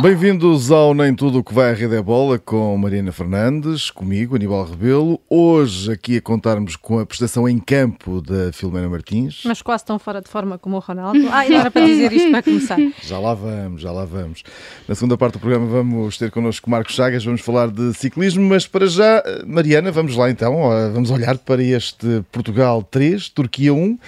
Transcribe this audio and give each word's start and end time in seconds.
Bem-vindos 0.00 0.70
ao 0.70 0.94
Nem 0.94 1.12
Tudo 1.12 1.40
o 1.40 1.44
que 1.44 1.52
vai 1.52 1.72
à 1.72 1.74
Rede 1.74 1.96
é 1.96 2.00
Bola 2.00 2.38
com 2.38 2.76
Mariana 2.76 3.10
Fernandes, 3.10 3.90
comigo, 3.90 4.36
Aníbal 4.36 4.64
Rebelo. 4.64 5.20
Hoje 5.28 5.90
aqui 5.90 6.18
a 6.18 6.22
contarmos 6.22 6.76
com 6.76 7.00
a 7.00 7.06
prestação 7.06 7.48
em 7.48 7.58
campo 7.58 8.22
da 8.22 8.52
Filomena 8.52 8.88
Martins. 8.88 9.42
Mas 9.44 9.60
quase 9.60 9.84
tão 9.84 9.98
fora 9.98 10.20
de 10.20 10.28
forma 10.28 10.56
como 10.56 10.76
o 10.76 10.78
Ronaldo. 10.78 11.18
Ah, 11.32 11.44
era 11.44 11.68
para 11.68 11.84
dizer 11.84 12.12
isto 12.12 12.30
para 12.30 12.44
começar. 12.44 12.78
Já 13.02 13.18
lá 13.18 13.34
vamos, 13.34 13.82
já 13.82 13.90
lá 13.90 14.04
vamos. 14.04 14.44
Na 14.86 14.94
segunda 14.94 15.18
parte 15.18 15.32
do 15.32 15.40
programa 15.40 15.66
vamos 15.66 16.16
ter 16.16 16.30
connosco 16.30 16.70
Marcos 16.70 16.94
Chagas, 16.94 17.24
vamos 17.24 17.40
falar 17.40 17.68
de 17.68 17.92
ciclismo, 17.92 18.48
mas 18.48 18.68
para 18.68 18.86
já, 18.86 19.20
Mariana, 19.44 19.90
vamos 19.90 20.14
lá 20.14 20.30
então, 20.30 20.54
vamos 20.92 21.10
olhar 21.10 21.36
para 21.38 21.60
este 21.60 22.24
Portugal 22.30 22.84
3, 22.84 23.30
Turquia 23.30 23.74
1. 23.74 23.98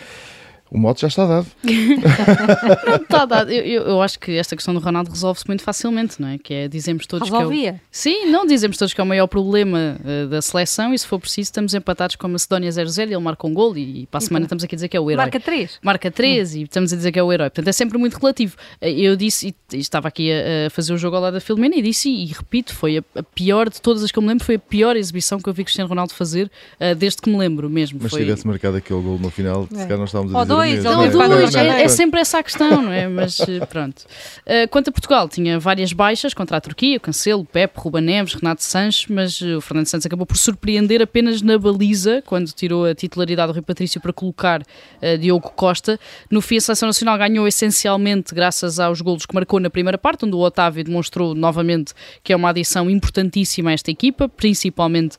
O 0.71 0.79
mote 0.79 1.01
já 1.01 1.09
está 1.09 1.27
dado. 1.27 1.47
está 3.03 3.25
dado. 3.25 3.51
Eu, 3.51 3.65
eu, 3.65 3.83
eu, 3.89 4.03
acho 4.03 4.21
que 4.21 4.33
esta 4.33 4.55
questão 4.55 4.73
do 4.73 4.79
Ronaldo 4.79 5.11
resolve-se 5.11 5.47
muito 5.49 5.65
facilmente, 5.65 6.21
não 6.23 6.29
é? 6.29 6.39
Que 6.39 6.55
é 6.55 6.69
dizemos 6.69 7.07
todos 7.07 7.29
Resolvia. 7.29 7.61
que. 7.61 7.69
É 7.69 7.73
o... 7.73 7.81
Sim, 7.91 8.27
não 8.27 8.47
dizemos 8.47 8.77
todos 8.77 8.95
que 8.95 9.01
é 9.01 9.05
o 9.05 9.07
maior 9.07 9.27
problema 9.27 9.97
uh, 9.99 10.29
da 10.29 10.41
seleção 10.41 10.95
e 10.95 10.99
se 10.99 11.07
for 11.07 11.19
preciso 11.19 11.49
estamos 11.49 11.75
empatados 11.75 12.15
com 12.15 12.27
a 12.27 12.31
Macedónia 12.31 12.71
0-0 12.71 12.99
e 13.09 13.15
ele 13.15 13.19
marca 13.19 13.47
um 13.47 13.53
gol 13.53 13.77
e, 13.77 14.03
e 14.03 14.07
para 14.07 14.19
a 14.19 14.21
semana 14.21 14.45
estamos 14.45 14.63
aqui 14.63 14.75
a 14.75 14.77
dizer 14.77 14.89
que 14.89 14.97
é 14.97 15.01
o 15.01 15.11
herói. 15.11 15.25
Marca 15.25 15.41
3. 15.41 15.79
Marca 15.83 16.11
3 16.11 16.55
hum. 16.55 16.59
e 16.59 16.63
estamos 16.63 16.93
a 16.93 16.97
dizer 16.97 17.11
que 17.11 17.19
é 17.19 17.23
o 17.23 17.33
herói. 17.33 17.51
Portanto, 17.51 17.69
é 17.69 17.73
sempre 17.73 17.99
muito 17.99 18.17
relativo. 18.17 18.57
Eh, 18.81 18.93
eu 18.93 19.17
disse, 19.17 19.55
e 19.73 19.77
estava 19.77 20.07
aqui 20.07 20.31
a, 20.33 20.69
a 20.69 20.71
fazer 20.71 20.93
o 20.93 20.99
jogo 20.99 21.17
ao 21.17 21.23
lado 21.23 21.35
da 21.35 21.41
Filomena 21.41 21.75
e 21.75 21.83
disse, 21.83 22.09
e, 22.09 22.25
e 22.25 22.27
repito, 22.27 22.75
foi 22.75 22.99
a, 22.99 23.03
a, 23.17 23.23
pior 23.25 23.69
de 23.69 23.81
todas 23.81 24.05
as 24.05 24.13
que 24.13 24.19
eu 24.19 24.23
me 24.23 24.29
lembro, 24.29 24.45
foi 24.45 24.55
a 24.55 24.59
pior 24.59 24.97
exibição 24.97 25.41
que 25.41 25.49
eu 25.49 25.53
vi 25.53 25.65
Cristiano 25.65 25.89
Ronaldo 25.89 26.15
fazer 26.15 26.51
uh, 26.81 26.95
desde 26.95 27.21
que 27.21 27.29
me 27.29 27.37
lembro 27.37 27.69
mesmo. 27.69 27.99
Mas 28.01 28.13
foi... 28.13 28.21
se 28.21 28.27
tivesse 28.27 28.47
marcado 28.47 28.77
aquele 28.77 29.01
gol 29.01 29.19
no 29.19 29.31
final, 29.31 29.67
é. 29.73 29.75
se 29.75 29.83
calhar 29.83 29.99
nós 29.99 30.11
estávamos 30.11 30.33
a 30.33 30.45
dizer 30.45 30.60
dois, 30.61 30.85
o. 30.85 31.19
Ou 31.19 31.29
dois, 31.29 31.55
é, 31.55 31.83
é, 31.83 31.89
sempre 31.89 32.21
essa 32.21 32.39
a 32.39 32.43
questão, 32.43 32.83
não 32.83 32.93
é? 32.93 33.09
Mas 33.09 33.41
eh, 33.41 33.65
pronto. 33.67 34.01
Uh, 34.47 34.69
quanto 34.71 34.89
a 34.89 34.93
Portugal, 34.93 35.29
tinha 35.29 35.59
várias 35.59 35.93
baixas 35.93 36.35
contra 36.35 36.57
a 36.57 36.61
Turquia, 36.61 36.99
Cancelo, 36.99 37.45
Pepe, 37.45 37.79
Ruba 37.79 38.01
Neves, 38.01 38.35
Renato 38.35 38.63
Sanches, 38.63 39.07
mas 39.09 39.41
uh, 39.41 39.59
o 39.59 39.61
Fernando 39.61 39.87
Santos 39.87 40.07
acabou 40.07 40.27
por 40.27 40.37
surpreender 40.37 41.03
apenas 41.03 41.43
na 41.43 41.59
baliza, 41.59 42.23
quando 42.27 42.51
tirou 42.53 42.85
a 42.85 42.95
titularidade 42.95 43.53
do 43.53 43.55
Rui 43.55 43.63
Patrício 43.63 44.01
para 44.01 44.13
colocar 44.13 44.63
uh, 44.63 45.19
Diogo 45.19 45.51
Costa. 45.51 45.99
No 46.31 46.41
fim, 46.41 46.57
a 46.57 46.61
Seleção 46.61 46.87
Nacional 46.87 47.19
ganhou 47.19 47.47
essencialmente 47.47 48.35
graças 48.35 48.79
aos 48.79 49.01
golos 49.01 49.27
que 49.27 49.35
marcou 49.35 49.61
na 49.61 49.71
primeira 49.71 49.99
parte, 49.99 50.25
onde 50.25 50.35
o 50.35 50.41
Otávio 50.41 50.85
demonstrou 50.85 51.35
novamente 51.35 51.93
que 52.23 52.33
é 52.33 52.37
uma 52.37 52.51
adição 52.51 52.89
importantíssima 52.91 53.71
a 53.71 53.73
esta 53.73 53.91
equipa, 53.91 54.29
principalmente 54.29 55.17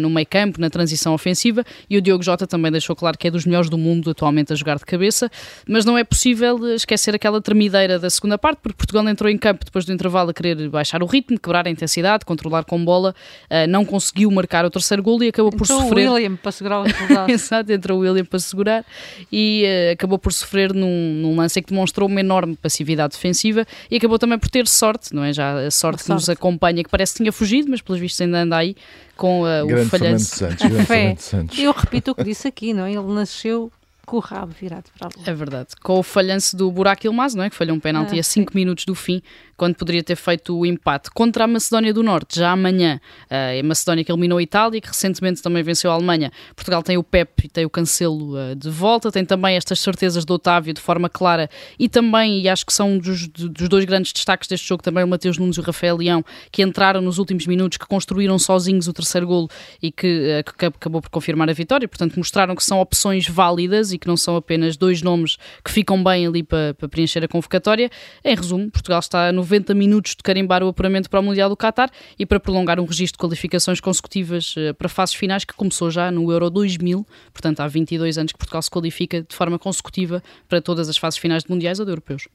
no 0.00 0.08
meio 0.10 0.26
campo, 0.26 0.60
na 0.60 0.70
transição 0.70 1.14
ofensiva, 1.14 1.64
e 1.88 1.96
o 1.96 2.02
Diogo 2.02 2.22
Jota 2.22 2.46
também 2.46 2.70
deixou 2.70 2.96
claro 2.96 3.16
que 3.18 3.28
é 3.28 3.30
dos 3.30 3.44
melhores 3.44 3.68
do 3.68 3.78
mundo 3.78 4.10
atualmente 4.10 4.52
a 4.52 4.56
jogar 4.56 4.78
de 4.78 4.83
cabeça 4.86 5.30
mas 5.66 5.84
não 5.84 5.96
é 5.96 6.04
possível 6.04 6.74
esquecer 6.74 7.14
aquela 7.14 7.40
tremideira 7.40 7.98
da 7.98 8.10
segunda 8.10 8.38
parte, 8.38 8.58
porque 8.62 8.76
Portugal 8.76 9.08
entrou 9.08 9.30
em 9.30 9.38
campo 9.38 9.64
depois 9.64 9.84
do 9.84 9.92
intervalo 9.92 10.30
a 10.30 10.34
querer 10.34 10.68
baixar 10.68 11.02
o 11.02 11.06
ritmo, 11.06 11.38
quebrar 11.38 11.66
a 11.66 11.70
intensidade, 11.70 12.24
controlar 12.24 12.64
com 12.64 12.82
bola, 12.84 13.14
uh, 13.50 13.68
não 13.68 13.84
conseguiu 13.84 14.30
marcar 14.30 14.64
o 14.64 14.70
terceiro 14.70 15.02
gol 15.02 15.22
e 15.22 15.28
acabou 15.28 15.52
entrou 15.52 15.58
por 15.58 15.66
sofrer. 15.66 16.08
o 16.08 16.14
William 16.14 16.36
para 16.36 16.52
segurar 16.52 16.80
o 16.80 16.82
resultado. 16.84 17.30
Exato, 17.30 17.72
entrou 17.72 17.98
o 17.98 18.02
William 18.02 18.24
para 18.24 18.38
segurar 18.38 18.84
e 19.32 19.64
uh, 19.64 19.92
acabou 19.92 20.18
por 20.18 20.32
sofrer 20.32 20.72
num, 20.72 21.14
num, 21.20 21.36
lance 21.36 21.60
que 21.60 21.70
demonstrou 21.70 22.08
uma 22.08 22.20
enorme 22.20 22.56
passividade 22.56 23.14
defensiva 23.14 23.66
e 23.90 23.96
acabou 23.96 24.18
também 24.18 24.38
por 24.38 24.48
ter 24.48 24.66
sorte, 24.66 25.14
não 25.14 25.24
é? 25.24 25.32
Já 25.32 25.66
a 25.66 25.70
sorte 25.70 25.96
a 25.96 25.98
que 25.98 26.04
sorte. 26.04 26.20
nos 26.20 26.28
acompanha, 26.28 26.82
que 26.82 26.90
parece 26.90 27.14
que 27.14 27.18
tinha 27.18 27.32
fugido, 27.32 27.70
mas 27.70 27.80
pelos 27.80 28.00
vistos 28.00 28.20
ainda 28.20 28.42
anda 28.42 28.56
aí 28.56 28.76
com 29.16 29.42
uh, 29.42 29.64
o 29.64 29.86
falhanço. 29.86 30.36
Santos, 30.36 31.24
Santos. 31.24 31.58
Eu 31.58 31.72
repito 31.72 32.10
o 32.10 32.14
que 32.14 32.24
disse 32.24 32.48
aqui, 32.48 32.72
não 32.72 32.84
é? 32.84 32.92
Ele 32.92 33.12
nasceu 33.12 33.70
com 34.04 34.16
o 34.16 34.20
rabo 34.20 34.52
virado 34.58 34.90
para 34.96 35.08
a 35.08 35.10
lua. 35.16 35.30
É 35.30 35.34
verdade. 35.34 35.68
Com 35.82 35.98
o 35.98 36.02
falhanço 36.02 36.56
do 36.56 36.70
Burak 36.70 37.06
Ilmaz, 37.06 37.34
não 37.34 37.44
é? 37.44 37.50
Que 37.50 37.56
falhou 37.56 37.76
um 37.76 37.80
penalti 37.80 38.16
ah, 38.16 38.20
a 38.20 38.22
5 38.22 38.52
minutos 38.54 38.84
do 38.84 38.94
fim 38.94 39.22
quando 39.56 39.74
poderia 39.74 40.02
ter 40.02 40.16
feito 40.16 40.58
o 40.58 40.66
empate 40.66 41.10
contra 41.10 41.44
a 41.44 41.46
Macedónia 41.46 41.92
do 41.92 42.02
Norte, 42.02 42.38
já 42.38 42.50
amanhã. 42.52 43.00
Uh, 43.30 43.60
a 43.60 43.62
Macedónia 43.62 44.04
que 44.04 44.10
eliminou 44.10 44.38
a 44.38 44.42
Itália, 44.42 44.80
que 44.80 44.88
recentemente 44.88 45.42
também 45.42 45.62
venceu 45.62 45.90
a 45.90 45.94
Alemanha. 45.94 46.32
Portugal 46.54 46.82
tem 46.82 46.96
o 46.96 47.02
Pep 47.02 47.44
e 47.44 47.48
tem 47.48 47.64
o 47.64 47.70
Cancelo 47.70 48.34
uh, 48.36 48.54
de 48.54 48.68
volta, 48.70 49.10
tem 49.10 49.24
também 49.24 49.56
estas 49.56 49.80
certezas 49.80 50.24
do 50.24 50.34
Otávio 50.34 50.74
de 50.74 50.80
forma 50.80 51.08
clara 51.08 51.48
e 51.78 51.88
também, 51.88 52.42
e 52.42 52.48
acho 52.48 52.66
que 52.66 52.72
são 52.72 52.98
dos, 52.98 53.28
dos 53.28 53.68
dois 53.68 53.84
grandes 53.84 54.12
destaques 54.12 54.48
deste 54.48 54.68
jogo, 54.68 54.82
também 54.82 55.04
o 55.04 55.08
Mateus 55.08 55.38
Nunes 55.38 55.56
e 55.56 55.60
o 55.60 55.62
Rafael 55.62 55.96
Leão, 55.96 56.24
que 56.50 56.62
entraram 56.62 57.00
nos 57.00 57.18
últimos 57.18 57.46
minutos, 57.46 57.78
que 57.78 57.86
construíram 57.86 58.38
sozinhos 58.38 58.88
o 58.88 58.92
terceiro 58.92 59.26
golo 59.26 59.48
e 59.82 59.92
que, 59.92 60.40
uh, 60.40 60.52
que 60.58 60.66
acabou 60.66 61.00
por 61.00 61.10
confirmar 61.10 61.48
a 61.48 61.52
vitória. 61.52 61.86
Portanto, 61.86 62.16
mostraram 62.16 62.56
que 62.56 62.64
são 62.64 62.80
opções 62.80 63.28
válidas 63.28 63.92
e 63.92 63.98
que 63.98 64.06
não 64.06 64.16
são 64.16 64.36
apenas 64.36 64.76
dois 64.76 65.02
nomes 65.02 65.36
que 65.64 65.70
ficam 65.70 66.02
bem 66.02 66.26
ali 66.26 66.42
para, 66.42 66.74
para 66.74 66.88
preencher 66.88 67.22
a 67.22 67.28
convocatória. 67.28 67.90
Em 68.24 68.34
resumo, 68.34 68.70
Portugal 68.70 68.98
está 68.98 69.30
no 69.32 69.43
90 69.44 69.74
minutos 69.74 70.16
de 70.16 70.22
carimbar 70.22 70.62
o 70.62 70.68
apuramento 70.68 71.10
para 71.10 71.20
o 71.20 71.22
Mundial 71.22 71.48
do 71.48 71.56
Qatar 71.56 71.90
e 72.18 72.24
para 72.24 72.40
prolongar 72.40 72.80
um 72.80 72.84
registro 72.84 73.18
de 73.18 73.18
qualificações 73.18 73.80
consecutivas 73.80 74.54
eh, 74.56 74.72
para 74.72 74.88
fases 74.88 75.14
finais 75.14 75.44
que 75.44 75.52
começou 75.52 75.90
já 75.90 76.10
no 76.10 76.32
Euro 76.32 76.48
2000, 76.48 77.06
portanto 77.32 77.60
há 77.60 77.68
22 77.68 78.18
anos 78.18 78.32
que 78.32 78.38
Portugal 78.38 78.62
se 78.62 78.70
qualifica 78.70 79.22
de 79.22 79.36
forma 79.36 79.58
consecutiva 79.58 80.22
para 80.48 80.60
todas 80.60 80.88
as 80.88 80.96
fases 80.96 81.18
finais 81.18 81.44
de 81.44 81.50
Mundiais 81.50 81.78
ou 81.78 81.84
de 81.84 81.92
Europeus. 81.92 82.26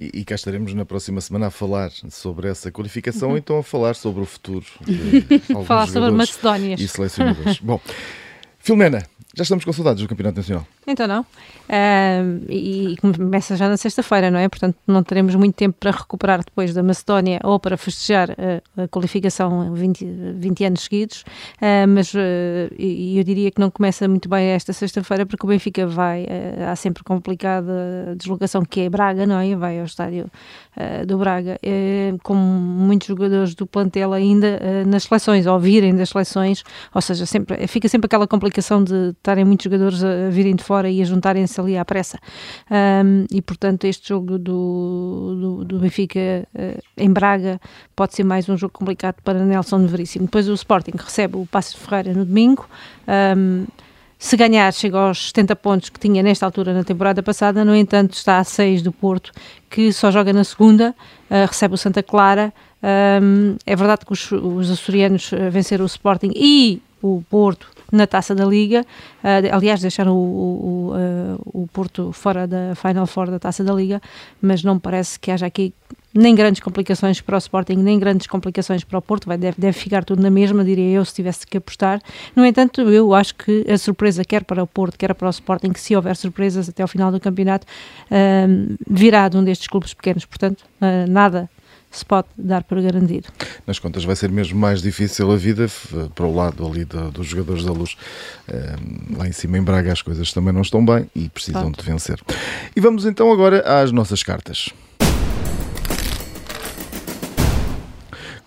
E, 0.00 0.10
e 0.14 0.24
cá 0.24 0.34
estaremos 0.34 0.72
na 0.72 0.84
próxima 0.84 1.20
semana 1.20 1.48
a 1.48 1.50
falar 1.50 1.90
sobre 2.10 2.48
essa 2.48 2.72
qualificação, 2.72 3.30
uhum. 3.30 3.36
então 3.36 3.58
a 3.58 3.62
falar 3.62 3.94
sobre 3.94 4.22
o 4.22 4.26
futuro. 4.26 4.64
De 4.86 5.38
falar 5.64 5.86
sobre 5.86 6.10
Macedónias. 6.10 6.80
E 6.80 6.88
selecionadores. 6.88 7.58
Bom, 7.60 7.80
Filomena, 8.58 9.06
já 9.34 9.42
estamos 9.42 9.64
com 9.64 9.72
saudades 9.72 10.02
do 10.02 10.08
Campeonato 10.08 10.38
Nacional. 10.38 10.66
Então 10.86 11.06
não. 11.06 11.20
Uh, 11.20 12.44
e, 12.48 12.96
começa 12.98 13.56
já 13.56 13.68
na 13.68 13.76
sexta-feira, 13.76 14.30
não 14.30 14.38
é? 14.38 14.48
Portanto, 14.48 14.76
não 14.86 15.02
teremos 15.02 15.34
muito 15.34 15.54
tempo 15.54 15.76
para 15.78 15.90
recuperar 15.90 16.42
depois 16.42 16.72
da 16.72 16.82
Macedónia 16.82 17.38
ou 17.44 17.60
para 17.60 17.76
festejar 17.76 18.30
uh, 18.30 18.82
a 18.82 18.88
qualificação 18.88 19.74
20, 19.74 20.04
20 20.34 20.64
anos 20.64 20.80
seguidos. 20.80 21.24
Uh, 21.60 21.86
mas 21.86 22.14
eu 22.14 23.22
diria 23.22 23.50
que 23.50 23.60
não 23.60 23.70
começa 23.70 24.08
muito 24.08 24.28
bem 24.28 24.48
esta 24.48 24.72
sexta-feira 24.72 25.26
porque 25.26 25.44
o 25.44 25.48
Benfica 25.48 25.86
vai, 25.86 26.26
há 26.66 26.74
sempre 26.74 27.04
complicada 27.04 28.14
deslocação 28.16 28.62
que 28.64 28.80
é 28.80 28.88
Braga, 28.88 29.26
não 29.26 29.38
é? 29.38 29.54
Vai 29.54 29.78
ao 29.78 29.84
estádio 29.84 30.30
do 31.06 31.18
Braga, 31.18 31.58
com 32.22 32.34
muitos 32.34 33.08
jogadores 33.08 33.54
do 33.54 33.66
plantel 33.66 34.12
ainda 34.12 34.60
nas 34.86 35.04
seleções, 35.04 35.46
ou 35.46 35.58
virem 35.58 35.94
das 35.94 36.10
seleções, 36.10 36.62
ou 36.94 37.00
seja, 37.00 37.26
sempre, 37.26 37.66
fica 37.66 37.88
sempre 37.88 38.06
aquela 38.06 38.26
complicação 38.26 38.82
de 38.82 39.14
estarem 39.28 39.44
muitos 39.44 39.64
jogadores 39.64 40.02
a 40.02 40.30
virem 40.30 40.56
de 40.56 40.64
fora 40.64 40.88
e 40.90 41.02
a 41.02 41.04
juntarem-se 41.04 41.60
ali 41.60 41.76
à 41.76 41.84
pressa. 41.84 42.18
Um, 42.70 43.26
e, 43.30 43.42
portanto, 43.42 43.84
este 43.84 44.08
jogo 44.08 44.38
do, 44.38 45.36
do, 45.40 45.64
do 45.64 45.78
Benfica 45.78 46.48
uh, 46.54 46.82
em 46.96 47.12
Braga 47.12 47.60
pode 47.94 48.14
ser 48.14 48.24
mais 48.24 48.48
um 48.48 48.56
jogo 48.56 48.72
complicado 48.72 49.16
para 49.22 49.44
Nelson 49.44 49.86
Veríssimo. 49.86 50.24
Depois 50.24 50.48
o 50.48 50.54
Sporting 50.54 50.92
recebe 50.96 51.36
o 51.36 51.46
Passo 51.46 51.76
de 51.76 51.84
Ferreira 51.84 52.14
no 52.14 52.24
domingo. 52.24 52.66
Um, 53.36 53.66
se 54.18 54.36
ganhar, 54.36 54.72
chega 54.72 54.98
aos 54.98 55.28
70 55.28 55.54
pontos 55.56 55.90
que 55.90 56.00
tinha 56.00 56.22
nesta 56.22 56.44
altura 56.44 56.72
na 56.72 56.82
temporada 56.82 57.22
passada, 57.22 57.64
no 57.64 57.74
entanto, 57.74 58.14
está 58.14 58.38
a 58.38 58.44
6 58.44 58.82
do 58.82 58.90
Porto, 58.90 59.30
que 59.70 59.92
só 59.92 60.10
joga 60.10 60.32
na 60.32 60.42
segunda, 60.42 60.94
uh, 61.30 61.46
recebe 61.46 61.74
o 61.74 61.76
Santa 61.76 62.02
Clara. 62.02 62.52
Um, 62.82 63.56
é 63.66 63.76
verdade 63.76 64.06
que 64.06 64.12
os, 64.12 64.32
os 64.32 64.70
açorianos 64.70 65.30
uh, 65.32 65.50
venceram 65.50 65.84
o 65.84 65.86
Sporting 65.86 66.32
e 66.34 66.82
o 67.02 67.22
Porto 67.28 67.68
na 67.90 68.06
taça 68.06 68.34
da 68.34 68.44
Liga. 68.44 68.84
Uh, 69.22 69.54
aliás, 69.54 69.80
deixaram 69.80 70.14
o, 70.14 70.18
o, 70.18 70.92
uh, 70.92 71.62
o, 71.62 71.68
Porto 71.68 72.12
fora 72.12 72.46
da 72.46 72.74
Final 72.74 73.06
Four 73.06 73.30
da 73.30 73.38
taça 73.38 73.64
da 73.64 73.72
Liga, 73.72 74.00
mas 74.40 74.62
não 74.62 74.78
parece 74.78 75.18
que 75.18 75.30
haja 75.30 75.46
aqui 75.46 75.72
nem 76.14 76.34
grandes 76.34 76.60
complicações 76.60 77.20
para 77.20 77.36
o 77.36 77.38
Sporting, 77.38 77.76
nem 77.76 77.98
grandes 77.98 78.26
complicações 78.26 78.82
para 78.82 78.98
o 78.98 79.02
Porto, 79.02 79.26
vai, 79.26 79.36
deve, 79.36 79.60
deve 79.60 79.78
ficar 79.78 80.04
tudo 80.04 80.22
na 80.22 80.30
mesma, 80.30 80.64
diria 80.64 80.96
eu, 80.96 81.04
se 81.04 81.14
tivesse 81.14 81.46
que 81.46 81.58
apostar. 81.58 82.00
No 82.34 82.44
entanto, 82.44 82.80
eu 82.80 83.14
acho 83.14 83.34
que 83.34 83.64
a 83.70 83.76
surpresa, 83.76 84.24
quer 84.24 84.44
para 84.44 84.62
o 84.62 84.66
Porto, 84.66 84.98
quer 84.98 85.14
para 85.14 85.28
o 85.28 85.30
Sporting, 85.30 85.72
que 85.72 85.80
se 85.80 85.94
houver 85.94 86.16
surpresas 86.16 86.68
até 86.68 86.82
ao 86.82 86.88
final 86.88 87.12
do 87.12 87.20
campeonato, 87.20 87.66
uh, 88.10 88.76
virá 88.88 89.28
de 89.28 89.36
um 89.36 89.44
destes 89.44 89.68
clubes 89.68 89.94
pequenos. 89.94 90.24
Portanto, 90.24 90.64
nada 91.08 91.48
se 91.90 92.04
pode 92.04 92.28
dar 92.36 92.62
por 92.64 92.80
garantido. 92.80 93.28
Nas 93.66 93.78
contas 93.78 94.04
vai 94.04 94.14
ser 94.14 94.30
mesmo 94.30 94.58
mais 94.58 94.82
difícil 94.82 95.30
a 95.30 95.36
vida 95.36 95.66
para 96.14 96.26
o 96.26 96.34
lado 96.34 96.66
ali 96.66 96.84
do, 96.84 97.10
dos 97.10 97.26
jogadores 97.26 97.64
da 97.64 97.72
luz. 97.72 97.96
lá 99.16 99.26
em 99.26 99.32
cima 99.32 99.58
em 99.58 99.62
Braga 99.62 99.92
as 99.92 100.02
coisas 100.02 100.32
também 100.32 100.52
não 100.52 100.62
estão 100.62 100.84
bem 100.84 101.10
e 101.14 101.28
precisam 101.28 101.62
Pronto. 101.62 101.82
de 101.82 101.90
vencer. 101.90 102.20
E 102.76 102.80
vamos 102.80 103.04
então 103.04 103.32
agora 103.32 103.60
às 103.82 103.92
nossas 103.92 104.22
cartas. 104.22 104.70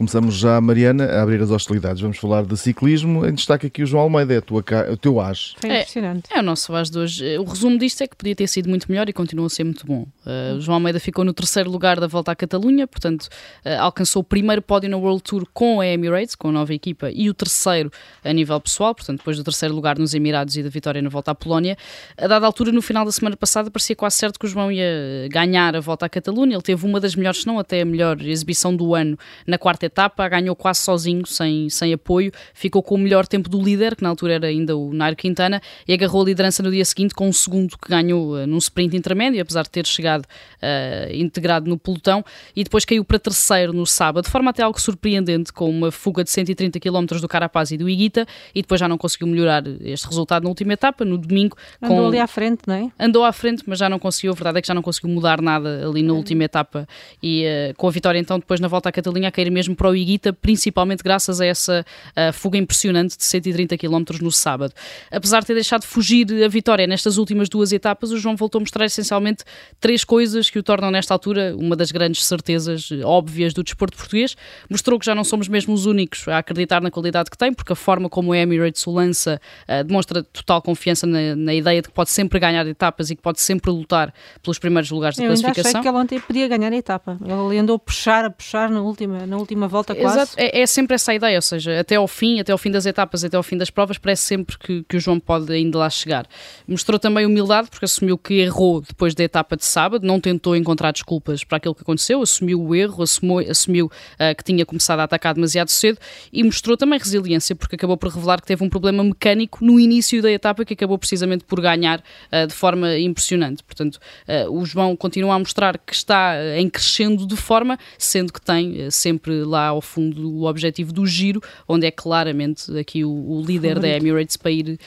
Começamos 0.01 0.33
já, 0.33 0.59
Mariana, 0.59 1.05
a 1.05 1.21
abrir 1.21 1.39
as 1.43 1.51
hostilidades. 1.51 2.01
Vamos 2.01 2.17
falar 2.17 2.43
de 2.43 2.57
ciclismo. 2.57 3.23
Em 3.23 3.35
destaque 3.35 3.67
aqui 3.67 3.83
o 3.83 3.85
João 3.85 4.01
Almeida, 4.01 4.33
é 4.33 4.37
a 4.37 4.41
tua, 4.41 4.65
o 4.91 4.97
teu 4.97 5.21
as. 5.21 5.53
Foi 5.59 5.69
impressionante. 5.69 6.27
É, 6.33 6.37
é 6.37 6.39
o 6.39 6.43
nosso 6.43 6.73
as 6.73 6.89
de 6.89 6.97
hoje. 6.97 7.37
O 7.37 7.43
resumo 7.43 7.77
disto 7.77 8.01
é 8.01 8.07
que 8.07 8.15
podia 8.15 8.35
ter 8.35 8.47
sido 8.47 8.67
muito 8.67 8.89
melhor 8.89 9.07
e 9.07 9.13
continua 9.13 9.45
a 9.45 9.49
ser 9.49 9.63
muito 9.63 9.85
bom. 9.85 10.07
Uh, 10.25 10.57
o 10.57 10.59
João 10.59 10.77
Almeida 10.77 10.99
ficou 10.99 11.23
no 11.23 11.31
terceiro 11.35 11.69
lugar 11.69 11.99
da 11.99 12.07
volta 12.07 12.31
à 12.31 12.35
Catalunha, 12.35 12.87
portanto, 12.87 13.25
uh, 13.63 13.79
alcançou 13.79 14.21
o 14.21 14.23
primeiro 14.23 14.59
pódio 14.63 14.89
na 14.89 14.97
World 14.97 15.21
Tour 15.21 15.45
com 15.53 15.79
a 15.79 15.85
Emirates, 15.85 16.33
com 16.33 16.47
a 16.47 16.51
nova 16.51 16.73
equipa, 16.73 17.11
e 17.13 17.29
o 17.29 17.33
terceiro 17.35 17.91
a 18.23 18.33
nível 18.33 18.59
pessoal, 18.59 18.95
portanto, 18.95 19.19
depois 19.19 19.37
do 19.37 19.43
terceiro 19.43 19.75
lugar 19.75 19.99
nos 19.99 20.15
Emirados 20.15 20.57
e 20.57 20.63
da 20.63 20.69
vitória 20.69 20.99
na 20.99 21.09
volta 21.09 21.29
à 21.29 21.35
Polónia. 21.35 21.77
A 22.17 22.25
dada 22.25 22.47
altura, 22.47 22.71
no 22.71 22.81
final 22.81 23.05
da 23.05 23.11
semana 23.11 23.37
passada, 23.37 23.69
parecia 23.69 23.95
quase 23.95 24.15
certo 24.15 24.39
que 24.39 24.47
o 24.47 24.49
João 24.49 24.71
ia 24.71 25.27
ganhar 25.29 25.75
a 25.75 25.79
volta 25.79 26.07
à 26.07 26.09
Catalunha. 26.09 26.55
Ele 26.55 26.63
teve 26.63 26.83
uma 26.87 26.99
das 26.99 27.13
melhores, 27.13 27.41
se 27.41 27.45
não 27.45 27.59
até 27.59 27.81
a 27.81 27.85
melhor 27.85 28.19
exibição 28.19 28.75
do 28.75 28.95
ano 28.95 29.15
na 29.45 29.59
quarta 29.59 29.85
etapa, 29.85 29.90
ganhou 30.29 30.55
quase 30.55 30.81
sozinho, 30.81 31.25
sem, 31.25 31.69
sem 31.69 31.93
apoio, 31.93 32.31
ficou 32.53 32.81
com 32.81 32.95
o 32.95 32.97
melhor 32.97 33.27
tempo 33.27 33.49
do 33.49 33.61
líder, 33.61 33.95
que 33.95 34.03
na 34.03 34.09
altura 34.09 34.33
era 34.33 34.47
ainda 34.47 34.75
o 34.75 34.93
Nairo 34.93 35.15
Quintana, 35.15 35.61
e 35.87 35.93
agarrou 35.93 36.21
a 36.21 36.25
liderança 36.25 36.63
no 36.63 36.71
dia 36.71 36.85
seguinte 36.85 37.13
com 37.13 37.27
um 37.27 37.33
segundo 37.33 37.77
que 37.77 37.89
ganhou 37.89 38.35
uh, 38.35 38.47
num 38.47 38.57
sprint 38.57 38.95
intermédio, 38.95 39.41
apesar 39.41 39.63
de 39.63 39.69
ter 39.69 39.85
chegado 39.85 40.25
uh, 40.25 41.13
integrado 41.13 41.69
no 41.69 41.77
pelotão, 41.77 42.23
e 42.55 42.63
depois 42.63 42.85
caiu 42.85 43.03
para 43.03 43.19
terceiro 43.19 43.73
no 43.73 43.85
sábado, 43.85 44.25
de 44.25 44.31
forma 44.31 44.51
até 44.51 44.63
algo 44.63 44.79
surpreendente, 44.79 45.51
com 45.51 45.69
uma 45.69 45.91
fuga 45.91 46.23
de 46.23 46.29
130 46.29 46.79
km 46.79 47.05
do 47.19 47.27
Carapaz 47.27 47.71
e 47.71 47.77
do 47.77 47.89
Iguita, 47.89 48.25
e 48.53 48.61
depois 48.61 48.79
já 48.79 48.87
não 48.87 48.97
conseguiu 48.97 49.27
melhorar 49.27 49.63
este 49.81 50.07
resultado 50.07 50.43
na 50.43 50.49
última 50.49 50.73
etapa, 50.73 51.03
no 51.05 51.17
domingo. 51.17 51.57
Andou 51.81 51.97
com... 51.97 52.07
ali 52.07 52.19
à 52.19 52.27
frente, 52.27 52.61
não 52.67 52.75
é? 52.75 52.91
Andou 52.99 53.23
à 53.23 53.31
frente, 53.31 53.63
mas 53.65 53.79
já 53.79 53.89
não 53.89 53.99
conseguiu, 53.99 54.31
a 54.31 54.35
verdade 54.35 54.59
é 54.59 54.61
que 54.61 54.67
já 54.67 54.73
não 54.73 54.81
conseguiu 54.81 55.09
mudar 55.09 55.41
nada 55.41 55.87
ali 55.87 56.03
na 56.03 56.13
última 56.13 56.43
etapa, 56.43 56.87
e 57.21 57.45
uh, 57.45 57.75
com 57.75 57.87
a 57.87 57.91
vitória 57.91 58.19
então 58.19 58.39
depois 58.39 58.59
na 58.59 58.67
volta 58.67 58.89
à 58.89 58.91
Catalunha 58.91 59.27
a 59.27 59.31
cair 59.31 59.49
mesmo 59.51 59.70
para 59.75 59.89
o 59.89 59.95
Iguita, 59.95 60.33
principalmente 60.33 61.03
graças 61.03 61.41
a 61.41 61.45
essa 61.45 61.85
uh, 62.09 62.33
fuga 62.33 62.57
impressionante 62.57 63.17
de 63.17 63.23
130 63.23 63.77
km 63.77 64.03
no 64.21 64.31
sábado. 64.31 64.73
Apesar 65.11 65.41
de 65.41 65.47
ter 65.47 65.53
deixado 65.53 65.83
fugir 65.83 66.27
a 66.43 66.47
vitória 66.47 66.85
nestas 66.87 67.17
últimas 67.17 67.49
duas 67.49 67.71
etapas, 67.71 68.11
o 68.11 68.17
João 68.17 68.35
voltou 68.35 68.59
a 68.59 68.61
mostrar 68.61 68.85
essencialmente 68.85 69.43
três 69.79 70.03
coisas 70.03 70.49
que 70.49 70.59
o 70.59 70.63
tornam 70.63 70.91
nesta 70.91 71.13
altura 71.13 71.55
uma 71.57 71.75
das 71.75 71.91
grandes 71.91 72.25
certezas 72.25 72.89
óbvias 73.03 73.53
do 73.53 73.63
desporto 73.63 73.97
português. 73.97 74.35
Mostrou 74.69 74.99
que 74.99 75.05
já 75.05 75.15
não 75.15 75.23
somos 75.23 75.47
mesmo 75.47 75.73
os 75.73 75.85
únicos 75.85 76.27
a 76.27 76.37
acreditar 76.39 76.81
na 76.81 76.91
qualidade 76.91 77.29
que 77.29 77.37
tem, 77.37 77.53
porque 77.53 77.73
a 77.73 77.75
forma 77.75 78.09
como 78.09 78.31
o 78.31 78.35
Emirates 78.35 78.85
o 78.87 78.91
lança 78.91 79.39
uh, 79.67 79.83
demonstra 79.83 80.23
total 80.23 80.61
confiança 80.61 81.05
na, 81.07 81.35
na, 81.35 81.53
ideia 81.53 81.81
de 81.81 81.87
que 81.87 81.93
pode 81.93 82.09
sempre 82.09 82.39
ganhar 82.39 82.65
etapas 82.67 83.09
e 83.09 83.15
que 83.15 83.21
pode 83.21 83.41
sempre 83.41 83.71
lutar 83.71 84.13
pelos 84.41 84.59
primeiros 84.59 84.89
lugares 84.91 85.17
da 85.17 85.25
classificação. 85.25 85.61
Eu 85.61 85.69
achei 85.69 85.81
que 85.81 85.87
ele 85.87 85.97
ontem 85.97 86.19
podia 86.19 86.47
ganhar 86.47 86.71
a 86.71 86.75
etapa. 86.75 87.17
Ele 87.23 87.57
andou 87.57 87.75
a 87.75 87.79
puxar, 87.79 88.25
a 88.25 88.29
puxar 88.29 88.69
na 88.69 88.81
última, 88.81 89.25
na 89.25 89.37
última 89.37 89.60
volta 89.67 89.95
quase. 89.95 90.17
Exato, 90.17 90.33
é, 90.37 90.61
é, 90.61 90.65
sempre 90.65 90.95
essa 90.95 91.13
ideia, 91.13 91.37
ou 91.37 91.41
seja, 91.41 91.79
até 91.79 91.95
ao 91.95 92.07
fim, 92.07 92.39
até 92.39 92.51
ao 92.51 92.57
fim 92.57 92.71
das 92.71 92.85
etapas, 92.85 93.23
até 93.23 93.37
ao 93.37 93.43
fim 93.43 93.57
das 93.57 93.69
provas, 93.69 93.97
parece 93.97 94.23
sempre 94.23 94.57
que, 94.57 94.83
que 94.87 94.97
o 94.97 94.99
João 94.99 95.19
pode 95.19 95.51
ainda 95.51 95.77
lá 95.77 95.89
chegar. 95.89 96.25
Mostrou 96.67 96.99
também 96.99 97.25
humildade, 97.25 97.69
porque 97.69 97.85
assumiu 97.85 98.17
que 98.17 98.35
errou 98.35 98.81
depois 98.81 99.15
da 99.15 99.23
etapa 99.23 99.55
de 99.55 99.65
sábado, 99.65 100.05
não 100.05 100.19
tentou 100.19 100.55
encontrar 100.55 100.91
desculpas 100.91 101.43
para 101.43 101.57
aquilo 101.57 101.75
que 101.75 101.81
aconteceu, 101.81 102.21
assumiu 102.21 102.61
o 102.61 102.75
erro, 102.75 103.03
assumiu, 103.03 103.39
assumiu 103.49 103.85
uh, 103.85 104.35
que 104.35 104.43
tinha 104.43 104.65
começado 104.65 104.99
a 104.99 105.03
atacar 105.03 105.33
demasiado 105.33 105.69
cedo 105.69 105.97
e 106.31 106.43
mostrou 106.43 106.77
também 106.77 106.99
resiliência, 106.99 107.55
porque 107.55 107.75
acabou 107.75 107.97
por 107.97 108.09
revelar 108.11 108.41
que 108.41 108.47
teve 108.47 108.63
um 108.63 108.69
problema 108.69 109.03
mecânico 109.03 109.63
no 109.63 109.79
início 109.79 110.21
da 110.21 110.31
etapa 110.31 110.65
que 110.65 110.73
acabou 110.73 110.97
precisamente 110.97 111.43
por 111.43 111.61
ganhar 111.61 111.99
uh, 111.99 112.47
de 112.47 112.53
forma 112.53 112.97
impressionante. 112.97 113.63
Portanto, 113.63 113.99
uh, 114.27 114.51
o 114.51 114.65
João 114.65 114.95
continua 114.95 115.35
a 115.35 115.39
mostrar 115.39 115.77
que 115.77 115.93
está 115.93 116.35
em 116.57 116.69
crescendo 116.69 117.25
de 117.25 117.35
forma, 117.35 117.77
sendo 117.97 118.33
que 118.33 118.41
tem 118.41 118.89
sempre 118.89 119.43
lá 119.51 119.67
ao 119.67 119.81
fundo 119.81 120.29
o 120.29 120.45
objetivo 120.45 120.91
do 120.91 121.05
giro, 121.05 121.41
onde 121.67 121.85
é 121.85 121.91
claramente 121.91 122.77
aqui 122.77 123.03
o, 123.05 123.11
o 123.11 123.43
líder 123.45 123.79
da 123.79 123.87
Emirates 123.87 124.37
para 124.37 124.51
ir 124.51 124.79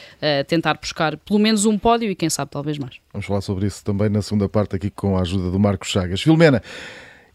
tentar 0.47 0.73
buscar 0.75 1.17
pelo 1.17 1.39
menos 1.39 1.65
um 1.65 1.77
pódio 1.77 2.09
e 2.09 2.15
quem 2.15 2.29
sabe 2.29 2.51
talvez 2.51 2.77
mais. 2.77 2.95
Vamos 3.13 3.25
falar 3.25 3.41
sobre 3.41 3.67
isso 3.67 3.83
também 3.83 4.09
na 4.09 4.21
segunda 4.21 4.49
parte 4.49 4.75
aqui 4.75 4.89
com 4.89 5.17
a 5.17 5.21
ajuda 5.21 5.51
do 5.51 5.59
Marcos 5.59 5.89
Chagas. 5.89 6.21
Filomena, 6.21 6.61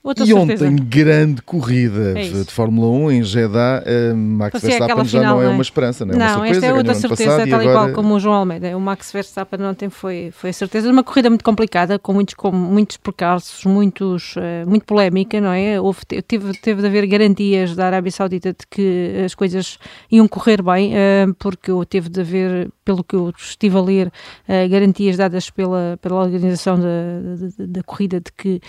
Outra 0.02 0.24
e 0.24 0.28
certeza. 0.28 0.64
ontem, 0.66 0.76
grande 0.76 1.42
corrida 1.42 2.18
é 2.18 2.22
de 2.22 2.50
Fórmula 2.50 2.88
1 2.88 3.12
em 3.12 3.22
Jeddah. 3.22 3.84
Uh, 3.84 4.16
Max 4.16 4.62
Verstappen 4.62 5.04
já 5.04 5.22
não 5.22 5.42
é, 5.42 5.48
uma 5.48 5.60
esperança, 5.60 6.06
não 6.06 6.14
é? 6.14 6.16
Não, 6.16 6.24
uma 6.24 6.32
surpresa, 6.32 6.56
esta 6.56 6.66
é 6.66 6.72
outra 6.72 6.94
certeza, 6.94 7.36
tal 7.36 7.60
agora... 7.60 7.64
igual 7.64 7.92
como 7.92 8.14
o 8.14 8.20
João 8.20 8.36
Almeida. 8.36 8.74
O 8.74 8.80
Max 8.80 9.12
Verstappen 9.12 9.60
ontem 9.62 9.90
foi, 9.90 10.30
foi 10.32 10.50
a 10.50 10.52
certeza 10.54 10.86
de 10.86 10.92
uma 10.92 11.04
corrida 11.04 11.28
muito 11.28 11.44
complicada, 11.44 11.98
com 11.98 12.14
muitos, 12.14 12.32
com 12.34 12.50
muitos 12.50 12.96
percalços, 12.96 13.66
muitos, 13.66 14.36
uh, 14.36 14.66
muito 14.66 14.86
polémica, 14.86 15.38
não 15.38 15.52
é? 15.52 15.78
Houve, 15.78 16.00
teve, 16.06 16.58
teve 16.58 16.80
de 16.80 16.86
haver 16.88 17.06
garantias 17.06 17.76
da 17.76 17.84
Arábia 17.84 18.10
Saudita 18.10 18.54
de 18.54 18.66
que 18.70 19.22
as 19.22 19.34
coisas 19.34 19.78
iam 20.10 20.26
correr 20.26 20.62
bem, 20.62 20.94
uh, 20.94 21.34
porque 21.38 21.70
teve 21.90 22.08
de 22.08 22.20
haver, 22.22 22.70
pelo 22.90 23.04
que 23.04 23.14
eu 23.14 23.32
estive 23.38 23.76
a 23.76 23.80
ler, 23.80 24.06
uh, 24.08 24.68
garantias 24.68 25.16
dadas 25.16 25.48
pela, 25.48 25.96
pela 26.02 26.16
organização 26.24 26.76
da, 26.76 26.86
da, 26.86 27.66
da 27.66 27.82
corrida 27.84 28.20
de 28.20 28.32
que 28.32 28.60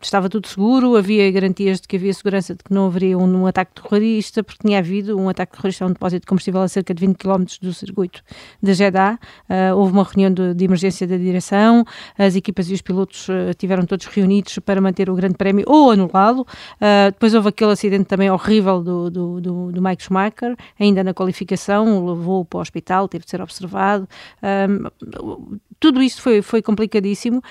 estava 0.00 0.28
tudo 0.28 0.46
seguro, 0.46 0.96
havia 0.96 1.30
garantias 1.30 1.80
de 1.80 1.88
que 1.88 1.96
havia 1.96 2.12
segurança 2.12 2.54
de 2.54 2.62
que 2.62 2.72
não 2.72 2.86
haveria 2.86 3.18
um, 3.18 3.42
um, 3.42 3.46
ataque 3.46 3.80
terrorista, 3.80 4.42
porque 4.42 4.66
tinha 4.66 4.78
havido 4.78 5.18
um 5.18 5.28
ataque 5.28 5.56
terrorista 5.56 5.84
a 5.84 5.88
um 5.88 5.92
depósito 5.92 6.20
de 6.20 6.26
combustível 6.26 6.62
a 6.62 6.68
cerca 6.68 6.94
de 6.94 7.06
20 7.06 7.16
km 7.16 7.44
do 7.60 7.72
circuito 7.72 8.22
de 8.62 8.74
Jeddah. 8.74 9.18
Uh, 9.48 9.76
houve 9.76 9.92
uma 9.92 10.04
reunião 10.04 10.32
de, 10.32 10.54
de, 10.54 10.64
emergência 10.64 11.06
da 11.06 11.16
direção, 11.16 11.84
as 12.18 12.36
equipas 12.36 12.70
e 12.70 12.74
os 12.74 12.82
pilotos 12.82 13.28
uh, 13.28 13.54
tiveram 13.56 13.86
todos 13.86 14.06
reunidos 14.06 14.58
para 14.60 14.80
manter 14.80 15.08
o 15.08 15.14
grande 15.14 15.36
prémio 15.36 15.64
ou 15.66 15.90
anulá-lo. 15.90 16.42
Uh, 16.42 17.10
depois 17.10 17.34
houve 17.34 17.48
aquele 17.48 17.72
acidente 17.72 18.04
também 18.04 18.30
horrível 18.30 18.82
do, 18.82 19.10
do, 19.10 19.40
do, 19.40 19.72
do, 19.72 19.82
Mike 19.82 20.02
Schumacher, 20.02 20.56
ainda 20.78 21.02
na 21.02 21.14
qualificação, 21.14 22.03
levou 22.04 22.44
para 22.44 22.58
o 22.58 22.60
hospital, 22.60 23.08
teve 23.08 23.24
de 23.24 23.30
ser 23.30 23.40
observado. 23.40 24.08
tudo 25.80 26.02
isto 26.02 26.22
foi, 26.22 26.42
foi 26.42 26.62
complicadíssimo. 26.62 27.42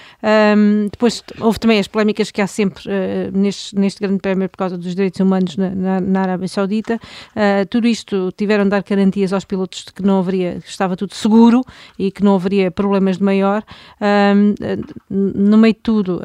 depois 0.91 1.23
houve 1.39 1.59
também 1.59 1.79
as 1.79 1.87
polémicas 1.87 2.31
que 2.31 2.41
há 2.41 2.47
sempre 2.47 2.83
uh, 2.87 3.37
neste, 3.37 3.75
neste 3.75 3.99
grande 3.99 4.19
prémio 4.19 4.49
por 4.49 4.57
causa 4.57 4.77
dos 4.77 4.95
direitos 4.95 5.19
humanos 5.19 5.57
na, 5.57 5.69
na, 5.69 6.01
na 6.01 6.21
Arábia 6.21 6.47
Saudita. 6.47 6.95
Uh, 6.95 7.65
tudo 7.69 7.87
isto 7.87 8.31
tiveram 8.35 8.63
de 8.63 8.71
dar 8.71 8.83
garantias 8.83 9.33
aos 9.33 9.45
pilotos 9.45 9.85
de 9.85 9.93
que 9.93 10.01
não 10.01 10.19
haveria, 10.19 10.59
que 10.59 10.69
estava 10.69 10.95
tudo 10.95 11.13
seguro 11.13 11.61
e 11.97 12.11
que 12.11 12.23
não 12.23 12.35
haveria 12.35 12.71
problemas 12.71 13.17
de 13.17 13.23
maior. 13.23 13.63
Uh, 13.99 14.55
no 15.09 15.57
meio 15.57 15.73
de 15.73 15.79
tudo, 15.79 16.21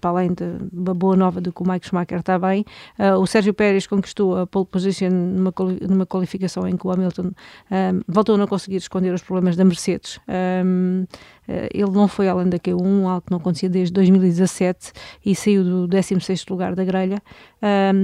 para 0.00 0.10
além 0.10 0.32
de 0.32 0.44
uma 0.72 0.94
boa 0.94 1.16
nova 1.16 1.40
de 1.40 1.52
que 1.52 1.62
o 1.62 1.68
Mike 1.68 1.86
Schumacher 1.86 2.20
está 2.20 2.38
bem, 2.38 2.64
uh, 2.98 3.18
o 3.18 3.26
Sérgio 3.26 3.54
Pérez 3.54 3.86
conquistou 3.86 4.38
a 4.38 4.46
pole 4.46 4.66
position 4.66 5.10
numa, 5.10 5.52
numa 5.88 6.06
qualificação 6.06 6.66
em 6.66 6.76
que 6.76 6.86
o 6.86 6.90
Hamilton 6.90 7.30
um, 7.70 8.00
voltou 8.08 8.34
a 8.34 8.38
não 8.38 8.46
conseguir 8.46 8.76
esconder 8.76 9.12
os 9.12 9.22
problemas 9.22 9.56
da 9.56 9.64
Mercedes. 9.64 10.18
Um, 10.64 11.04
eh, 11.48 11.68
ele 11.74 11.90
não 11.90 12.06
foi 12.06 12.28
além 12.28 12.48
da 12.48 12.58
Q1, 12.58 13.06
algo 13.08 13.22
que 13.22 13.30
não 13.30 13.38
acontecia 13.38 13.68
desde 13.68 13.92
2017 13.92 14.92
e 15.24 15.34
saiu 15.34 15.64
do 15.64 15.88
16º 15.88 16.50
lugar 16.50 16.74
da 16.74 16.84
grelha. 16.84 17.22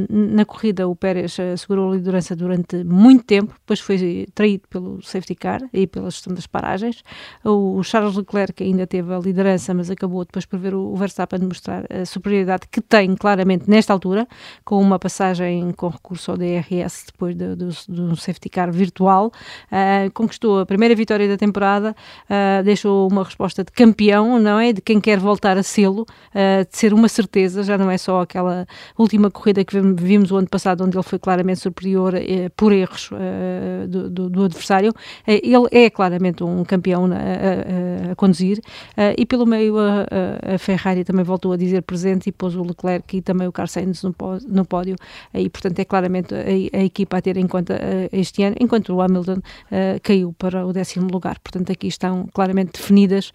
Na 0.08 0.44
corrida 0.44 0.86
o 0.86 0.94
Pérez 0.94 1.36
segurou 1.56 1.90
a 1.90 1.96
liderança 1.96 2.36
durante 2.36 2.84
muito 2.84 3.24
tempo, 3.24 3.52
depois 3.58 3.80
foi 3.80 4.26
traído 4.32 4.68
pelo 4.68 5.02
safety 5.02 5.34
car 5.34 5.60
e 5.72 5.86
pela 5.86 6.10
gestão 6.10 6.32
das 6.32 6.46
paragens. 6.46 7.02
O 7.44 7.82
Charles 7.82 8.14
Leclerc 8.14 8.62
ainda 8.62 8.86
teve 8.86 9.12
a 9.12 9.18
liderança, 9.18 9.74
mas 9.74 9.90
acabou 9.90 10.24
depois 10.24 10.46
por 10.46 10.58
ver 10.60 10.74
o 10.74 10.94
Verstappen 10.94 11.40
mostrar 11.40 11.84
a 11.90 12.04
superioridade 12.04 12.68
que 12.70 12.80
tem 12.80 13.16
claramente 13.16 13.68
nesta 13.68 13.92
altura, 13.92 14.28
com 14.64 14.80
uma 14.80 14.98
passagem 14.98 15.72
com 15.72 15.88
recurso 15.88 16.30
ao 16.30 16.36
DRS 16.36 17.06
depois 17.06 17.34
de, 17.34 17.56
de, 17.56 17.66
de 17.88 18.00
um 18.00 18.14
safety 18.14 18.48
car 18.48 18.70
virtual. 18.70 19.32
Uh, 19.72 20.10
conquistou 20.12 20.60
a 20.60 20.66
primeira 20.66 20.94
vitória 20.94 21.26
da 21.26 21.36
temporada, 21.36 21.96
uh, 22.30 22.62
deixou 22.62 23.08
uma 23.10 23.24
resposta 23.24 23.64
de 23.64 23.72
campeão, 23.72 24.38
não 24.38 24.60
é? 24.60 24.72
De 24.72 24.80
quem 24.80 25.00
quer 25.00 25.18
voltar 25.18 25.58
a 25.58 25.62
sê-lo, 25.62 26.02
uh, 26.02 26.64
de 26.70 26.76
ser 26.76 26.94
uma 26.94 27.08
certeza, 27.08 27.64
já 27.64 27.76
não 27.76 27.90
é 27.90 27.98
só 27.98 28.20
aquela 28.20 28.66
última 28.96 29.30
corrida 29.30 29.47
que 29.64 29.80
vimos 29.80 30.30
o 30.30 30.36
ano 30.36 30.48
passado, 30.48 30.84
onde 30.84 30.96
ele 30.96 31.02
foi 31.02 31.18
claramente 31.18 31.60
superior 31.60 32.14
uh, 32.14 32.50
por 32.56 32.72
erros 32.72 33.10
uh, 33.12 33.86
do, 33.88 34.10
do, 34.10 34.30
do, 34.30 34.44
adversário. 34.44 34.92
ele 35.26 35.66
é 35.70 35.90
claramente 35.90 36.42
um 36.42 36.64
campeão 36.64 37.06
a, 37.06 38.08
a, 38.08 38.12
a 38.12 38.14
conduzir 38.16 38.60
e 39.16 39.26
pelo 39.26 39.46
meio 39.46 39.78
a, 39.78 40.06
a, 40.54 40.58
Ferrari 40.58 41.04
também 41.04 41.24
voltou 41.24 41.52
a 41.52 41.56
dizer 41.56 41.82
presente 41.82 42.28
e 42.28 42.32
pôs 42.32 42.54
o 42.54 42.62
Leclerc 42.62 43.16
e 43.16 43.22
também 43.22 43.46
o 43.46 43.52
Carlos 43.52 43.72
Sainz 43.72 44.02
no, 44.02 44.64
pódio 44.64 44.96
e 45.34 45.48
portanto 45.48 45.78
é 45.78 45.84
claramente 45.84 46.34
a, 46.34 46.82
equipa 46.82 47.18
a 47.18 47.22
ter 47.22 47.36
em 47.36 47.46
conta 47.46 47.78
este 48.12 48.42
ano, 48.42 48.56
enquanto 48.60 48.94
o 48.94 49.00
Hamilton 49.00 49.40
caiu 50.02 50.34
para 50.38 50.66
o 50.66 50.72
décimo 50.72 51.08
lugar. 51.10 51.38
Portanto 51.40 51.72
aqui 51.72 51.88
estão 51.88 52.28
claramente 52.32 52.72
definidas 52.72 53.32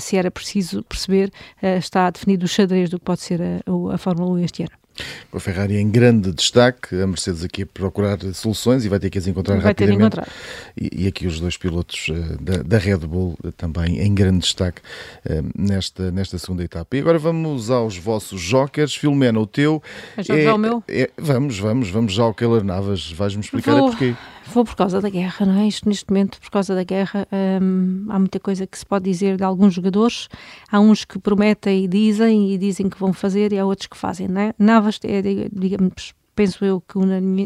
se 0.00 0.16
era 0.16 0.30
preciso 0.30 0.82
perceber, 0.82 1.30
está 1.62 2.10
definido 2.10 2.44
o 2.44 2.48
xadrez 2.48 2.90
do 2.90 2.98
que 2.98 3.04
pode 3.04 3.20
ser 3.20 3.40
a, 3.42 3.94
a 3.94 3.98
Fórmula 3.98 4.32
1 4.32 4.38
este 4.40 4.62
ano. 4.62 4.85
Com 5.30 5.38
a 5.38 5.40
Ferrari 5.40 5.76
em 5.76 5.90
grande 5.90 6.32
destaque, 6.32 6.94
a 7.00 7.06
Mercedes 7.06 7.44
aqui 7.44 7.62
a 7.62 7.66
procurar 7.66 8.18
soluções 8.34 8.84
e 8.84 8.88
vai 8.88 8.98
ter 8.98 9.10
que 9.10 9.18
as 9.18 9.26
encontrar 9.26 9.56
vai 9.56 9.64
rapidamente. 9.64 10.00
encontrar. 10.00 10.28
E, 10.80 11.04
e, 11.04 11.06
aqui 11.06 11.26
os 11.26 11.40
dois 11.40 11.56
pilotos 11.56 12.08
uh, 12.08 12.42
da, 12.42 12.62
da, 12.62 12.78
Red 12.78 12.98
Bull 12.98 13.36
uh, 13.44 13.52
também 13.52 14.00
em 14.00 14.14
grande 14.14 14.40
destaque 14.40 14.80
uh, 15.24 15.50
nesta, 15.56 16.10
nesta 16.10 16.38
segunda 16.38 16.64
etapa. 16.64 16.96
E 16.96 17.00
agora 17.00 17.18
vamos 17.18 17.70
aos 17.70 17.96
vossos 17.96 18.40
jokers. 18.40 18.94
Filomena, 18.94 19.38
o 19.38 19.46
teu. 19.46 19.82
É, 20.16 20.44
é, 20.44 20.52
o 20.52 20.58
meu? 20.58 20.82
É, 20.88 21.10
vamos, 21.16 21.58
vamos, 21.58 21.90
vamos 21.90 22.12
já 22.12 22.22
ao 22.22 22.34
Keller 22.34 22.64
Navas. 22.64 23.10
Vais-me 23.12 23.42
explicar 23.42 23.74
Vou... 23.76 23.90
porquê. 23.90 24.14
Vou 24.52 24.64
por 24.64 24.76
causa 24.76 25.00
da 25.00 25.08
guerra, 25.08 25.44
não 25.44 25.58
é? 25.60 25.66
Isto, 25.66 25.88
neste 25.88 26.08
momento, 26.08 26.40
por 26.40 26.50
causa 26.50 26.74
da 26.74 26.84
guerra, 26.84 27.26
hum, 27.60 28.06
há 28.08 28.18
muita 28.18 28.38
coisa 28.38 28.66
que 28.66 28.78
se 28.78 28.86
pode 28.86 29.04
dizer 29.04 29.36
de 29.36 29.44
alguns 29.44 29.74
jogadores. 29.74 30.28
Há 30.70 30.80
uns 30.80 31.04
que 31.04 31.18
prometem 31.18 31.84
e 31.84 31.88
dizem 31.88 32.52
e 32.52 32.58
dizem 32.58 32.88
que 32.88 32.98
vão 32.98 33.12
fazer 33.12 33.52
e 33.52 33.58
há 33.58 33.64
outros 33.64 33.86
que 33.86 33.96
fazem, 33.96 34.28
não 34.28 34.40
é? 34.40 34.54
Navas 34.58 35.00
é, 35.04 35.20
digamos, 35.52 36.14
penso 36.36 36.64
eu 36.64 36.80
que 36.80 36.98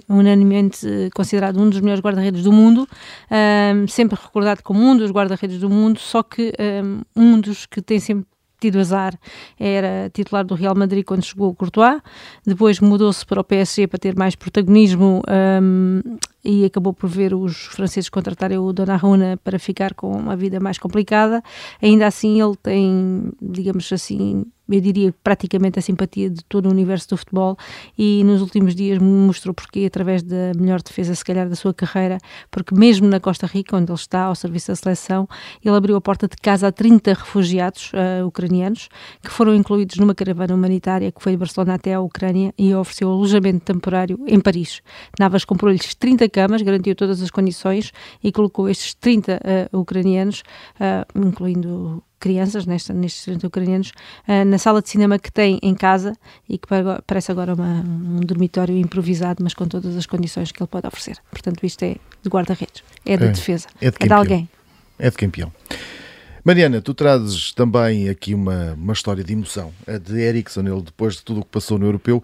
unanimemente 0.09 0.87
considerado 1.15 1.59
um 1.61 1.71
dos 1.71 1.81
melhores 1.81 2.03
guarda-redes 2.03 2.43
do 2.43 2.53
mundo, 2.53 2.87
um, 3.31 3.87
sempre 3.87 4.19
recordado 4.21 4.63
como 4.63 4.81
um 4.81 4.97
dos 4.97 5.13
guarda-redes 5.13 5.61
do 5.61 5.71
mundo, 5.71 6.01
só 6.01 6.23
que 6.23 6.53
um, 6.85 7.03
um 7.17 7.41
dos 7.41 7.67
que 7.67 7.81
tem 7.81 8.01
sempre 8.01 8.27
tido 8.61 8.79
azar, 8.79 9.19
era 9.59 10.11
titular 10.13 10.45
do 10.45 10.55
Real 10.55 10.75
Madrid 10.75 11.05
quando 11.05 11.25
chegou 11.25 11.51
o 11.51 11.55
Courtois, 11.55 12.01
depois 12.47 12.79
mudou-se 12.81 13.25
para 13.25 13.41
o 13.41 13.45
PSG 13.45 13.87
para 13.87 13.99
ter 13.99 14.15
mais 14.17 14.35
protagonismo 14.35 15.23
um, 15.63 16.01
e 16.45 16.65
acabou 16.65 16.93
por 16.93 17.09
ver 17.09 17.35
os 17.35 17.67
franceses 17.67 18.09
contratarem 18.09 18.59
o 18.59 18.73
Donnarumma 18.73 19.39
para 19.43 19.59
ficar 19.59 19.95
com 19.95 20.11
uma 20.11 20.37
vida 20.37 20.59
mais 20.61 20.79
complicada. 20.79 21.43
Ainda 21.83 22.07
assim, 22.07 22.41
ele 22.41 22.57
tem, 22.57 23.33
digamos 23.41 23.91
assim, 23.93 24.45
eu 24.71 24.81
diria 24.81 25.15
praticamente 25.23 25.79
a 25.79 25.83
simpatia 25.83 26.31
de 26.31 26.43
todo 26.45 26.67
o 26.67 26.71
universo 26.71 27.11
do 27.11 27.17
futebol 27.17 27.57
e 27.99 28.23
nos 28.25 28.41
últimos 28.41 28.75
dias 28.75 28.99
mostrou 28.99 29.55
porque 29.55 29.85
através 29.85 30.23
da 30.23 30.53
melhor 30.57 30.81
defesa 30.83 31.15
se 31.15 31.25
calhar 31.25 31.49
da 31.49 31.57
sua 31.57 31.75
carreira, 31.75 32.19
porque 32.51 32.75
mesmo 32.75 33.09
na 33.09 33.21
Costa 33.21 33.47
Rica, 33.47 33.77
onde 33.77 33.91
ele 33.91 33.99
está 33.99 34.23
ao 34.25 34.35
serviço 34.35 34.69
da 34.69 34.77
seleção, 34.77 35.29
ele 35.65 35.75
abriu 35.75 35.97
a 35.97 36.01
porta 36.01 36.29
de 36.29 36.37
casa 36.37 36.69
a 36.69 36.73
30 36.73 37.15
refugiados 37.15 37.93
uh, 37.93 38.27
ucranianos 38.27 38.89
que 39.23 39.31
foram 39.31 39.55
incluídos 39.55 39.97
numa 39.97 40.15
caravana 40.15 40.55
humanitária 40.55 41.11
que 41.11 41.23
foi 41.23 41.33
de 41.33 41.39
Barcelona 41.39 41.75
até 41.75 41.95
à 41.95 42.01
Ucrânia 42.01 42.55
e 42.57 42.75
ofereceu 42.75 43.11
alojamento 43.11 43.65
temporário 43.65 44.19
em 44.27 44.41
Paris. 44.41 44.81
Navas 45.19 45.45
comprou-lhes 45.45 45.95
30 45.95 46.29
camas, 46.29 46.63
garantiu 46.63 46.95
todas 46.95 47.23
as 47.23 47.31
condições 47.31 47.93
e 48.23 48.33
colocou 48.33 48.69
estes 48.69 48.95
30 48.95 49.41
uh, 49.73 49.79
ucranianos, 49.79 50.43
uh, 50.77 51.19
incluindo 51.19 52.03
crianças, 52.21 52.67
nesta, 52.67 52.93
nestes 52.93 53.23
estudantes 53.23 53.45
ucranianos, 53.45 53.93
uh, 54.29 54.45
na 54.45 54.59
sala 54.59 54.81
de 54.81 54.89
cinema 54.89 55.19
que 55.19 55.33
tem 55.33 55.59
em 55.63 55.75
casa 55.75 56.13
e 56.49 56.59
que 56.59 56.69
parece 57.07 57.33
agora 57.33 57.55
uma, 57.55 57.81
um 57.81 58.21
dormitório 58.21 58.77
improvisado, 58.77 59.43
mas 59.43 59.55
com 59.55 59.67
todas 59.67 59.97
as 59.97 60.07
condições 60.07 60.53
que 60.53 60.63
ele 60.63 60.69
pode 60.69 60.87
oferecer. 60.87 61.17
Portanto, 61.31 61.65
isto 61.65 61.83
é 61.83 61.97
de 62.23 62.29
guarda-redes, 62.29 62.85
é 63.05 63.17
de 63.17 63.25
é, 63.25 63.29
defesa, 63.29 63.67
é 63.81 63.91
de, 63.91 63.97
é 63.99 64.07
de 64.07 64.13
alguém. 64.13 64.49
É 64.99 65.11
de 65.11 65.17
campeão. 65.17 65.51
Mariana, 66.45 66.81
tu 66.81 66.95
trazes 66.95 67.53
também 67.53 68.09
aqui 68.09 68.35
uma, 68.35 68.75
uma 68.75 68.93
história 68.93 69.25
de 69.25 69.33
emoção, 69.33 69.73
a 69.87 69.99
de 69.99 70.21
Ericsson, 70.21 70.61
ele 70.61 70.83
depois 70.83 71.17
de 71.17 71.23
tudo 71.23 71.41
o 71.41 71.45
que 71.45 71.51
passou 71.51 71.79
no 71.79 71.87
Europeu, 71.87 72.23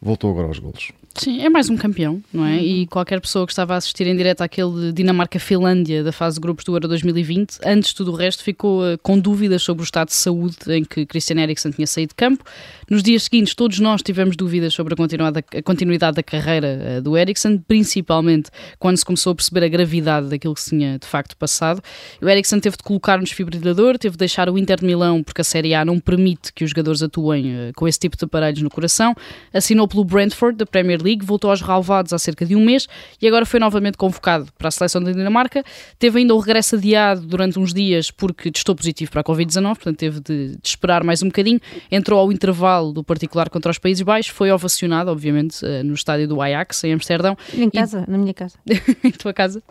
voltou 0.00 0.30
agora 0.30 0.46
aos 0.46 0.58
golos. 0.58 0.92
Sim, 1.18 1.40
é 1.40 1.48
mais 1.48 1.70
um 1.70 1.76
campeão, 1.76 2.22
não 2.32 2.44
é? 2.44 2.56
Uhum. 2.56 2.62
E 2.62 2.86
qualquer 2.86 3.20
pessoa 3.20 3.46
que 3.46 3.52
estava 3.52 3.74
a 3.74 3.76
assistir 3.78 4.06
em 4.06 4.14
direto 4.14 4.42
àquele 4.42 4.92
Dinamarca-Finlândia 4.92 6.04
da 6.04 6.12
fase 6.12 6.36
de 6.36 6.40
grupos 6.42 6.64
do 6.64 6.74
Euro 6.74 6.86
2020, 6.88 7.58
antes 7.64 7.90
de 7.90 7.96
tudo 7.96 8.12
o 8.12 8.14
resto, 8.14 8.44
ficou 8.44 8.82
uh, 8.82 8.98
com 9.02 9.18
dúvidas 9.18 9.62
sobre 9.62 9.82
o 9.82 9.84
estado 9.84 10.08
de 10.08 10.14
saúde 10.14 10.56
em 10.68 10.84
que 10.84 11.06
Christian 11.06 11.40
Eriksen 11.40 11.72
tinha 11.72 11.86
saído 11.86 12.10
de 12.10 12.16
campo. 12.16 12.44
Nos 12.90 13.02
dias 13.02 13.22
seguintes, 13.24 13.54
todos 13.54 13.80
nós 13.80 14.02
tivemos 14.02 14.36
dúvidas 14.36 14.74
sobre 14.74 14.94
a, 14.94 15.58
a 15.58 15.62
continuidade 15.62 16.16
da 16.16 16.22
carreira 16.22 16.98
uh, 16.98 17.02
do 17.02 17.16
Eriksen, 17.16 17.58
principalmente 17.66 18.50
quando 18.78 18.98
se 18.98 19.04
começou 19.04 19.32
a 19.32 19.34
perceber 19.34 19.64
a 19.64 19.68
gravidade 19.68 20.28
daquilo 20.28 20.54
que 20.54 20.60
se 20.60 20.70
tinha 20.70 20.98
de 20.98 21.06
facto 21.06 21.34
passado. 21.36 21.80
O 22.20 22.28
Eriksen 22.28 22.60
teve 22.60 22.76
de 22.76 22.82
colocar 22.82 23.16
no 23.16 23.24
desfibrilador, 23.24 23.96
teve 23.98 24.12
de 24.12 24.18
deixar 24.18 24.50
o 24.50 24.58
Inter 24.58 24.80
de 24.80 24.84
Milão, 24.84 25.22
porque 25.22 25.40
a 25.40 25.44
Série 25.44 25.74
A 25.74 25.82
não 25.82 25.98
permite 25.98 26.52
que 26.52 26.62
os 26.62 26.70
jogadores 26.70 27.02
atuem 27.02 27.54
uh, 27.54 27.72
com 27.74 27.88
esse 27.88 27.98
tipo 27.98 28.18
de 28.18 28.24
aparelhos 28.24 28.60
no 28.60 28.68
coração. 28.68 29.14
Assinou 29.52 29.88
pelo 29.88 30.04
Brentford, 30.04 30.58
da 30.58 30.66
Premier 30.66 31.02
League 31.02 31.05
League, 31.06 31.24
voltou 31.24 31.50
aos 31.50 31.60
ralvados 31.60 32.12
há 32.12 32.18
cerca 32.18 32.44
de 32.44 32.56
um 32.56 32.64
mês 32.64 32.88
e 33.20 33.26
agora 33.26 33.46
foi 33.46 33.60
novamente 33.60 33.96
convocado 33.96 34.48
para 34.58 34.68
a 34.68 34.70
seleção 34.70 35.02
da 35.02 35.12
Dinamarca. 35.12 35.64
Teve 35.98 36.18
ainda 36.18 36.34
o 36.34 36.38
regresso 36.38 36.76
adiado 36.76 37.22
durante 37.22 37.58
uns 37.58 37.72
dias 37.72 38.10
porque 38.10 38.50
testou 38.50 38.74
positivo 38.74 39.10
para 39.10 39.20
a 39.20 39.24
Covid-19, 39.24 39.74
portanto 39.74 39.96
teve 39.96 40.20
de, 40.20 40.48
de, 40.48 40.58
esperar 40.68 41.04
mais 41.04 41.22
um 41.22 41.26
bocadinho. 41.26 41.60
Entrou 41.90 42.18
ao 42.18 42.32
intervalo 42.32 42.92
do 42.92 43.04
particular 43.04 43.48
contra 43.48 43.70
os 43.70 43.78
Países 43.78 44.02
Baixos, 44.02 44.32
foi 44.32 44.50
ovacionado, 44.50 45.10
obviamente, 45.10 45.64
eh, 45.64 45.82
no 45.82 45.94
estádio 45.94 46.26
do 46.28 46.40
Ajax, 46.40 46.84
em 46.84 46.92
Amsterdão. 46.92 47.36
Em 47.54 47.70
casa, 47.70 48.04
e... 48.06 48.10
na 48.10 48.18
minha 48.18 48.34
casa. 48.34 48.58
em 49.04 49.10
tua 49.10 49.32
casa. 49.32 49.62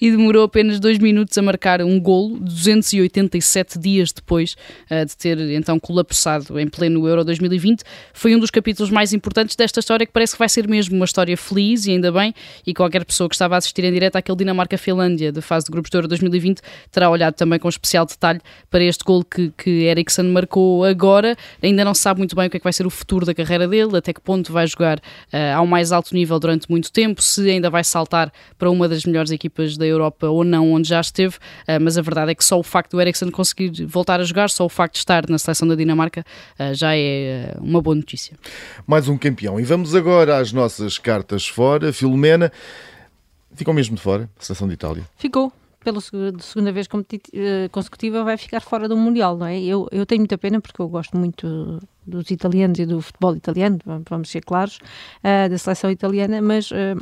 E 0.00 0.10
demorou 0.10 0.44
apenas 0.44 0.78
dois 0.78 0.98
minutos 0.98 1.36
a 1.38 1.42
marcar 1.42 1.82
um 1.82 1.98
golo, 2.00 2.38
287 2.38 3.78
dias 3.78 4.12
depois 4.12 4.56
uh, 4.90 5.04
de 5.04 5.16
ter 5.16 5.38
então 5.52 5.78
colapsado 5.78 6.58
em 6.58 6.68
pleno 6.68 7.06
Euro 7.08 7.24
2020. 7.24 7.82
Foi 8.12 8.34
um 8.34 8.38
dos 8.38 8.50
capítulos 8.50 8.90
mais 8.90 9.12
importantes 9.12 9.56
desta 9.56 9.80
história 9.80 10.06
que 10.06 10.12
parece 10.12 10.34
que 10.34 10.38
vai 10.38 10.48
ser 10.48 10.68
mesmo 10.74 10.96
uma 10.96 11.04
história 11.04 11.36
feliz 11.36 11.86
e 11.86 11.92
ainda 11.92 12.10
bem, 12.10 12.34
e 12.66 12.74
qualquer 12.74 13.04
pessoa 13.04 13.28
que 13.28 13.34
estava 13.36 13.54
a 13.54 13.58
assistir 13.58 13.84
em 13.84 13.92
direto 13.92 14.16
àquele 14.16 14.36
Dinamarca-Finlândia 14.38 15.30
de 15.30 15.40
fase 15.40 15.66
de 15.66 15.70
grupos 15.70 15.88
de 15.88 15.96
Euro 15.96 16.08
2020 16.08 16.60
terá 16.90 17.08
olhado 17.08 17.34
também 17.34 17.60
com 17.60 17.68
especial 17.68 18.04
detalhe 18.04 18.40
para 18.68 18.82
este 18.82 19.04
gol 19.04 19.24
que, 19.24 19.52
que 19.56 19.84
Eriksen 19.84 20.24
marcou 20.24 20.84
agora. 20.84 21.36
Ainda 21.62 21.84
não 21.84 21.94
se 21.94 22.00
sabe 22.00 22.18
muito 22.18 22.34
bem 22.34 22.48
o 22.48 22.50
que 22.50 22.56
é 22.56 22.60
que 22.60 22.64
vai 22.64 22.72
ser 22.72 22.86
o 22.86 22.90
futuro 22.90 23.24
da 23.24 23.32
carreira 23.32 23.68
dele, 23.68 23.96
até 23.96 24.12
que 24.12 24.20
ponto 24.20 24.52
vai 24.52 24.66
jogar 24.66 24.98
uh, 24.98 25.56
ao 25.56 25.66
mais 25.66 25.92
alto 25.92 26.12
nível 26.12 26.40
durante 26.40 26.68
muito 26.68 26.90
tempo, 26.90 27.22
se 27.22 27.48
ainda 27.48 27.70
vai 27.70 27.84
saltar 27.84 28.32
para 28.58 28.68
uma 28.68 28.88
das 28.88 29.04
melhores 29.04 29.30
equipas 29.30 29.76
da 29.76 29.86
Europa 29.86 30.26
ou 30.26 30.42
não, 30.42 30.72
onde 30.72 30.88
já 30.88 31.00
esteve, 31.00 31.36
uh, 31.36 31.80
mas 31.80 31.96
a 31.96 32.02
verdade 32.02 32.32
é 32.32 32.34
que 32.34 32.44
só 32.44 32.58
o 32.58 32.64
facto 32.64 32.92
do 32.92 33.00
Eriksen 33.00 33.30
conseguir 33.30 33.86
voltar 33.86 34.18
a 34.18 34.24
jogar, 34.24 34.50
só 34.50 34.64
o 34.64 34.68
facto 34.68 34.94
de 34.94 34.98
estar 34.98 35.28
na 35.28 35.38
seleção 35.38 35.68
da 35.68 35.76
Dinamarca 35.76 36.24
uh, 36.58 36.74
já 36.74 36.96
é 36.96 37.54
uma 37.60 37.80
boa 37.80 37.94
notícia. 37.94 38.36
Mais 38.86 39.08
um 39.08 39.16
campeão. 39.16 39.60
E 39.60 39.64
vamos 39.64 39.94
agora 39.94 40.38
às 40.38 40.52
nossas 40.52 40.63
nossas 40.64 40.98
cartas 40.98 41.46
fora. 41.46 41.92
Filomena 41.92 42.50
ficou 43.54 43.74
mesmo 43.74 43.96
de 43.96 44.02
fora, 44.02 44.28
a 44.38 44.42
seleção 44.42 44.66
de 44.66 44.74
Itália. 44.74 45.04
Ficou. 45.16 45.52
Pela 45.80 46.00
segunda 46.00 46.72
vez 46.72 46.88
eh, 47.34 47.68
consecutiva 47.70 48.24
vai 48.24 48.38
ficar 48.38 48.62
fora 48.62 48.88
do 48.88 48.96
Mundial, 48.96 49.36
não 49.36 49.46
é? 49.46 49.60
Eu, 49.60 49.86
eu 49.92 50.06
tenho 50.06 50.22
muita 50.22 50.38
pena 50.38 50.58
porque 50.58 50.80
eu 50.80 50.88
gosto 50.88 51.14
muito 51.14 51.78
dos 52.06 52.30
italianos 52.30 52.78
e 52.78 52.86
do 52.86 53.02
futebol 53.02 53.36
italiano, 53.36 53.78
vamos 54.08 54.30
ser 54.30 54.40
claros, 54.40 54.78
uh, 55.18 55.46
da 55.50 55.58
seleção 55.58 55.90
italiana, 55.90 56.40
mas 56.40 56.70
uh, 56.70 56.98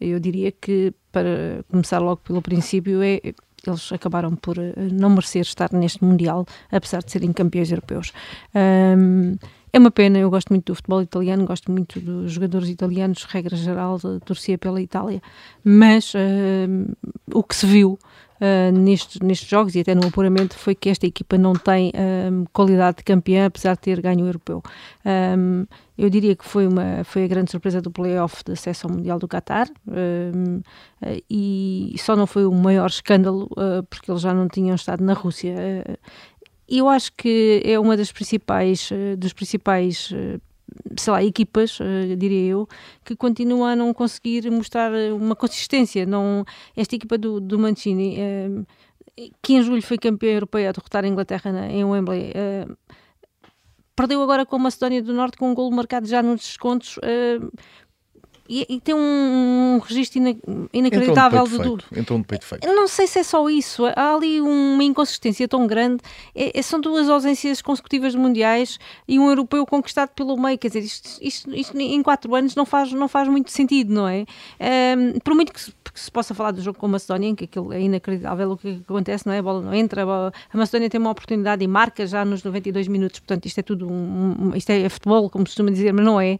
eu 0.00 0.18
diria 0.18 0.50
que, 0.50 0.92
para 1.12 1.64
começar 1.70 2.00
logo 2.00 2.16
pelo 2.16 2.42
princípio, 2.42 3.00
é, 3.04 3.20
eles 3.64 3.92
acabaram 3.92 4.34
por 4.34 4.56
não 4.76 5.10
merecer 5.10 5.42
estar 5.42 5.72
neste 5.72 6.02
Mundial, 6.02 6.44
apesar 6.72 7.04
de 7.04 7.12
serem 7.12 7.32
campeões 7.32 7.70
europeus. 7.70 8.12
É 9.72 9.78
uma 9.78 9.90
pena, 9.90 10.18
eu 10.18 10.30
gosto 10.30 10.48
muito 10.50 10.66
do 10.66 10.74
futebol 10.74 11.02
italiano, 11.02 11.44
gosto 11.44 11.70
muito 11.70 12.00
dos 12.00 12.32
jogadores 12.32 12.68
italianos, 12.68 13.24
regra 13.24 13.56
geral, 13.56 13.98
torcia 14.24 14.56
pela 14.56 14.80
Itália, 14.80 15.20
mas 15.64 16.12
uh, 16.14 16.96
o 17.32 17.42
que 17.42 17.54
se 17.54 17.66
viu 17.66 17.98
uh, 18.40 18.72
nestes, 18.72 19.20
nestes 19.20 19.48
jogos 19.48 19.74
e 19.74 19.80
até 19.80 19.94
no 19.94 20.06
apuramento 20.06 20.56
foi 20.56 20.74
que 20.74 20.88
esta 20.88 21.06
equipa 21.06 21.36
não 21.36 21.52
tem 21.52 21.92
um, 22.32 22.44
qualidade 22.52 22.98
de 22.98 23.04
campeã, 23.04 23.46
apesar 23.46 23.74
de 23.74 23.80
ter 23.80 24.00
ganho 24.00 24.24
o 24.24 24.28
europeu. 24.28 24.62
Um, 25.04 25.66
eu 25.96 26.08
diria 26.08 26.36
que 26.36 26.44
foi, 26.44 26.66
uma, 26.66 27.02
foi 27.04 27.24
a 27.24 27.26
grande 27.26 27.50
surpresa 27.50 27.80
do 27.80 27.90
playoff 27.90 28.44
da 28.44 28.54
seleção 28.54 28.88
mundial 28.88 29.18
do 29.18 29.26
Qatar 29.26 29.68
um, 29.88 30.60
e 31.28 31.94
só 31.98 32.14
não 32.14 32.26
foi 32.26 32.46
o 32.46 32.52
maior 32.52 32.86
escândalo 32.86 33.48
uh, 33.52 33.82
porque 33.90 34.10
eles 34.10 34.22
já 34.22 34.32
não 34.32 34.48
tinham 34.48 34.74
estado 34.74 35.02
na 35.02 35.12
Rússia. 35.12 35.54
Uh, 35.54 35.98
eu 36.68 36.88
acho 36.88 37.12
que 37.14 37.62
é 37.64 37.78
uma 37.78 37.96
das 37.96 38.12
principais, 38.12 38.90
eh, 38.92 39.16
dos 39.16 39.32
principais 39.32 40.10
eh, 40.12 40.38
sei 40.96 41.12
lá, 41.12 41.24
equipas, 41.24 41.80
uh, 41.80 42.16
diria 42.16 42.50
eu, 42.52 42.68
que 43.04 43.16
continuam 43.16 43.64
a 43.64 43.74
não 43.74 43.92
conseguir 43.94 44.50
mostrar 44.50 44.92
uma 45.12 45.34
consistência. 45.34 46.04
Não, 46.04 46.44
esta 46.76 46.94
equipa 46.94 47.16
do, 47.16 47.40
do 47.40 47.58
Mancini, 47.58 48.18
uh, 48.18 48.66
que 49.42 49.54
em 49.54 49.62
julho 49.62 49.82
foi 49.82 49.98
campeã 49.98 50.34
europeia 50.34 50.68
a 50.68 50.72
derrotar 50.72 51.04
a 51.04 51.08
Inglaterra 51.08 51.52
na, 51.52 51.68
em 51.68 51.84
Wembley, 51.84 52.32
uh, 52.32 52.76
perdeu 53.96 54.22
agora 54.22 54.46
com 54.46 54.56
a 54.56 54.58
Macedónia 54.58 55.02
do 55.02 55.12
Norte 55.12 55.36
com 55.36 55.50
um 55.50 55.54
golo 55.54 55.74
marcado 55.74 56.06
já 56.06 56.22
nos 56.22 56.42
descontos 56.42 56.98
e, 58.48 58.66
e 58.68 58.80
tem 58.80 58.94
um, 58.94 58.98
um 58.98 59.78
registro 59.78 60.18
ina, 60.18 60.36
inacreditável 60.72 61.44
de 61.44 61.58
duro. 61.58 61.84
Entrou 61.94 62.18
no 62.18 62.24
peito 62.24 62.46
feito. 62.46 62.66
Não 62.66 62.88
sei 62.88 63.06
se 63.06 63.18
é 63.18 63.22
só 63.22 63.48
isso. 63.50 63.84
Há 63.94 64.14
ali 64.14 64.40
uma 64.40 64.82
inconsistência 64.82 65.46
tão 65.46 65.66
grande. 65.66 66.02
É, 66.34 66.58
é, 66.58 66.62
são 66.62 66.80
duas 66.80 67.08
ausências 67.08 67.60
consecutivas 67.60 68.12
de 68.12 68.18
mundiais 68.18 68.78
e 69.06 69.18
um 69.18 69.28
europeu 69.28 69.66
conquistado 69.66 70.10
pelo 70.14 70.36
meio. 70.40 70.56
Quer 70.56 70.68
dizer, 70.68 70.80
isto, 70.80 71.18
isto, 71.20 71.54
isto 71.54 71.78
em 71.78 72.02
quatro 72.02 72.34
anos 72.34 72.54
não 72.54 72.64
faz, 72.64 72.90
não 72.92 73.08
faz 73.08 73.28
muito 73.28 73.50
sentido, 73.50 73.92
não 73.92 74.08
é? 74.08 74.24
Um, 74.96 75.18
por 75.20 75.34
muito 75.34 75.52
que 75.52 75.60
se, 75.60 75.72
que 75.92 76.00
se, 76.00 76.10
possa 76.10 76.34
falar 76.34 76.52
do 76.52 76.62
jogo 76.62 76.78
com 76.78 76.86
a 76.86 76.90
Macedónia, 76.90 77.28
em 77.28 77.34
que 77.34 77.44
aquilo 77.44 77.72
é 77.72 77.80
inacreditável 77.80 78.52
o 78.52 78.56
que 78.56 78.80
acontece, 78.88 79.26
não 79.26 79.34
é? 79.34 79.38
A 79.38 79.42
bola 79.42 79.60
não 79.60 79.74
entra, 79.74 80.02
a, 80.02 80.06
bola, 80.06 80.32
a 80.52 80.56
Macedónia 80.56 80.88
tem 80.88 81.00
uma 81.00 81.10
oportunidade 81.10 81.62
e 81.62 81.68
marca 81.68 82.06
já 82.06 82.24
nos 82.24 82.42
92 82.42 82.88
minutos. 82.88 83.20
Portanto, 83.20 83.44
isto 83.44 83.58
é 83.58 83.62
tudo 83.62 83.88
um, 83.90 84.36
um 84.40 84.56
isto 84.56 84.70
é 84.70 84.88
futebol, 84.88 85.28
como 85.28 85.46
se 85.46 85.50
costuma 85.50 85.70
dizer, 85.70 85.92
mas 85.92 86.04
não 86.04 86.18
é. 86.18 86.38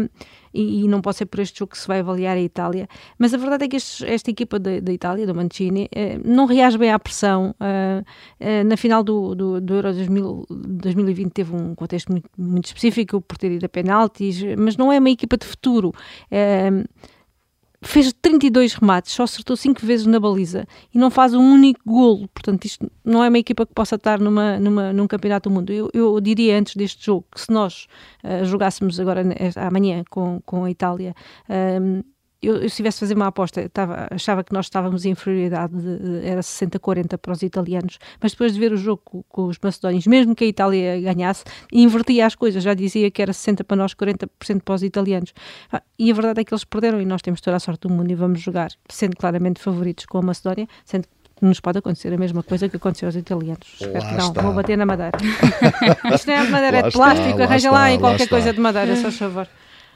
Um, 0.00 0.08
e, 0.52 0.84
e, 0.84 0.88
não 0.88 1.00
pode 1.00 1.16
ser 1.16 1.26
por 1.26 1.40
este 1.40 1.58
jogo 1.58 1.72
que 1.72 1.78
se 1.78 1.88
vai 1.88 2.00
avaliar 2.00 2.36
a 2.36 2.40
Itália. 2.40 2.88
Mas 3.18 3.32
a 3.34 3.36
verdade 3.36 3.64
é 3.64 3.68
que 3.68 3.76
este, 3.76 4.04
esta 4.06 4.30
equipa 4.30 4.58
da 4.58 4.92
Itália, 4.92 5.26
do 5.26 5.34
Mancini, 5.34 5.88
eh, 5.94 6.18
não 6.24 6.46
reage 6.46 6.78
bem 6.78 6.90
à 6.92 6.98
pressão. 6.98 7.54
Eh, 7.60 8.04
eh, 8.40 8.64
na 8.64 8.76
final 8.76 9.02
do, 9.02 9.34
do, 9.34 9.60
do 9.60 9.74
Euro 9.74 9.92
2000, 9.92 10.46
2020 10.50 11.32
teve 11.32 11.54
um 11.54 11.74
contexto 11.74 12.10
muito, 12.10 12.28
muito 12.36 12.66
específico 12.66 13.20
por 13.20 13.38
ter 13.38 13.52
ido 13.52 13.66
a 13.66 13.68
penaltis, 13.68 14.42
mas 14.58 14.76
não 14.76 14.92
é 14.92 14.98
uma 14.98 15.10
equipa 15.10 15.36
de 15.36 15.46
futuro 15.46 15.92
fez 17.82 18.12
32 18.12 18.74
remates, 18.74 19.12
só 19.12 19.24
acertou 19.24 19.56
5 19.56 19.84
vezes 19.84 20.06
na 20.06 20.20
baliza 20.20 20.66
e 20.94 20.98
não 20.98 21.10
faz 21.10 21.34
um 21.34 21.40
único 21.40 21.80
golo. 21.84 22.28
Portanto, 22.28 22.64
isto 22.64 22.90
não 23.04 23.22
é 23.22 23.28
uma 23.28 23.38
equipa 23.38 23.66
que 23.66 23.74
possa 23.74 23.96
estar 23.96 24.20
numa, 24.20 24.58
numa, 24.58 24.92
num 24.92 25.06
campeonato 25.06 25.48
do 25.48 25.54
mundo. 25.54 25.72
Eu, 25.72 25.90
eu 25.92 26.20
diria 26.20 26.58
antes 26.58 26.76
deste 26.76 27.04
jogo 27.04 27.26
que 27.30 27.40
se 27.40 27.50
nós 27.50 27.86
uh, 28.22 28.44
jogássemos 28.44 29.00
agora 29.00 29.22
amanhã 29.56 30.04
com, 30.08 30.40
com 30.46 30.64
a 30.64 30.70
Itália, 30.70 31.14
uh, 31.48 32.04
eu, 32.42 32.56
eu 32.56 32.68
se 32.68 32.76
tivesse 32.76 32.96
de 32.96 33.00
fazer 33.00 33.14
uma 33.14 33.28
aposta, 33.28 33.70
achava 34.10 34.42
que 34.42 34.52
nós 34.52 34.66
estávamos 34.66 35.04
em 35.04 35.10
inferioridade, 35.10 35.74
de, 35.74 35.98
de, 35.98 36.26
era 36.26 36.40
60-40 36.40 37.16
para 37.16 37.32
os 37.32 37.42
italianos, 37.42 37.98
mas 38.20 38.32
depois 38.32 38.52
de 38.52 38.58
ver 38.58 38.72
o 38.72 38.76
jogo 38.76 39.00
com, 39.04 39.22
com, 39.22 39.46
os 39.46 39.58
macedónios, 39.62 40.06
mesmo 40.06 40.34
que 40.34 40.44
a 40.44 40.46
Itália 40.46 41.00
ganhasse, 41.00 41.44
invertia 41.72 42.26
as 42.26 42.34
coisas, 42.34 42.62
já 42.62 42.74
dizia 42.74 43.10
que 43.10 43.22
era 43.22 43.32
60 43.32 43.62
para 43.64 43.76
nós, 43.76 43.94
40% 43.94 44.28
para 44.64 44.74
os 44.74 44.82
italianos. 44.82 45.32
Ah, 45.72 45.82
e 45.98 46.10
a 46.10 46.14
verdade 46.14 46.40
é 46.40 46.44
que 46.44 46.52
eles 46.52 46.64
perderam 46.64 47.00
e 47.00 47.04
nós 47.04 47.22
temos 47.22 47.40
toda 47.40 47.56
a 47.56 47.60
sorte 47.60 47.82
do 47.86 47.90
mundo 47.94 48.10
e 48.10 48.14
vamos 48.14 48.40
jogar, 48.40 48.70
sendo 48.88 49.16
claramente 49.16 49.60
favoritos 49.60 50.06
com 50.06 50.18
a 50.18 50.22
Macedónia, 50.22 50.66
sendo 50.84 51.06
que 51.36 51.44
nos 51.44 51.60
pode 51.60 51.78
acontecer 51.78 52.12
a 52.12 52.18
mesma 52.18 52.42
coisa 52.42 52.68
que 52.68 52.76
aconteceu 52.76 53.08
aos 53.08 53.16
italianos. 53.16 53.66
Espero 53.80 54.04
que 54.04 54.14
não, 54.14 54.28
está. 54.28 54.42
vou 54.42 54.52
bater 54.52 54.76
na 54.76 54.86
madeira. 54.86 55.12
Isto 56.14 56.26
não 56.28 56.34
é 56.34 56.48
madeira, 56.48 56.80
lá 56.80 56.86
é 56.86 56.88
de 56.88 56.92
plástico, 56.92 57.28
está, 57.30 57.44
arranja 57.44 57.70
lá, 57.70 57.78
lá 57.78 57.92
em 57.92 57.98
qualquer 58.00 58.28
coisa 58.28 58.52
de 58.52 58.60
madeira, 58.60 58.96
só 58.96 59.10
favor. 59.10 59.48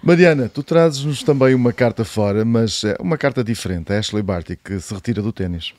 Mariana, 0.07 0.49
tu 0.49 0.63
trazes-nos 0.63 1.25
também 1.25 1.53
uma 1.53 1.73
carta 1.73 2.05
fora, 2.05 2.45
mas 2.45 2.85
é 2.85 2.97
uma 3.01 3.19
carta 3.19 3.43
diferente, 3.43 3.93
a 3.93 3.99
Ashley 3.99 4.23
Barty, 4.23 4.55
que 4.55 4.79
se 4.79 4.95
retira 4.95 5.21
do 5.21 5.33
ténis. 5.33 5.75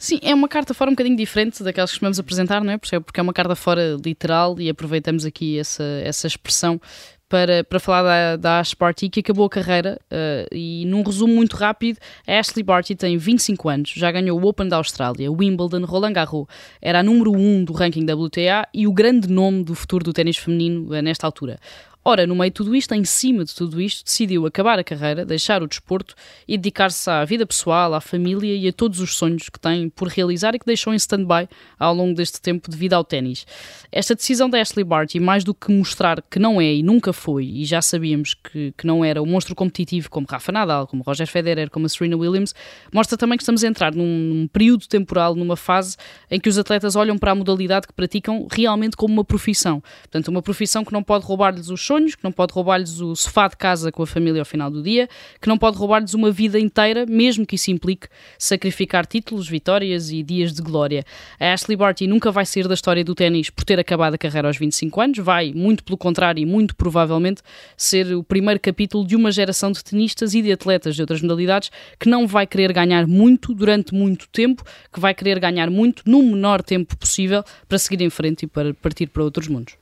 Sim, 0.00 0.18
é 0.20 0.34
uma 0.34 0.48
carta 0.48 0.74
fora 0.74 0.90
um 0.90 0.94
bocadinho 0.94 1.16
diferente 1.16 1.62
daquelas 1.62 1.90
que 1.90 1.94
costumamos 1.94 2.18
apresentar, 2.18 2.64
não 2.64 2.72
é? 2.72 2.76
Porque 2.76 3.20
é 3.20 3.22
uma 3.22 3.32
carta 3.32 3.54
fora 3.54 3.96
literal 4.04 4.58
e 4.58 4.68
aproveitamos 4.68 5.24
aqui 5.24 5.60
essa, 5.60 5.84
essa 6.02 6.26
expressão 6.26 6.80
para, 7.28 7.62
para 7.62 7.78
falar 7.78 8.02
da, 8.02 8.36
da 8.36 8.58
Ash 8.58 8.74
Barty, 8.74 9.08
que 9.08 9.20
acabou 9.20 9.46
a 9.46 9.48
carreira 9.48 9.96
uh, 10.10 10.54
e 10.54 10.84
num 10.86 11.04
resumo 11.04 11.32
muito 11.32 11.56
rápido, 11.56 11.98
a 12.26 12.40
Ashley 12.40 12.64
Barty 12.64 12.96
tem 12.96 13.16
25 13.16 13.68
anos, 13.68 13.92
já 13.94 14.10
ganhou 14.10 14.38
o 14.38 14.44
Open 14.44 14.68
da 14.68 14.76
Austrália, 14.76 15.30
Wimbledon, 15.30 15.84
Roland 15.84 16.12
Garros, 16.12 16.46
era 16.80 16.98
a 16.98 17.02
número 17.02 17.30
1 17.32 17.64
do 17.64 17.72
ranking 17.72 18.04
WTA 18.04 18.68
e 18.74 18.88
o 18.88 18.92
grande 18.92 19.28
nome 19.28 19.62
do 19.62 19.74
futuro 19.74 20.04
do 20.04 20.12
ténis 20.12 20.36
feminino 20.36 20.88
uh, 20.88 21.00
nesta 21.00 21.26
altura. 21.26 21.60
Ora, 22.04 22.26
no 22.26 22.34
meio 22.34 22.50
de 22.50 22.54
tudo 22.54 22.74
isto, 22.74 22.92
em 22.94 23.04
cima 23.04 23.44
de 23.44 23.54
tudo 23.54 23.80
isto, 23.80 24.04
decidiu 24.04 24.44
acabar 24.44 24.76
a 24.76 24.82
carreira, 24.82 25.24
deixar 25.24 25.62
o 25.62 25.68
desporto 25.68 26.16
e 26.48 26.58
dedicar-se 26.58 27.08
à 27.08 27.24
vida 27.24 27.46
pessoal, 27.46 27.94
à 27.94 28.00
família 28.00 28.56
e 28.56 28.66
a 28.66 28.72
todos 28.72 28.98
os 28.98 29.14
sonhos 29.14 29.48
que 29.48 29.60
tem 29.60 29.88
por 29.88 30.08
realizar 30.08 30.52
e 30.52 30.58
que 30.58 30.66
deixou 30.66 30.92
em 30.92 30.96
stand-by 30.96 31.48
ao 31.78 31.94
longo 31.94 32.16
deste 32.16 32.40
tempo 32.40 32.68
devido 32.68 32.94
ao 32.94 33.04
ténis. 33.04 33.46
Esta 33.92 34.16
decisão 34.16 34.50
da 34.50 34.60
Ashley 34.60 34.82
Barty, 34.82 35.20
mais 35.20 35.44
do 35.44 35.54
que 35.54 35.70
mostrar 35.70 36.20
que 36.22 36.40
não 36.40 36.60
é 36.60 36.74
e 36.74 36.82
nunca 36.82 37.12
foi, 37.12 37.44
e 37.44 37.64
já 37.64 37.80
sabíamos 37.80 38.34
que, 38.34 38.74
que 38.76 38.84
não 38.84 39.04
era 39.04 39.22
o 39.22 39.26
monstro 39.26 39.54
competitivo 39.54 40.10
como 40.10 40.26
Rafa 40.28 40.50
Nadal, 40.50 40.88
como 40.88 41.04
Roger 41.04 41.28
Federer, 41.28 41.70
como 41.70 41.88
Serena 41.88 42.16
Williams, 42.16 42.52
mostra 42.92 43.16
também 43.16 43.38
que 43.38 43.44
estamos 43.44 43.62
a 43.62 43.68
entrar 43.68 43.94
num, 43.94 44.04
num 44.04 44.48
período 44.48 44.88
temporal, 44.88 45.36
numa 45.36 45.56
fase 45.56 45.96
em 46.28 46.40
que 46.40 46.48
os 46.48 46.58
atletas 46.58 46.96
olham 46.96 47.16
para 47.16 47.30
a 47.30 47.34
modalidade 47.36 47.86
que 47.86 47.92
praticam 47.92 48.48
realmente 48.50 48.96
como 48.96 49.14
uma 49.14 49.24
profissão. 49.24 49.80
Portanto, 50.00 50.26
uma 50.26 50.42
profissão 50.42 50.84
que 50.84 50.92
não 50.92 51.02
pode 51.02 51.24
roubar-lhes 51.24 51.68
os 51.68 51.91
sonhos, 51.92 52.14
que 52.14 52.24
não 52.24 52.32
pode 52.32 52.54
roubar-lhes 52.54 53.00
o 53.00 53.14
sofá 53.14 53.48
de 53.48 53.56
casa 53.56 53.92
com 53.92 54.02
a 54.02 54.06
família 54.06 54.40
ao 54.40 54.46
final 54.46 54.70
do 54.70 54.82
dia, 54.82 55.08
que 55.38 55.46
não 55.46 55.58
pode 55.58 55.76
roubar-lhes 55.76 56.14
uma 56.14 56.30
vida 56.30 56.58
inteira, 56.58 57.04
mesmo 57.04 57.44
que 57.44 57.56
isso 57.56 57.70
implique 57.70 58.08
sacrificar 58.38 59.04
títulos, 59.04 59.46
vitórias 59.46 60.10
e 60.10 60.22
dias 60.22 60.54
de 60.54 60.62
glória. 60.62 61.04
A 61.38 61.52
Ashley 61.52 61.76
Barty 61.76 62.06
nunca 62.06 62.30
vai 62.30 62.46
sair 62.46 62.66
da 62.66 62.72
história 62.72 63.04
do 63.04 63.14
ténis 63.14 63.50
por 63.50 63.62
ter 63.64 63.78
acabado 63.78 64.14
a 64.14 64.18
carreira 64.18 64.48
aos 64.48 64.56
25 64.56 65.00
anos, 65.02 65.18
vai, 65.18 65.52
muito 65.52 65.84
pelo 65.84 65.98
contrário 65.98 66.40
e 66.40 66.46
muito 66.46 66.74
provavelmente, 66.74 67.42
ser 67.76 68.14
o 68.14 68.24
primeiro 68.24 68.58
capítulo 68.58 69.06
de 69.06 69.14
uma 69.14 69.30
geração 69.30 69.70
de 69.70 69.84
tenistas 69.84 70.32
e 70.32 70.40
de 70.40 70.50
atletas 70.50 70.94
de 70.96 71.02
outras 71.02 71.20
modalidades 71.20 71.70
que 72.00 72.08
não 72.08 72.26
vai 72.26 72.46
querer 72.46 72.72
ganhar 72.72 73.06
muito 73.06 73.54
durante 73.54 73.94
muito 73.94 74.26
tempo, 74.28 74.64
que 74.90 74.98
vai 74.98 75.12
querer 75.12 75.38
ganhar 75.38 75.68
muito 75.68 76.02
no 76.06 76.22
menor 76.22 76.62
tempo 76.62 76.96
possível 76.96 77.44
para 77.68 77.76
seguir 77.76 78.00
em 78.02 78.08
frente 78.10 78.44
e 78.44 78.46
para 78.46 78.72
partir 78.72 79.08
para 79.08 79.22
outros 79.22 79.46
mundos. 79.46 79.76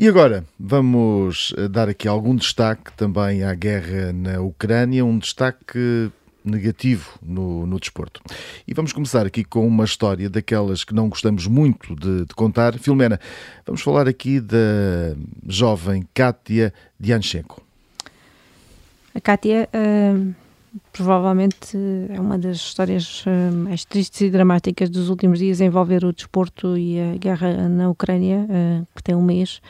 E 0.00 0.08
agora 0.08 0.46
vamos 0.58 1.52
eh, 1.58 1.68
dar 1.68 1.90
aqui 1.90 2.08
algum 2.08 2.34
destaque 2.34 2.90
também 2.94 3.42
à 3.42 3.54
guerra 3.54 4.14
na 4.14 4.40
Ucrânia, 4.40 5.04
um 5.04 5.18
destaque 5.18 6.10
negativo 6.42 7.18
no, 7.22 7.66
no 7.66 7.78
desporto. 7.78 8.22
E 8.66 8.72
vamos 8.72 8.94
começar 8.94 9.26
aqui 9.26 9.44
com 9.44 9.66
uma 9.66 9.84
história 9.84 10.30
daquelas 10.30 10.84
que 10.84 10.94
não 10.94 11.10
gostamos 11.10 11.46
muito 11.46 11.94
de, 11.94 12.24
de 12.24 12.34
contar. 12.34 12.78
Filomena, 12.78 13.20
vamos 13.66 13.82
falar 13.82 14.08
aqui 14.08 14.40
da 14.40 15.14
jovem 15.46 16.08
Kátia 16.14 16.72
Dianchenko. 16.98 17.62
A 19.14 19.20
Kátia 19.20 19.68
uh, 19.74 20.34
provavelmente 20.92 21.76
é 22.08 22.20
uma 22.20 22.38
das 22.38 22.56
histórias 22.56 23.24
uh, 23.26 23.52
mais 23.52 23.84
tristes 23.84 24.20
e 24.20 24.30
dramáticas 24.30 24.88
dos 24.88 25.08
últimos 25.08 25.38
dias 25.38 25.60
envolver 25.60 26.04
o 26.04 26.12
desporto 26.12 26.76
e 26.76 27.00
a 27.00 27.16
guerra 27.16 27.68
na 27.68 27.88
Ucrânia, 27.90 28.46
uh, 28.48 28.86
que 28.94 29.02
tem 29.02 29.14
um 29.14 29.22
mês 29.22 29.60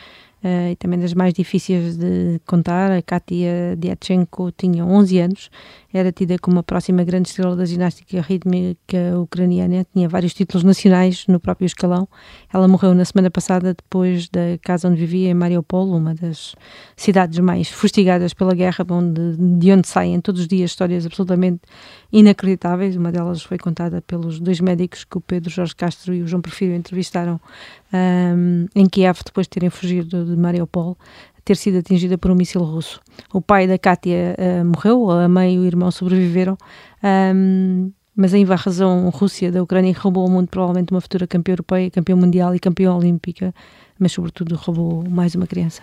uh, 0.44 0.70
e 0.72 0.76
também 0.76 0.98
das 0.98 1.14
mais 1.14 1.32
difíceis 1.34 1.96
de 1.96 2.40
contar. 2.46 2.90
A 2.90 3.02
Katia 3.02 3.76
Diatchenko 3.78 4.50
tinha 4.52 4.84
11 4.84 5.18
anos, 5.18 5.50
era 5.92 6.12
tida 6.12 6.38
como 6.38 6.58
a 6.58 6.62
próxima 6.62 7.02
grande 7.04 7.28
estrela 7.28 7.56
da 7.56 7.64
ginástica 7.64 8.20
rítmica 8.20 9.18
ucraniana, 9.20 9.86
tinha 9.92 10.08
vários 10.08 10.34
títulos 10.34 10.64
nacionais 10.64 11.26
no 11.26 11.40
próprio 11.40 11.66
escalão. 11.66 12.08
Ela 12.52 12.68
morreu 12.68 12.94
na 12.94 13.04
semana 13.04 13.30
passada 13.30 13.74
depois 13.74 14.28
da 14.28 14.58
casa 14.62 14.88
onde 14.88 15.00
vivia 15.00 15.30
em 15.30 15.34
Mariupol, 15.34 15.90
uma 15.90 16.14
das 16.14 16.54
cidades 16.96 17.38
mais 17.38 17.68
fustigadas 17.68 18.32
pela 18.34 18.54
guerra, 18.54 18.86
onde, 18.90 19.36
de 19.58 19.72
onde 19.72 19.88
saem 19.88 20.20
todos 20.20 20.42
os 20.42 20.48
dias 20.48 20.70
histórias 20.70 21.04
absolutamente 21.06 21.60
inacreditáveis. 22.12 22.96
Uma 22.96 23.12
delas 23.12 23.42
foi 23.42 23.58
contada 23.58 24.00
pelos 24.02 24.40
dois 24.40 24.60
médicos 24.60 25.04
que 25.04 25.18
o 25.18 25.20
Pedro 25.20 25.50
Jorge 25.50 25.74
Castro 25.74 26.14
e 26.14 26.22
o 26.22 26.26
João 26.26 26.42
Perfiro 26.42 26.74
entrevistaram 26.74 27.40
um, 27.92 28.66
em 28.74 28.88
Kiev 28.88 29.18
depois 29.24 29.46
de 29.46 29.50
terem 29.50 29.70
fugido 29.70 30.29
de 30.30 30.40
Mariupol 30.40 30.96
ter 31.44 31.56
sido 31.56 31.78
atingida 31.78 32.16
por 32.16 32.30
um 32.30 32.34
míssil 32.34 32.62
russo. 32.62 33.00
O 33.32 33.40
pai 33.40 33.66
da 33.66 33.78
Kátia 33.78 34.36
uh, 34.38 34.64
morreu, 34.64 35.10
a 35.10 35.28
mãe 35.28 35.54
e 35.54 35.58
o 35.58 35.64
irmão 35.64 35.90
sobreviveram, 35.90 36.56
um, 37.34 37.90
mas 38.14 38.34
a 38.34 38.38
invasão 38.38 39.08
Rússia 39.08 39.50
da 39.50 39.62
Ucrânia 39.62 39.94
roubou 39.98 40.24
ao 40.24 40.30
mundo 40.30 40.48
provavelmente 40.48 40.92
uma 40.92 41.00
futura 41.00 41.26
campeã 41.26 41.52
europeia, 41.52 41.90
campeã 41.90 42.14
mundial 42.14 42.54
e 42.54 42.60
campeã 42.60 42.94
olímpica, 42.94 43.54
mas 43.98 44.12
sobretudo 44.12 44.54
roubou 44.56 45.04
mais 45.08 45.34
uma 45.34 45.46
criança. 45.46 45.82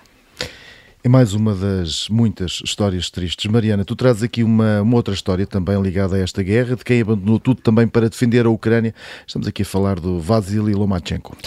É 1.03 1.10
mais 1.10 1.33
uma 1.33 1.55
das 1.55 2.10
muitas 2.10 2.62
histórias 2.63 3.10
tristes. 3.10 3.49
Mariana, 3.49 3.86
tu 3.86 3.95
trazes 3.95 4.23
aqui 4.23 4.43
uma, 4.43 4.81
uma, 4.81 4.95
outra 4.95 5.13
história 5.13 5.45
também 5.45 5.81
ligada 5.81 6.15
a 6.15 6.19
esta 6.19 6.43
guerra, 6.43 6.75
de 6.75 6.83
quem 6.83 7.01
abandonou 7.01 7.39
tudo 7.39 7.62
também 7.62 7.88
para 7.88 8.10
defender 8.10 8.45
a 8.45 8.49
Ucrânia. 8.49 8.93
Estamos 9.25 9.47
aqui 9.47 9.62
a 9.62 9.65
falar 9.65 9.99
do 9.99 10.19
Vasily 10.19 10.73
Lomachenko. 10.73 11.38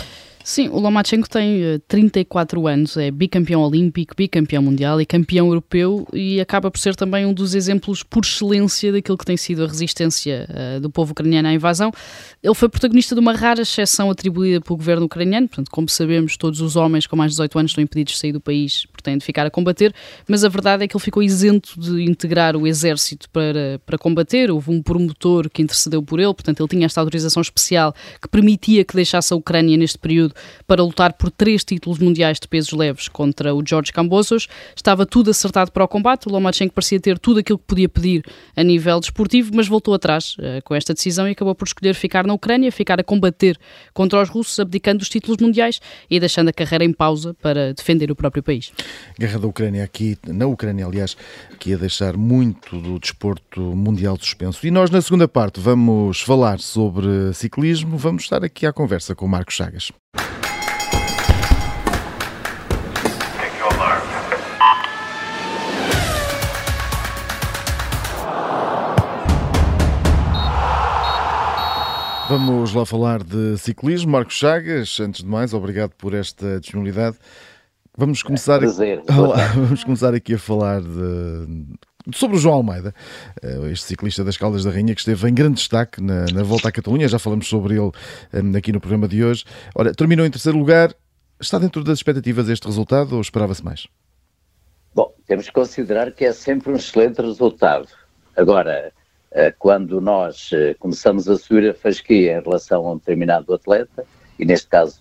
Sim, 0.42 0.68
o 0.70 0.78
Lomachenko 0.78 1.28
tem 1.28 1.78
34 1.86 2.66
eh, 2.66 2.72
anos, 2.72 2.96
é 2.96 3.10
bicampeão 3.10 3.60
olímpico, 3.60 4.14
bicampeão 4.16 4.62
mundial 4.62 4.98
e 4.98 5.04
campeão 5.04 5.48
europeu 5.48 6.08
e 6.14 6.40
acaba 6.40 6.70
por 6.70 6.78
ser 6.78 6.96
também 6.96 7.26
um 7.26 7.34
dos 7.34 7.54
exemplos 7.54 8.02
por 8.02 8.24
excelência 8.24 8.90
daquilo 8.90 9.18
que 9.18 9.24
tem 9.24 9.36
sido 9.36 9.62
a 9.62 9.66
resistência 9.66 10.48
uh, 10.48 10.80
do 10.80 10.88
povo 10.88 11.12
ucraniano 11.12 11.48
à 11.48 11.52
invasão. 11.52 11.92
Ele 12.42 12.54
foi 12.54 12.70
protagonista 12.70 13.14
de 13.14 13.20
uma 13.20 13.34
rara 13.34 13.60
exceção 13.60 14.10
atribuída 14.10 14.62
pelo 14.62 14.78
governo 14.78 15.04
ucraniano, 15.04 15.46
portanto, 15.46 15.70
como 15.70 15.88
sabemos, 15.90 16.38
todos 16.38 16.62
os 16.62 16.74
homens 16.74 17.06
com 17.06 17.16
mais 17.16 17.32
de 17.32 17.34
18 17.34 17.58
anos 17.58 17.70
estão 17.72 17.84
impedidos 17.84 18.14
de 18.14 18.18
sair 18.18 18.32
do 18.32 18.40
país 18.40 18.86
porque 18.86 19.02
têm 19.02 19.18
de 19.18 19.24
ficar 19.24 19.46
a 19.46 19.50
combater, 19.50 19.94
mas 20.26 20.42
a 20.42 20.48
verdade 20.48 20.84
é 20.84 20.88
que 20.88 20.96
ele 20.96 21.04
ficou 21.04 21.22
isento 21.22 21.78
de 21.78 22.02
integrar 22.02 22.56
o 22.56 22.66
exército 22.66 23.28
para, 23.30 23.78
para 23.84 23.98
combater, 23.98 24.50
houve 24.50 24.70
um 24.70 24.82
promotor 24.82 25.50
que 25.50 25.60
intercedeu 25.60 26.02
por 26.02 26.18
ele, 26.18 26.32
portanto, 26.32 26.60
ele 26.60 26.68
tinha 26.68 26.86
esta 26.86 27.00
autorização 27.00 27.42
especial 27.42 27.94
que 28.20 28.28
permitia 28.28 28.84
que 28.84 28.94
deixasse 28.94 29.34
a 29.34 29.36
Ucrânia 29.36 29.76
neste 29.76 29.98
período 29.98 30.29
período 30.30 30.34
para 30.66 30.82
lutar 30.82 31.12
por 31.14 31.30
três 31.30 31.64
títulos 31.64 31.98
mundiais 31.98 32.38
de 32.38 32.48
pesos 32.48 32.72
leves 32.72 33.08
contra 33.08 33.54
o 33.54 33.62
George 33.66 33.92
Cambosos. 33.92 34.48
Estava 34.74 35.04
tudo 35.04 35.30
acertado 35.30 35.70
para 35.72 35.84
o 35.84 35.88
combate, 35.88 36.28
o 36.28 36.30
Lomachenko 36.30 36.74
parecia 36.74 37.00
ter 37.00 37.18
tudo 37.18 37.40
aquilo 37.40 37.58
que 37.58 37.64
podia 37.66 37.88
pedir 37.88 38.24
a 38.56 38.62
nível 38.62 39.00
desportivo, 39.00 39.50
mas 39.54 39.68
voltou 39.68 39.94
atrás 39.94 40.36
uh, 40.38 40.62
com 40.64 40.74
esta 40.74 40.94
decisão 40.94 41.28
e 41.28 41.32
acabou 41.32 41.54
por 41.54 41.66
escolher 41.66 41.94
ficar 41.94 42.26
na 42.26 42.34
Ucrânia, 42.34 42.70
ficar 42.70 43.00
a 43.00 43.04
combater 43.04 43.58
contra 43.92 44.22
os 44.22 44.28
russos, 44.28 44.58
abdicando 44.58 44.98
dos 44.98 45.08
títulos 45.08 45.38
mundiais 45.40 45.80
e 46.08 46.18
deixando 46.20 46.48
a 46.48 46.52
carreira 46.52 46.84
em 46.84 46.92
pausa 46.92 47.34
para 47.34 47.72
defender 47.74 48.10
o 48.10 48.16
próprio 48.16 48.42
país. 48.42 48.72
Guerra 49.18 49.38
da 49.38 49.46
Ucrânia 49.46 49.84
aqui, 49.84 50.16
na 50.26 50.46
Ucrânia, 50.46 50.86
aliás, 50.86 51.16
que 51.58 51.70
ia 51.70 51.78
deixar 51.78 52.16
muito 52.16 52.80
do 52.80 52.98
desporto 52.98 53.60
mundial 53.60 54.16
suspenso. 54.18 54.66
E 54.66 54.70
nós, 54.70 54.90
na 54.90 55.00
segunda 55.00 55.26
parte, 55.26 55.60
vamos 55.60 56.20
falar 56.20 56.60
sobre 56.60 57.32
ciclismo. 57.34 57.96
Vamos 57.96 58.22
estar 58.22 58.44
aqui 58.44 58.66
à 58.66 58.72
conversa 58.72 59.14
com 59.14 59.26
Marcos 59.26 59.54
Chagas. 59.54 59.90
Vamos 72.30 72.72
lá 72.72 72.86
falar 72.86 73.24
de 73.24 73.58
ciclismo. 73.58 74.12
Marcos 74.12 74.34
Chagas, 74.34 75.00
antes 75.00 75.20
de 75.20 75.28
mais, 75.28 75.52
obrigado 75.52 75.90
por 75.96 76.14
esta 76.14 76.60
disponibilidade. 76.60 77.16
Vamos 77.98 78.22
começar, 78.22 78.54
é 78.54 78.58
prazer, 78.60 79.02
Olá, 79.18 79.48
vamos 79.48 79.82
começar 79.82 80.14
aqui 80.14 80.34
a 80.34 80.38
falar 80.38 80.80
de, 80.80 81.66
sobre 82.14 82.36
o 82.36 82.40
João 82.40 82.56
Almeida, 82.56 82.94
eh, 83.42 83.70
este 83.70 83.86
ciclista 83.86 84.24
das 84.24 84.36
Caldas 84.36 84.64
da 84.64 84.70
Rainha 84.70 84.94
que 84.94 85.00
esteve 85.00 85.28
em 85.28 85.34
grande 85.34 85.56
destaque 85.56 86.02
na, 86.02 86.24
na 86.32 86.42
Volta 86.42 86.68
à 86.68 86.72
Catalunha, 86.72 87.08
já 87.08 87.18
falamos 87.18 87.48
sobre 87.48 87.74
ele 87.74 87.90
eh, 88.32 88.58
aqui 88.58 88.72
no 88.72 88.80
programa 88.80 89.06
de 89.06 89.22
hoje. 89.22 89.44
Ora, 89.74 89.92
terminou 89.92 90.24
em 90.24 90.30
terceiro 90.30 90.58
lugar, 90.58 90.94
está 91.38 91.58
dentro 91.58 91.84
das 91.84 91.98
expectativas 91.98 92.48
este 92.48 92.66
resultado 92.66 93.14
ou 93.14 93.20
esperava-se 93.20 93.64
mais? 93.64 93.86
Bom, 94.94 95.12
temos 95.26 95.46
que 95.46 95.52
considerar 95.52 96.12
que 96.12 96.24
é 96.24 96.32
sempre 96.32 96.72
um 96.72 96.76
excelente 96.76 97.20
resultado. 97.20 97.88
Agora, 98.36 98.92
eh, 99.32 99.54
quando 99.58 100.00
nós 100.00 100.50
começamos 100.78 101.28
a 101.28 101.36
subir 101.36 101.70
a 101.70 101.74
fasquia 101.74 102.38
em 102.38 102.42
relação 102.42 102.86
a 102.86 102.92
um 102.92 102.96
determinado 102.96 103.52
atleta, 103.52 104.04
e 104.38 104.44
neste 104.44 104.68
caso, 104.68 105.00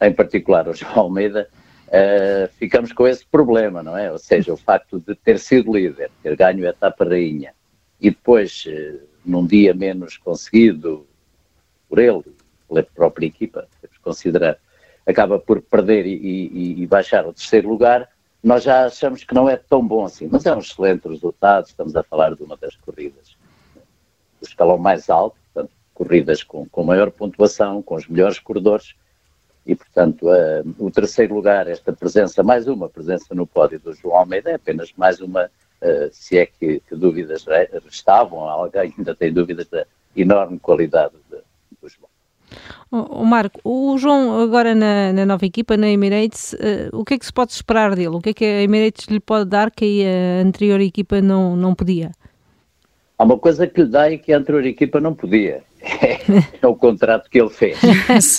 em 0.00 0.12
particular, 0.12 0.68
o 0.68 0.74
João 0.74 0.98
Almeida, 0.98 1.48
uh, 1.88 2.48
ficamos 2.58 2.92
com 2.92 3.06
esse 3.06 3.24
problema, 3.26 3.82
não 3.82 3.96
é? 3.96 4.10
Ou 4.10 4.18
seja, 4.18 4.52
o 4.52 4.56
facto 4.56 5.00
de 5.00 5.14
ter 5.14 5.38
sido 5.38 5.72
líder, 5.72 6.10
ter 6.22 6.36
ganho 6.36 6.66
a 6.66 6.70
etapa 6.70 7.04
rainha 7.04 7.54
e 8.00 8.10
depois, 8.10 8.64
uh, 8.66 9.00
num 9.24 9.46
dia 9.46 9.74
menos 9.74 10.16
conseguido 10.16 11.06
por 11.88 11.98
ele, 11.98 12.24
pela 12.68 12.82
própria 12.82 13.26
equipa, 13.26 13.66
temos 13.80 13.96
que 13.96 14.02
considerar, 14.02 14.58
acaba 15.06 15.38
por 15.38 15.62
perder 15.62 16.06
e, 16.06 16.14
e, 16.14 16.82
e 16.82 16.86
baixar 16.86 17.24
ao 17.24 17.32
terceiro 17.32 17.68
lugar, 17.68 18.08
nós 18.42 18.62
já 18.62 18.86
achamos 18.86 19.24
que 19.24 19.34
não 19.34 19.48
é 19.48 19.56
tão 19.56 19.86
bom 19.86 20.04
assim, 20.04 20.28
mas 20.30 20.46
é 20.46 20.54
um 20.54 20.60
excelente 20.60 21.08
resultado, 21.08 21.66
estamos 21.66 21.96
a 21.96 22.02
falar 22.02 22.34
de 22.34 22.42
uma 22.42 22.56
das 22.56 22.76
corridas 22.76 23.36
do 24.40 24.46
escalão 24.46 24.78
mais 24.78 25.08
alto, 25.10 25.36
portanto, 25.52 25.72
corridas 25.94 26.42
com, 26.42 26.66
com 26.66 26.84
maior 26.84 27.10
pontuação, 27.10 27.82
com 27.82 27.96
os 27.96 28.06
melhores 28.06 28.38
corredores, 28.38 28.94
e, 29.66 29.74
portanto, 29.74 30.26
o 30.78 30.90
terceiro 30.90 31.34
lugar, 31.34 31.66
esta 31.66 31.92
presença, 31.92 32.42
mais 32.42 32.68
uma 32.68 32.88
presença 32.88 33.34
no 33.34 33.46
pódio 33.46 33.80
do 33.80 33.92
João 33.92 34.18
Almeida, 34.18 34.50
é 34.50 34.54
apenas 34.54 34.92
mais 34.96 35.20
uma, 35.20 35.46
uh, 35.46 36.08
se 36.12 36.38
é 36.38 36.46
que, 36.46 36.80
que, 36.88 36.94
dúvidas 36.94 37.44
restavam, 37.84 38.48
alguém 38.48 38.94
ainda 38.96 39.14
tem 39.14 39.32
dúvidas 39.32 39.66
da 39.66 39.84
enorme 40.16 40.60
qualidade 40.60 41.14
de, 41.28 41.38
do 41.82 41.88
João. 41.88 42.08
O 43.10 43.24
Marco, 43.24 43.60
o 43.64 43.98
João 43.98 44.40
agora 44.40 44.72
na, 44.72 45.12
na 45.12 45.26
nova 45.26 45.44
equipa, 45.44 45.76
na 45.76 45.88
Emirates, 45.88 46.52
uh, 46.52 46.96
o 46.96 47.04
que 47.04 47.14
é 47.14 47.18
que 47.18 47.26
se 47.26 47.32
pode 47.32 47.50
esperar 47.50 47.96
dele? 47.96 48.14
O 48.14 48.20
que 48.20 48.30
é 48.30 48.34
que 48.34 48.44
a 48.44 48.62
Emirates 48.62 49.06
lhe 49.06 49.18
pode 49.18 49.50
dar 49.50 49.72
que 49.72 50.04
a 50.06 50.42
anterior 50.42 50.80
equipa 50.80 51.20
não, 51.20 51.56
não 51.56 51.74
podia? 51.74 52.12
Há 53.18 53.24
uma 53.24 53.36
coisa 53.36 53.66
que 53.66 53.82
lhe 53.82 53.88
dá 53.88 54.08
e 54.10 54.18
que 54.18 54.32
a 54.32 54.38
anterior 54.38 54.64
equipa 54.64 55.00
não 55.00 55.12
podia. 55.12 55.64
É, 56.60 56.66
o 56.66 56.74
contrato 56.74 57.30
que 57.30 57.40
ele 57.40 57.50
fez. 57.50 57.78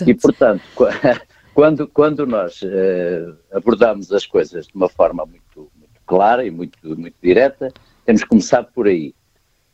e, 0.01 0.13
portanto, 0.13 0.63
quando, 1.53 1.87
quando 1.87 2.25
nós 2.25 2.61
uh, 2.61 3.37
abordamos 3.51 4.11
as 4.11 4.25
coisas 4.25 4.67
de 4.67 4.75
uma 4.75 4.89
forma 4.89 5.25
muito, 5.25 5.71
muito, 5.75 6.01
clara 6.05 6.45
e 6.45 6.51
muito, 6.51 6.77
muito 6.97 7.15
direta, 7.21 7.71
temos 8.05 8.23
que 8.23 8.29
começar 8.29 8.63
por 8.63 8.87
aí. 8.87 9.13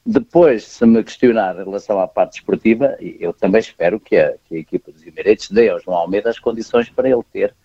Depois, 0.06 0.66
se 0.66 0.86
me 0.86 1.04
questionar 1.04 1.56
em 1.56 1.64
relação 1.64 2.00
à 2.00 2.08
parte 2.08 2.40
esportiva, 2.40 2.98
eu 3.00 3.32
também 3.34 3.62
espero 3.62 4.00
que 4.00 4.18
a, 4.18 4.34
que 4.46 4.56
a 4.56 4.60
equipa 4.60 4.92
dos 4.92 5.06
Emirates 5.06 5.50
dê 5.50 5.70
ao 5.70 5.80
João 5.80 5.98
Almeida 5.98 6.30
as 6.30 6.40
condições 6.40 6.90
para 6.90 7.10
ele 7.10 7.24
ter, 7.32 7.56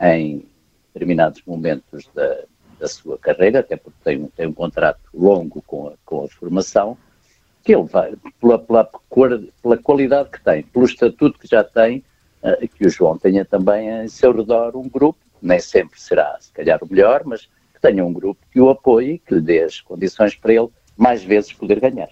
em 0.00 0.46
determinados 0.92 1.42
momentos 1.44 2.08
da, 2.14 2.44
da 2.78 2.86
sua 2.86 3.18
carreira, 3.18 3.60
até 3.60 3.76
porque 3.76 3.98
tem, 4.04 4.26
tem 4.28 4.46
um 4.46 4.52
contrato 4.52 5.00
longo 5.12 5.60
com 5.62 5.88
a, 5.88 5.92
com 6.04 6.24
a 6.24 6.28
formação, 6.28 6.96
que 7.68 7.74
ele 7.74 7.84
vai, 7.84 8.14
pela, 8.40 8.58
pela, 8.58 8.90
pela 9.62 9.76
qualidade 9.76 10.30
que 10.30 10.42
tem, 10.42 10.62
pelo 10.62 10.86
estatuto 10.86 11.38
que 11.38 11.46
já 11.46 11.62
tem, 11.62 12.02
uh, 12.42 12.66
que 12.66 12.86
o 12.86 12.88
João 12.88 13.18
tenha 13.18 13.44
também 13.44 13.90
em 13.90 14.08
seu 14.08 14.32
redor 14.32 14.74
um 14.74 14.88
grupo, 14.88 15.18
nem 15.42 15.60
sempre 15.60 16.00
será, 16.00 16.34
se 16.40 16.50
calhar, 16.50 16.82
o 16.82 16.88
melhor, 16.90 17.24
mas 17.26 17.42
que 17.42 17.80
tenha 17.82 18.02
um 18.02 18.10
grupo 18.10 18.40
que 18.50 18.58
o 18.58 18.70
apoie, 18.70 19.18
que 19.18 19.34
lhe 19.34 19.42
dê 19.42 19.64
as 19.64 19.82
condições 19.82 20.34
para 20.34 20.54
ele 20.54 20.68
mais 20.96 21.22
vezes 21.22 21.52
poder 21.52 21.78
ganhar. 21.78 22.08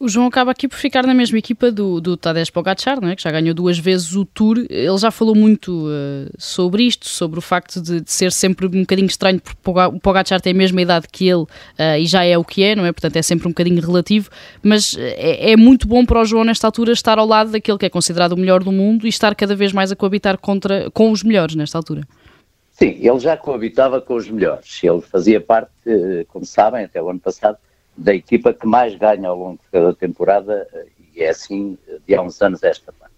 O 0.00 0.08
João 0.08 0.28
acaba 0.28 0.52
aqui 0.52 0.68
por 0.68 0.76
ficar 0.76 1.04
na 1.04 1.12
mesma 1.12 1.38
equipa 1.38 1.72
do, 1.72 2.00
do 2.00 2.16
Tadej 2.16 2.52
Pogacar, 2.52 3.00
não 3.00 3.08
é? 3.08 3.16
que 3.16 3.22
já 3.22 3.32
ganhou 3.32 3.52
duas 3.52 3.76
vezes 3.76 4.14
o 4.14 4.24
Tour. 4.24 4.64
Ele 4.70 4.96
já 4.96 5.10
falou 5.10 5.34
muito 5.34 5.72
uh, 5.72 6.30
sobre 6.38 6.84
isto, 6.84 7.08
sobre 7.08 7.40
o 7.40 7.42
facto 7.42 7.80
de, 7.80 8.00
de, 8.02 8.12
ser 8.12 8.30
sempre 8.30 8.66
um 8.66 8.82
bocadinho 8.82 9.08
estranho, 9.08 9.40
porque 9.40 9.58
o 9.60 9.98
Pogacar 9.98 10.40
tem 10.40 10.52
a 10.52 10.56
mesma 10.56 10.80
idade 10.80 11.08
que 11.10 11.28
ele 11.28 11.42
uh, 11.42 11.98
e 11.98 12.06
já 12.06 12.22
é 12.22 12.38
o 12.38 12.44
que 12.44 12.62
é, 12.62 12.76
não 12.76 12.86
é? 12.86 12.92
Portanto, 12.92 13.16
é 13.16 13.22
sempre 13.22 13.48
um 13.48 13.50
bocadinho 13.50 13.80
relativo, 13.80 14.30
mas 14.62 14.96
eh, 14.96 15.48
é, 15.48 15.52
é, 15.52 15.56
muito 15.56 15.88
bom 15.88 16.06
para 16.06 16.20
o 16.20 16.24
João 16.24 16.44
nesta 16.44 16.68
altura 16.68 16.92
estar 16.92 17.18
ao 17.18 17.26
lado 17.26 17.50
daquele 17.50 17.76
que 17.76 17.86
é 17.86 17.90
considerado 17.90 18.32
o 18.32 18.36
melhor 18.36 18.62
do 18.62 18.70
mundo 18.70 19.04
e 19.04 19.08
estar 19.08 19.34
cada 19.34 19.56
vez 19.56 19.72
mais 19.72 19.90
a 19.90 19.96
coabitar 19.96 20.38
contra, 20.38 20.88
com 20.92 21.10
os 21.10 21.24
melhores 21.24 21.56
nesta 21.56 21.76
altura. 21.76 22.02
Sim, 22.70 22.96
ele 23.00 23.18
já 23.18 23.36
coabitava 23.36 24.00
com 24.00 24.14
os 24.14 24.30
melhores. 24.30 24.78
Ele 24.80 25.00
fazia 25.00 25.40
parte, 25.40 25.72
como 26.28 26.44
sabem, 26.44 26.84
até 26.84 27.02
o 27.02 27.10
ano 27.10 27.18
passado, 27.18 27.58
da 27.98 28.14
equipa 28.14 28.54
que 28.54 28.66
mais 28.66 28.94
ganha 28.94 29.28
ao 29.28 29.36
longo 29.36 29.58
de 29.58 29.70
cada 29.70 29.92
temporada, 29.92 30.66
eh, 30.72 30.86
e 31.16 31.22
é 31.22 31.30
assim 31.30 31.76
de 32.06 32.14
há 32.14 32.22
uns 32.22 32.40
anos 32.40 32.62
esta 32.62 32.92
parte. 32.92 33.14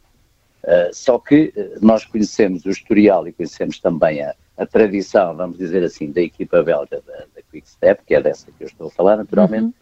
Uh, 0.62 0.92
só 0.92 1.18
que 1.18 1.54
nós 1.80 2.04
conhecemos 2.04 2.66
o 2.66 2.70
historial 2.70 3.26
e 3.26 3.32
conhecemos 3.32 3.78
também 3.78 4.22
a, 4.22 4.34
a, 4.58 4.66
tradição, 4.66 5.34
vamos 5.34 5.56
dizer 5.56 5.82
assim, 5.82 6.10
da 6.12 6.20
equipa 6.20 6.62
belga 6.62 7.02
da, 7.06 7.18
da 7.34 7.42
Quick 7.50 7.68
Step, 7.68 8.02
que 8.06 8.14
é 8.14 8.20
dessa 8.20 8.52
que 8.52 8.64
eu 8.64 8.66
estou 8.66 8.88
a 8.88 8.90
falar, 8.90 9.16
naturalmente, 9.16 9.64
uhum. 9.64 9.72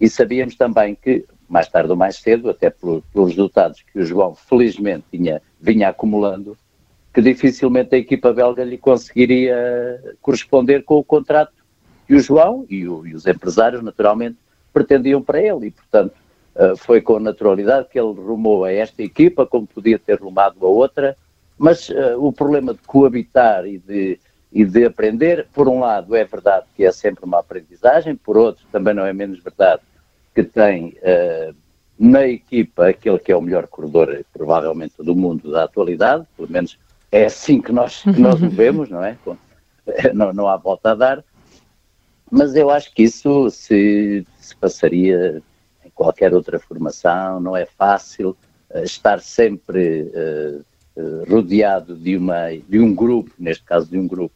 e 0.00 0.08
sabíamos 0.08 0.56
também 0.56 0.96
que, 0.96 1.24
mais 1.48 1.68
tarde 1.68 1.90
ou 1.90 1.96
mais 1.96 2.16
cedo, 2.16 2.50
até 2.50 2.70
pelos 2.70 3.04
resultados 3.14 3.82
que 3.82 4.00
o 4.00 4.04
João 4.04 4.34
felizmente 4.34 5.04
tinha, 5.12 5.40
vinha 5.60 5.90
acumulando, 5.90 6.56
que 7.14 7.22
dificilmente 7.22 7.94
a 7.94 7.98
equipa 7.98 8.32
belga 8.32 8.64
lhe 8.64 8.78
conseguiria 8.78 10.16
corresponder 10.20 10.82
com 10.82 10.96
o 10.96 11.04
contrato 11.04 11.52
que 12.06 12.14
o 12.14 12.20
João 12.20 12.64
e, 12.68 12.86
o, 12.88 13.06
e 13.06 13.14
os 13.14 13.26
empresários, 13.26 13.82
naturalmente, 13.82 14.36
pretendiam 14.72 15.22
para 15.22 15.40
ele. 15.40 15.66
E, 15.66 15.70
portanto, 15.70 16.14
uh, 16.54 16.76
foi 16.76 17.00
com 17.00 17.18
naturalidade 17.18 17.88
que 17.90 17.98
ele 17.98 18.12
rumou 18.12 18.64
a 18.64 18.72
esta 18.72 19.02
equipa, 19.02 19.46
como 19.46 19.66
podia 19.66 19.98
ter 19.98 20.20
rumado 20.20 20.64
a 20.64 20.68
outra. 20.68 21.16
Mas 21.58 21.88
uh, 21.88 22.16
o 22.18 22.32
problema 22.32 22.74
de 22.74 22.80
coabitar 22.86 23.66
e 23.66 23.78
de, 23.78 24.20
e 24.52 24.64
de 24.64 24.84
aprender, 24.84 25.46
por 25.52 25.68
um 25.68 25.80
lado, 25.80 26.14
é 26.14 26.24
verdade 26.24 26.66
que 26.76 26.84
é 26.84 26.92
sempre 26.92 27.24
uma 27.24 27.40
aprendizagem, 27.40 28.14
por 28.14 28.36
outro, 28.36 28.64
também 28.70 28.94
não 28.94 29.04
é 29.04 29.12
menos 29.12 29.38
verdade 29.42 29.82
que 30.34 30.42
tem 30.42 30.96
uh, 30.98 31.54
na 31.98 32.26
equipa 32.26 32.88
aquele 32.88 33.18
que 33.18 33.32
é 33.32 33.36
o 33.36 33.40
melhor 33.40 33.66
corredor, 33.66 34.24
provavelmente, 34.32 34.94
do 34.98 35.16
mundo 35.16 35.50
da 35.50 35.64
atualidade, 35.64 36.26
pelo 36.36 36.50
menos 36.50 36.78
é 37.10 37.24
assim 37.24 37.60
que 37.60 37.72
nós, 37.72 38.02
que 38.02 38.20
nós 38.20 38.40
o 38.42 38.48
vemos, 38.50 38.90
não 38.90 39.02
é? 39.02 39.16
Não, 40.12 40.32
não 40.32 40.48
há 40.48 40.56
volta 40.56 40.90
a 40.90 40.94
dar. 40.94 41.24
Mas 42.30 42.56
eu 42.56 42.70
acho 42.70 42.92
que 42.92 43.04
isso 43.04 43.50
se, 43.50 44.26
se 44.38 44.56
passaria 44.56 45.42
em 45.84 45.90
qualquer 45.90 46.34
outra 46.34 46.58
formação, 46.58 47.40
não 47.40 47.56
é 47.56 47.64
fácil 47.64 48.36
uh, 48.70 48.82
estar 48.82 49.20
sempre 49.20 50.02
uh, 50.02 50.64
uh, 51.00 51.24
rodeado 51.30 51.94
de, 51.94 52.16
uma, 52.16 52.48
de 52.50 52.80
um 52.80 52.94
grupo, 52.94 53.30
neste 53.38 53.62
caso 53.64 53.88
de 53.88 53.98
um 53.98 54.06
grupo, 54.06 54.34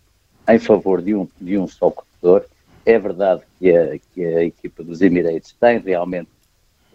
em 0.49 0.59
favor 0.59 1.03
de 1.03 1.15
um, 1.15 1.29
de 1.41 1.59
um 1.59 1.67
só 1.67 1.91
corredor. 1.91 2.47
É 2.87 2.99
verdade 2.99 3.43
que 3.59 3.71
a, 3.71 3.99
que 3.99 4.25
a 4.25 4.45
equipa 4.45 4.85
dos 4.85 5.03
Emirates 5.03 5.55
tem 5.59 5.79
realmente 5.79 6.31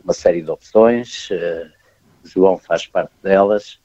uma 0.04 0.14
série 0.14 0.42
de 0.42 0.52
opções, 0.52 1.30
o 2.24 2.28
João 2.28 2.58
faz 2.58 2.86
parte 2.86 3.12
delas, 3.24 3.80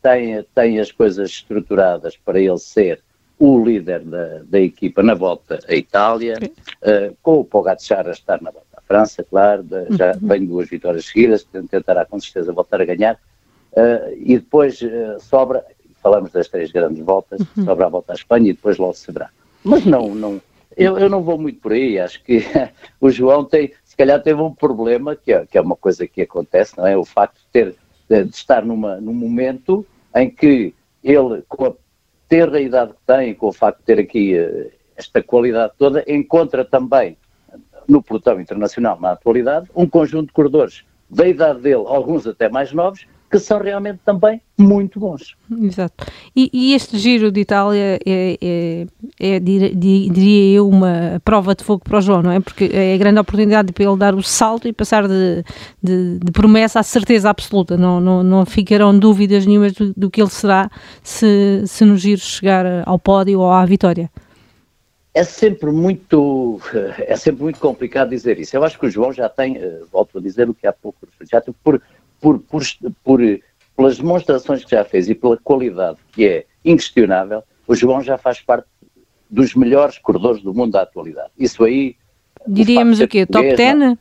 tem, 0.00 0.44
tem 0.54 0.78
as 0.78 0.92
coisas 0.92 1.30
estruturadas 1.30 2.16
para 2.16 2.38
ele 2.40 2.58
ser 2.58 3.02
o 3.38 3.62
líder 3.62 4.00
da, 4.00 4.42
da 4.44 4.60
equipa 4.60 5.02
na 5.02 5.14
volta 5.14 5.58
à 5.68 5.74
Itália, 5.74 6.38
uh, 6.38 7.16
com 7.22 7.40
o 7.40 7.44
Pogacar 7.44 8.06
a 8.06 8.12
estar 8.12 8.40
na 8.40 8.50
volta 8.50 8.68
à 8.76 8.80
França, 8.80 9.24
claro, 9.24 9.62
de, 9.62 9.96
já 9.96 10.12
uhum. 10.12 10.28
vem 10.28 10.46
duas 10.46 10.68
vitórias 10.68 11.06
seguidas, 11.06 11.46
tentará 11.70 12.04
com 12.04 12.18
certeza 12.20 12.52
voltar 12.52 12.80
a 12.80 12.84
ganhar. 12.84 13.14
uh, 13.72 14.14
e 14.16 14.38
depois 14.38 14.80
uh, 14.82 15.18
sobra, 15.20 15.64
falamos 16.02 16.30
das 16.32 16.48
três 16.48 16.70
grandes 16.70 17.04
voltas, 17.04 17.40
uhum. 17.56 17.64
sobra 17.64 17.86
a 17.86 17.88
volta 17.88 18.12
à 18.12 18.14
Espanha 18.14 18.50
e 18.50 18.54
depois 18.54 18.78
logo 18.78 18.94
se 18.94 19.10
verá. 19.10 19.30
Mas 19.64 19.84
não, 19.84 20.14
não 20.14 20.40
eu, 20.76 20.98
eu 20.98 21.08
não 21.08 21.22
vou 21.22 21.38
muito 21.38 21.60
por 21.60 21.72
aí, 21.72 21.98
acho 21.98 22.22
que 22.22 22.44
o 23.00 23.10
João 23.10 23.44
tem, 23.44 23.72
se 23.84 23.96
calhar 23.96 24.22
teve 24.22 24.40
um 24.40 24.52
problema, 24.52 25.14
que 25.14 25.32
é, 25.32 25.46
que 25.46 25.56
é 25.56 25.60
uma 25.60 25.76
coisa 25.76 26.06
que 26.06 26.22
acontece, 26.22 26.76
não 26.76 26.86
é? 26.86 26.96
O 26.96 27.04
facto 27.04 27.36
de, 27.36 27.46
ter, 27.52 27.76
de, 28.08 28.28
estar 28.30 28.64
numa, 28.64 29.00
num 29.00 29.14
momento 29.14 29.86
em 30.14 30.28
que 30.28 30.74
ele, 31.02 31.42
com 31.48 31.66
a, 31.66 31.72
ter 32.34 32.52
a 32.52 32.60
idade 32.60 32.92
que 32.94 32.98
tem, 33.06 33.32
com 33.32 33.46
o 33.46 33.52
facto 33.52 33.78
de 33.78 33.84
ter 33.84 34.00
aqui 34.00 34.36
uh, 34.36 34.68
esta 34.96 35.22
qualidade 35.22 35.72
toda, 35.78 36.02
encontra 36.08 36.64
também 36.64 37.16
no 37.86 38.02
pelotão 38.02 38.40
internacional, 38.40 39.00
na 39.00 39.12
atualidade, 39.12 39.70
um 39.72 39.86
conjunto 39.86 40.26
de 40.26 40.32
corredores 40.32 40.84
da 41.08 41.28
idade 41.28 41.60
dele, 41.60 41.84
alguns 41.86 42.26
até 42.26 42.48
mais 42.48 42.72
novos, 42.72 43.06
que 43.34 43.40
são 43.40 43.60
realmente 43.60 43.98
também 44.04 44.40
muito 44.56 45.00
bons. 45.00 45.34
Exato. 45.60 46.06
E, 46.36 46.48
e 46.52 46.72
este 46.72 46.96
Giro 46.96 47.32
de 47.32 47.40
Itália 47.40 47.98
é, 48.06 48.38
é, 48.40 48.86
é, 49.18 49.40
diria 49.40 50.56
eu, 50.56 50.68
uma 50.68 51.20
prova 51.24 51.52
de 51.52 51.64
fogo 51.64 51.82
para 51.82 51.98
o 51.98 52.00
João, 52.00 52.22
não 52.22 52.30
é? 52.30 52.38
Porque 52.38 52.70
é 52.72 52.94
a 52.94 52.96
grande 52.96 53.18
oportunidade 53.18 53.72
para 53.72 53.84
ele 53.84 53.96
dar 53.96 54.14
o 54.14 54.22
salto 54.22 54.68
e 54.68 54.72
passar 54.72 55.08
de, 55.08 55.44
de, 55.82 56.20
de 56.20 56.30
promessa 56.30 56.78
à 56.78 56.84
certeza 56.84 57.28
absoluta. 57.28 57.76
Não, 57.76 58.00
não, 58.00 58.22
não 58.22 58.46
ficarão 58.46 58.96
dúvidas 58.96 59.44
nenhumas 59.44 59.72
do, 59.72 59.92
do 59.94 60.08
que 60.08 60.22
ele 60.22 60.30
será 60.30 60.70
se, 61.02 61.64
se 61.66 61.84
no 61.84 61.96
Giro 61.96 62.20
chegar 62.20 62.64
ao 62.86 63.00
pódio 63.00 63.40
ou 63.40 63.50
à 63.50 63.66
vitória 63.66 64.08
é 65.14 65.22
sempre 65.22 65.70
muito 65.70 66.60
é 67.06 67.16
sempre 67.16 67.44
muito 67.44 67.60
complicado 67.60 68.10
dizer 68.10 68.38
isso. 68.38 68.56
Eu 68.56 68.64
acho 68.64 68.78
que 68.78 68.86
o 68.86 68.90
João 68.90 69.12
já 69.12 69.28
tem, 69.28 69.56
eh, 69.56 69.80
volto 69.90 70.18
a 70.18 70.20
dizer 70.20 70.50
o 70.50 70.54
que 70.54 70.66
há 70.66 70.72
pouco 70.72 71.06
já 71.30 71.40
tem, 71.40 71.54
por, 71.62 71.80
por, 72.24 72.38
por, 72.38 72.62
por, 73.04 73.20
pelas 73.76 73.98
demonstrações 73.98 74.64
que 74.64 74.70
já 74.70 74.82
fez 74.82 75.10
e 75.10 75.14
pela 75.14 75.36
qualidade 75.36 75.98
que 76.12 76.26
é 76.26 76.46
inquestionável, 76.64 77.42
o 77.66 77.74
João 77.74 78.02
já 78.02 78.16
faz 78.16 78.40
parte 78.40 78.66
dos 79.28 79.54
melhores 79.54 79.98
corredores 79.98 80.42
do 80.42 80.54
mundo 80.54 80.72
da 80.72 80.82
atualidade. 80.82 81.30
Isso 81.38 81.62
aí. 81.62 81.96
Diríamos 82.46 83.00
o, 83.00 83.04
o 83.04 83.08
quê? 83.08 83.26
Top 83.26 83.54
10? 83.54 83.98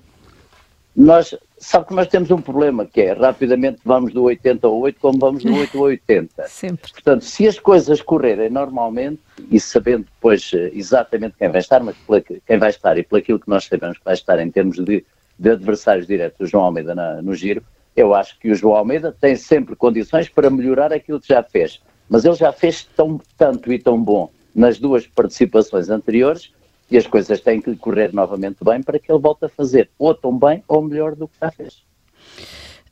Nós, 0.96 1.36
sabe 1.58 1.88
que 1.88 1.94
nós 1.94 2.08
temos 2.08 2.32
um 2.32 2.40
problema, 2.40 2.86
que 2.86 3.02
é 3.02 3.12
rapidamente 3.12 3.80
vamos 3.84 4.14
do 4.14 4.24
80 4.24 4.68
ao 4.68 4.80
8 4.80 5.00
como 5.02 5.20
vamos 5.20 5.44
do 5.44 5.52
8 5.60 5.78
ao 5.78 5.84
80. 5.84 6.48
Sempre. 6.48 6.92
Portanto, 6.94 7.26
se 7.26 7.46
as 7.46 7.60
coisas 7.60 8.02
correrem 8.02 8.50
normalmente, 8.50 9.20
e 9.52 9.60
sabendo 9.60 10.06
depois 10.06 10.50
eh, 10.54 10.72
exatamente 10.74 11.36
quem 11.38 11.50
vai 11.50 11.60
estar, 11.60 11.84
mas 11.84 11.96
quem 12.48 12.58
vai 12.58 12.70
estar 12.70 12.98
e 12.98 13.04
pelo 13.04 13.20
aquilo 13.20 13.40
que 13.40 13.50
nós 13.50 13.66
sabemos 13.66 13.98
que 13.98 14.06
vai 14.06 14.14
estar 14.14 14.40
em 14.40 14.50
termos 14.50 14.78
de, 14.78 15.04
de 15.38 15.50
adversários 15.50 16.08
diretos 16.08 16.38
do 16.38 16.46
João 16.46 16.66
Almeida 16.66 16.96
na, 16.96 17.22
no 17.22 17.34
giro, 17.36 17.62
eu 17.96 18.14
acho 18.14 18.40
que 18.40 18.50
o 18.50 18.56
João 18.56 18.76
Almeida 18.76 19.16
tem 19.20 19.36
sempre 19.36 19.76
condições 19.76 20.28
para 20.30 20.50
melhorar 20.50 20.92
aquilo 20.92 21.20
que 21.20 21.28
já 21.28 21.44
fez. 21.44 21.82
Mas 22.10 22.26
ele 22.26 22.36
já 22.36 22.52
fez 22.52 22.84
tão, 22.96 23.20
tanto 23.38 23.72
e 23.72 23.80
tão 23.80 24.02
bom 24.02 24.30
nas 24.54 24.80
duas 24.80 25.08
participações 25.08 25.90
anteriores 25.90 26.52
e 26.90 26.98
as 26.98 27.08
coisas 27.08 27.40
têm 27.40 27.62
que 27.62 27.76
correr 27.76 28.14
novamente 28.14 28.64
bem 28.64 28.82
para 28.82 29.00
que 29.00 29.12
ele 29.12 29.20
volte 29.20 29.46
a 29.46 29.50
fazer 29.50 29.90
ou 29.98 30.14
tão 30.14 30.38
bem 30.38 30.64
ou 30.68 30.82
melhor 30.82 31.16
do 31.16 31.28
que 31.28 31.36
já 31.42 31.52
fez. 31.52 31.84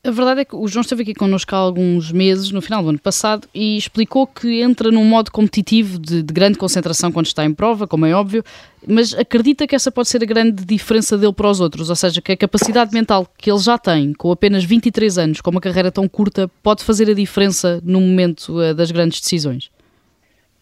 A 0.04 0.10
verdade 0.10 0.42
é 0.42 0.46
que 0.46 0.56
o 0.56 0.68
João 0.68 0.82
esteve 0.82 1.04
aqui 1.04 1.14
connosco 1.14 1.56
há 1.56 1.60
alguns 1.60 2.12
meses, 2.12 2.50
no 2.50 2.60
final 2.60 2.82
do 2.82 2.90
ano 2.90 2.98
passado, 2.98 3.48
e 3.54 3.78
explicou 3.78 4.26
que 4.26 4.60
entra 4.60 4.90
num 4.90 5.06
modo 5.06 5.32
competitivo 5.32 6.00
de, 6.00 6.24
de, 6.24 6.34
grande 6.34 6.58
concentração 6.58 7.12
quando 7.12 7.28
está 7.28 7.46
em 7.46 7.54
prova, 7.54 7.86
como 7.86 8.08
é 8.08 8.14
óbvio, 8.14 8.44
mas 8.88 9.14
acredita 9.14 9.68
que 9.68 9.76
essa 9.76 9.92
pode 9.92 10.10
ser 10.10 10.24
a 10.24 10.26
grande 10.26 10.66
diferença 10.66 11.16
dele 11.20 11.34
para 11.34 11.48
os 11.48 11.60
outros, 11.60 11.92
ou 11.92 11.96
seja, 11.96 12.20
que 12.20 12.32
a 12.32 12.38
capacidade 12.38 12.92
mental 12.92 13.28
que 13.38 13.52
ele 13.52 13.60
já 13.60 13.78
tem, 13.78 14.12
com 14.14 14.32
apenas 14.32 14.64
23 14.64 15.20
anos, 15.20 15.40
com 15.40 15.52
uma 15.52 15.62
carreira 15.62 15.92
tão 15.92 16.10
curta, 16.10 16.50
pode 16.64 16.84
fazer 16.84 17.08
a 17.08 17.14
diferença 17.14 17.80
no 17.84 18.02
momento 18.02 18.60
uh, 18.60 18.74
das 18.74 18.90
grandes 18.90 19.22
decisões. 19.22 19.70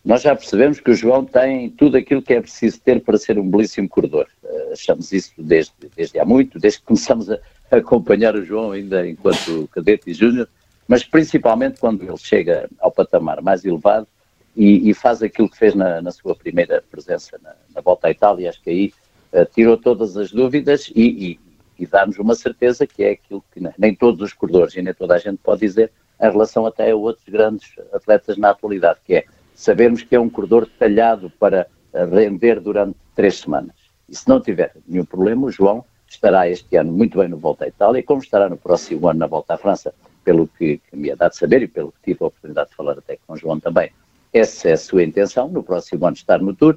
Nós 0.03 0.21
já 0.21 0.35
percebemos 0.35 0.81
que 0.81 0.91
o 0.91 0.95
João 0.95 1.23
tem 1.23 1.69
tudo 1.69 1.95
aquilo 1.95 2.21
que 2.21 2.33
é 2.33 2.41
preciso 2.41 2.81
ter 2.81 2.99
para 3.01 3.17
ser 3.17 3.39
um 3.39 3.49
belíssimo 3.49 3.87
corredor. 3.87 4.27
Uh, 4.43 4.73
achamos 4.73 5.13
isso 5.13 5.31
desde, 5.37 5.71
desde 5.95 6.19
há 6.19 6.25
muito, 6.25 6.59
desde 6.59 6.79
que 6.79 6.85
começamos 6.85 7.29
a 7.29 7.39
acompanhar 7.71 8.35
o 8.35 8.43
João 8.43 8.71
ainda 8.71 9.07
enquanto 9.07 9.67
cadete 9.71 10.09
e 10.09 10.13
júnior, 10.13 10.47
mas 10.87 11.03
principalmente 11.03 11.79
quando 11.79 12.03
ele 12.03 12.17
chega 12.17 12.69
ao 12.79 12.91
patamar 12.91 13.41
mais 13.41 13.63
elevado 13.63 14.07
e, 14.55 14.89
e 14.89 14.93
faz 14.93 15.21
aquilo 15.21 15.49
que 15.49 15.57
fez 15.57 15.75
na, 15.75 16.01
na 16.01 16.11
sua 16.11 16.35
primeira 16.35 16.83
presença 16.89 17.39
na, 17.41 17.53
na, 17.75 17.81
Volta 17.81 18.07
à 18.07 18.11
Itália, 18.11 18.49
acho 18.49 18.61
que 18.61 18.69
aí 18.69 18.93
uh, 19.33 19.45
tirou 19.53 19.77
todas 19.77 20.17
as 20.17 20.31
dúvidas 20.31 20.91
e, 20.95 21.03
e, 21.03 21.39
e 21.77 21.85
dá-nos 21.85 22.17
uma 22.17 22.35
certeza 22.35 22.87
que 22.87 23.03
é 23.03 23.11
aquilo 23.11 23.43
que 23.53 23.61
nem 23.77 23.93
todos 23.93 24.21
os 24.21 24.33
corredores 24.33 24.75
e 24.75 24.81
nem 24.81 24.93
toda 24.93 25.15
a 25.15 25.19
gente 25.19 25.37
pode 25.37 25.61
dizer 25.61 25.91
em 26.19 26.29
relação 26.29 26.65
até 26.65 26.91
a 26.91 26.95
outros 26.95 27.27
grandes 27.29 27.71
atletas 27.93 28.37
na 28.37 28.49
atualidade, 28.49 28.99
que 29.05 29.15
é 29.15 29.25
sabermos 29.53 30.03
que 30.03 30.15
é 30.15 30.19
um 30.19 30.29
corredor 30.29 30.65
detalhado 30.65 31.31
para 31.39 31.67
render 31.93 32.59
durante 32.59 32.97
três 33.15 33.37
semanas. 33.37 33.75
E 34.07 34.15
se 34.15 34.27
não 34.27 34.41
tiver 34.41 34.73
nenhum 34.87 35.05
problema, 35.05 35.45
o 35.45 35.51
João 35.51 35.85
estará 36.09 36.49
este 36.49 36.75
ano 36.75 36.91
muito 36.91 37.19
bem 37.19 37.27
no 37.27 37.37
Volta 37.37 37.65
à 37.65 37.67
Itália, 37.67 38.03
como 38.03 38.21
estará 38.21 38.49
no 38.49 38.57
próximo 38.57 39.07
ano 39.07 39.19
na 39.19 39.27
Volta 39.27 39.53
à 39.53 39.57
França, 39.57 39.93
pelo 40.23 40.47
que, 40.47 40.77
que 40.77 40.95
me 40.95 41.09
é 41.09 41.15
dado 41.15 41.33
saber 41.33 41.61
e 41.61 41.67
pelo 41.67 41.91
que 41.91 42.11
tive 42.11 42.19
a 42.21 42.27
oportunidade 42.27 42.69
de 42.69 42.75
falar 42.75 42.97
até 42.97 43.17
com 43.25 43.33
o 43.33 43.37
João 43.37 43.59
também. 43.59 43.91
Essa 44.33 44.69
é 44.69 44.73
a 44.73 44.77
sua 44.77 45.03
intenção, 45.03 45.47
no 45.47 45.63
próximo 45.63 46.05
ano 46.05 46.15
estar 46.15 46.39
no 46.39 46.55
Tour, 46.55 46.75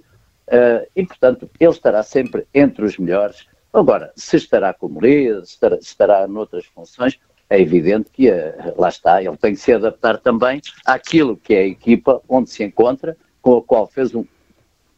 uh, 0.49 0.87
e 0.95 1.07
portanto 1.07 1.51
ele 1.59 1.71
estará 1.71 2.03
sempre 2.03 2.47
entre 2.55 2.85
os 2.85 2.97
melhores. 2.99 3.47
Agora, 3.73 4.13
se 4.17 4.37
estará 4.37 4.73
como 4.73 5.01
líder, 5.01 5.45
se 5.45 5.55
estará, 5.55 5.77
estará 5.77 6.29
noutras 6.29 6.65
funções, 6.67 7.19
é 7.49 7.61
evidente 7.61 8.11
que 8.11 8.31
uh, 8.31 8.75
lá 8.77 8.89
está, 8.89 9.23
ele 9.23 9.37
tem 9.37 9.55
que 9.55 9.61
se 9.61 9.73
adaptar 9.73 10.19
também 10.19 10.61
àquilo 10.85 11.37
que 11.37 11.55
é 11.55 11.61
a 11.61 11.67
equipa 11.67 12.23
onde 12.29 12.51
se 12.51 12.63
encontra, 12.63 13.17
com 13.41 13.57
a 13.57 13.63
qual 13.63 13.87
fez 13.87 14.15
um, 14.15 14.25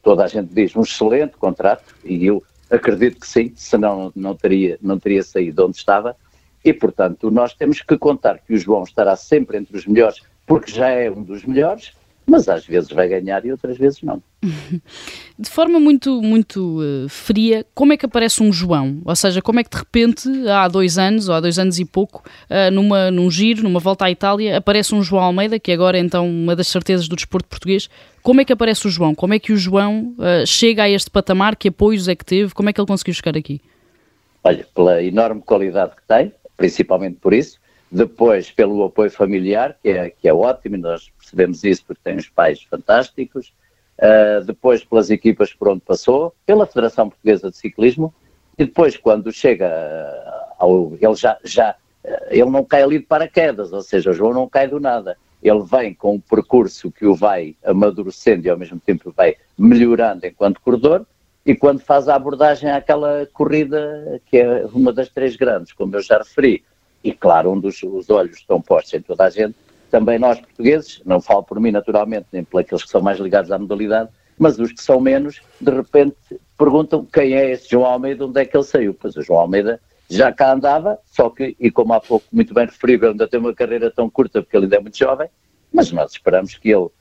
toda 0.02 0.24
a 0.24 0.28
gente 0.28 0.52
diz, 0.52 0.76
um 0.76 0.82
excelente 0.82 1.36
contrato, 1.36 1.94
e 2.04 2.26
eu 2.26 2.42
Acredito 2.74 3.20
que 3.20 3.26
sim, 3.26 3.52
senão 3.54 4.12
não 4.16 4.34
teria, 4.34 4.78
não 4.82 4.98
teria 4.98 5.22
saído 5.22 5.64
onde 5.64 5.76
estava. 5.76 6.16
E, 6.64 6.72
portanto, 6.72 7.30
nós 7.30 7.54
temos 7.54 7.82
que 7.82 7.96
contar 7.98 8.38
que 8.38 8.54
o 8.54 8.58
João 8.58 8.84
estará 8.84 9.14
sempre 9.16 9.58
entre 9.58 9.76
os 9.76 9.86
melhores, 9.86 10.20
porque 10.46 10.72
já 10.72 10.88
é 10.88 11.10
um 11.10 11.22
dos 11.22 11.44
melhores, 11.44 11.92
mas 12.26 12.48
às 12.48 12.64
vezes 12.66 12.90
vai 12.90 13.06
ganhar 13.06 13.44
e 13.44 13.52
outras 13.52 13.76
vezes 13.76 14.00
não. 14.02 14.22
De 15.38 15.50
forma 15.50 15.78
muito, 15.78 16.22
muito 16.22 16.80
uh, 16.80 17.08
fria, 17.08 17.66
como 17.74 17.92
é 17.92 17.96
que 17.96 18.06
aparece 18.06 18.42
um 18.42 18.52
João? 18.52 19.02
Ou 19.04 19.14
seja, 19.14 19.42
como 19.42 19.60
é 19.60 19.64
que 19.64 19.70
de 19.70 19.76
repente, 19.76 20.28
há 20.48 20.66
dois 20.68 20.96
anos, 20.96 21.28
ou 21.28 21.34
há 21.34 21.40
dois 21.40 21.58
anos 21.58 21.78
e 21.78 21.84
pouco, 21.84 22.22
uh, 22.48 22.70
numa, 22.72 23.10
num 23.10 23.30
giro, 23.30 23.62
numa 23.62 23.80
volta 23.80 24.06
à 24.06 24.10
Itália, 24.10 24.56
aparece 24.56 24.94
um 24.94 25.02
João 25.02 25.22
Almeida, 25.22 25.58
que 25.58 25.70
agora 25.70 25.98
é 25.98 26.00
então 26.00 26.26
uma 26.26 26.56
das 26.56 26.68
certezas 26.68 27.08
do 27.08 27.16
desporto 27.16 27.48
português. 27.48 27.90
Como 28.24 28.40
é 28.40 28.44
que 28.46 28.54
aparece 28.54 28.86
o 28.86 28.90
João? 28.90 29.14
Como 29.14 29.34
é 29.34 29.38
que 29.38 29.52
o 29.52 29.56
João 29.58 30.14
uh, 30.16 30.46
chega 30.46 30.84
a 30.84 30.88
este 30.88 31.10
patamar? 31.10 31.54
Que 31.54 31.68
apoios 31.68 32.08
é 32.08 32.14
que 32.14 32.24
teve? 32.24 32.54
Como 32.54 32.70
é 32.70 32.72
que 32.72 32.80
ele 32.80 32.88
conseguiu 32.88 33.12
chegar 33.12 33.36
aqui? 33.36 33.60
Olha, 34.42 34.66
pela 34.74 35.02
enorme 35.02 35.42
qualidade 35.42 35.94
que 35.94 36.02
tem, 36.08 36.32
principalmente 36.56 37.18
por 37.20 37.34
isso, 37.34 37.60
depois 37.92 38.50
pelo 38.50 38.82
apoio 38.84 39.10
familiar, 39.10 39.76
que 39.82 39.90
é, 39.90 40.08
que 40.08 40.26
é 40.26 40.32
ótimo, 40.32 40.78
nós 40.78 41.10
percebemos 41.18 41.62
isso 41.64 41.84
porque 41.86 42.00
tem 42.02 42.16
uns 42.16 42.26
pais 42.30 42.62
fantásticos, 42.62 43.52
uh, 43.98 44.42
depois 44.46 44.82
pelas 44.82 45.10
equipas 45.10 45.52
por 45.52 45.68
onde 45.68 45.82
passou, 45.82 46.34
pela 46.46 46.66
Federação 46.66 47.10
Portuguesa 47.10 47.50
de 47.50 47.58
Ciclismo, 47.58 48.12
e 48.56 48.64
depois 48.64 48.96
quando 48.96 49.30
chega 49.32 49.70
ao, 50.58 50.94
ele 50.98 51.14
já, 51.14 51.36
já 51.44 51.74
ele 52.30 52.48
não 52.48 52.64
cai 52.64 52.82
ali 52.82 53.00
de 53.00 53.04
paraquedas, 53.04 53.70
ou 53.70 53.82
seja, 53.82 54.12
o 54.12 54.14
João 54.14 54.32
não 54.32 54.48
cai 54.48 54.66
do 54.66 54.80
nada. 54.80 55.14
Ele 55.44 55.62
vem 55.62 55.92
com 55.92 56.14
um 56.14 56.20
percurso 56.20 56.90
que 56.90 57.04
o 57.04 57.14
vai 57.14 57.54
amadurecendo 57.62 58.46
e 58.46 58.50
ao 58.50 58.56
mesmo 58.56 58.80
tempo 58.80 59.12
vai 59.14 59.36
melhorando 59.58 60.26
enquanto 60.26 60.60
corredor, 60.60 61.06
e 61.44 61.54
quando 61.54 61.80
faz 61.80 62.08
a 62.08 62.14
abordagem 62.14 62.70
àquela 62.70 63.28
corrida, 63.30 64.20
que 64.24 64.38
é 64.38 64.64
uma 64.72 64.90
das 64.90 65.10
três 65.10 65.36
grandes, 65.36 65.74
como 65.74 65.94
eu 65.94 66.00
já 66.00 66.16
referi, 66.16 66.64
e 67.04 67.12
claro, 67.12 67.52
onde 67.52 67.66
os, 67.66 67.82
os 67.82 68.08
olhos 68.08 68.38
estão 68.38 68.62
postos 68.62 68.94
em 68.94 69.02
toda 69.02 69.24
a 69.24 69.30
gente, 69.30 69.54
também 69.90 70.18
nós 70.18 70.40
portugueses, 70.40 71.02
não 71.04 71.20
falo 71.20 71.42
por 71.42 71.60
mim 71.60 71.70
naturalmente, 71.70 72.26
nem 72.32 72.46
aqueles 72.54 72.82
que 72.82 72.90
são 72.90 73.02
mais 73.02 73.20
ligados 73.20 73.52
à 73.52 73.58
modalidade, 73.58 74.08
mas 74.38 74.58
os 74.58 74.72
que 74.72 74.82
são 74.82 74.98
menos, 74.98 75.42
de 75.60 75.70
repente 75.70 76.16
perguntam 76.56 77.04
quem 77.04 77.34
é 77.34 77.52
esse 77.52 77.70
João 77.70 77.84
Almeida, 77.84 78.24
onde 78.24 78.40
é 78.40 78.44
que 78.46 78.56
ele 78.56 78.64
saiu? 78.64 78.94
Pois 78.94 79.14
o 79.14 79.22
João 79.22 79.40
Almeida 79.40 79.78
já 80.08 80.32
cá 80.32 80.52
andava, 80.52 80.98
só 81.06 81.30
que, 81.30 81.56
e 81.58 81.70
como 81.70 81.92
há 81.92 82.00
pouco 82.00 82.26
muito 82.32 82.52
bem 82.52 82.66
referido, 82.66 83.06
ainda 83.08 83.26
tem 83.26 83.40
uma 83.40 83.54
carreira 83.54 83.90
tão 83.90 84.08
curta 84.10 84.42
porque 84.42 84.56
ele 84.56 84.66
ainda 84.66 84.76
é 84.76 84.80
muito 84.80 84.98
jovem, 84.98 85.28
mas 85.72 85.90
nós 85.90 86.12
esperamos 86.12 86.54
que 86.54 86.70
ele, 86.70 86.84
uh, 86.84 86.92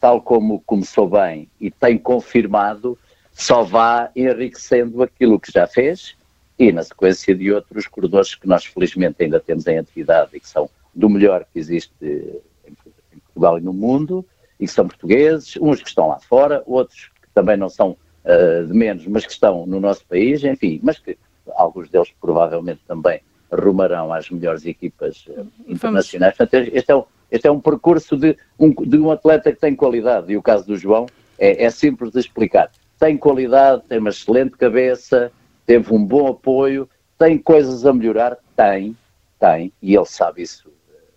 tal 0.00 0.20
como 0.20 0.60
começou 0.60 1.08
bem 1.08 1.48
e 1.60 1.70
tem 1.70 1.98
confirmado, 1.98 2.98
só 3.32 3.62
vá 3.62 4.10
enriquecendo 4.14 5.02
aquilo 5.02 5.38
que 5.38 5.52
já 5.52 5.66
fez 5.66 6.14
e 6.58 6.72
na 6.72 6.82
sequência 6.82 7.34
de 7.34 7.52
outros 7.52 7.86
corredores 7.86 8.34
que 8.34 8.46
nós 8.46 8.64
felizmente 8.64 9.22
ainda 9.22 9.38
temos 9.38 9.66
em 9.66 9.78
atividade 9.78 10.30
e 10.34 10.40
que 10.40 10.48
são 10.48 10.70
do 10.94 11.10
melhor 11.10 11.44
que 11.52 11.58
existe 11.58 11.92
em 12.02 13.18
Portugal 13.18 13.58
e 13.58 13.60
no 13.60 13.72
mundo 13.72 14.24
e 14.58 14.66
que 14.66 14.72
são 14.72 14.88
portugueses, 14.88 15.56
uns 15.60 15.82
que 15.82 15.88
estão 15.88 16.08
lá 16.08 16.18
fora, 16.20 16.62
outros 16.66 17.10
que 17.20 17.28
também 17.34 17.58
não 17.58 17.68
são 17.68 17.90
uh, 18.24 18.66
de 18.66 18.72
menos, 18.72 19.06
mas 19.06 19.26
que 19.26 19.32
estão 19.32 19.66
no 19.66 19.78
nosso 19.78 20.06
país, 20.06 20.42
enfim, 20.42 20.80
mas 20.82 20.98
que 20.98 21.18
alguns 21.54 21.88
deles 21.88 22.12
provavelmente 22.20 22.80
também 22.86 23.20
rumarão 23.52 24.12
às 24.12 24.28
melhores 24.30 24.66
equipas 24.66 25.26
uh, 25.28 25.46
internacionais. 25.66 26.36
Portanto, 26.36 26.70
este 26.72 26.90
é, 26.90 26.96
um, 26.96 27.04
este 27.30 27.46
é 27.46 27.50
um 27.50 27.60
percurso 27.60 28.16
de 28.16 28.36
um, 28.58 28.70
de 28.70 28.98
um 28.98 29.10
atleta 29.10 29.52
que 29.52 29.60
tem 29.60 29.74
qualidade, 29.74 30.32
e 30.32 30.36
o 30.36 30.42
caso 30.42 30.66
do 30.66 30.76
João 30.76 31.06
é, 31.38 31.64
é 31.64 31.70
simples 31.70 32.12
de 32.12 32.20
explicar. 32.20 32.70
Tem 32.98 33.16
qualidade, 33.16 33.82
tem 33.88 33.98
uma 33.98 34.10
excelente 34.10 34.56
cabeça, 34.56 35.30
teve 35.64 35.92
um 35.92 36.04
bom 36.04 36.28
apoio, 36.28 36.88
tem 37.18 37.38
coisas 37.38 37.86
a 37.86 37.92
melhorar? 37.92 38.36
Tem, 38.56 38.96
tem, 39.38 39.72
e 39.82 39.94
ele 39.94 40.06
sabe 40.06 40.42
isso 40.42 40.70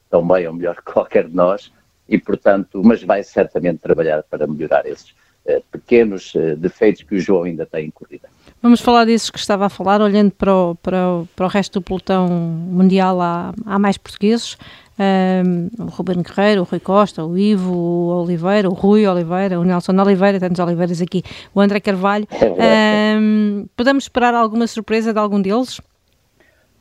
tão 0.10 0.28
bem 0.28 0.48
ou 0.48 0.54
melhor 0.54 0.76
que 0.76 0.92
qualquer 0.92 1.28
de 1.28 1.36
nós, 1.36 1.72
e 2.08 2.18
portanto, 2.18 2.82
mas 2.84 3.04
vai 3.04 3.24
certamente 3.24 3.80
trabalhar 3.80 4.24
para 4.24 4.48
melhorar 4.48 4.86
esses 4.86 5.12
uh, 5.46 5.64
pequenos 5.72 6.34
uh, 6.36 6.56
defeitos 6.58 7.04
que 7.04 7.16
o 7.16 7.20
João 7.20 7.44
ainda 7.44 7.66
tem 7.66 7.86
em 7.86 7.92
corrida. 7.92 8.28
Vamos 8.62 8.82
falar 8.82 9.06
desses 9.06 9.30
que 9.30 9.40
estava 9.40 9.68
a 9.68 9.70
falar, 9.70 10.02
olhando 10.02 10.32
para 10.32 10.54
o, 10.54 10.76
para 10.76 11.10
o, 11.10 11.28
para 11.34 11.46
o 11.46 11.50
resto 11.50 11.80
do 11.80 11.84
pelotão 11.84 12.28
mundial, 12.28 13.22
há, 13.22 13.54
há 13.66 13.80
mais 13.80 13.98
portugueses, 13.98 14.58
um, 15.00 15.84
o 15.86 15.88
Ruben 15.88 16.22
Guerreiro, 16.22 16.62
o 16.62 16.64
Rui 16.66 16.80
Costa, 16.82 17.24
o 17.24 17.38
Ivo 17.38 17.72
o 17.72 18.22
Oliveira, 18.22 18.70
o 18.70 18.74
Rui 18.74 19.08
Oliveira, 19.08 19.58
o 19.58 19.64
Nelson 19.64 19.94
Oliveira, 19.94 20.42
tantos 20.42 20.60
Oliveiras 20.60 21.02
aqui, 21.02 21.24
o 21.56 21.62
André 21.62 21.80
Carvalho. 21.80 22.28
Um, 23.18 23.66
podemos 23.78 24.04
esperar 24.04 24.34
alguma 24.34 24.68
surpresa 24.68 25.14
de 25.14 25.20
algum 25.20 25.42
deles? 25.42 25.80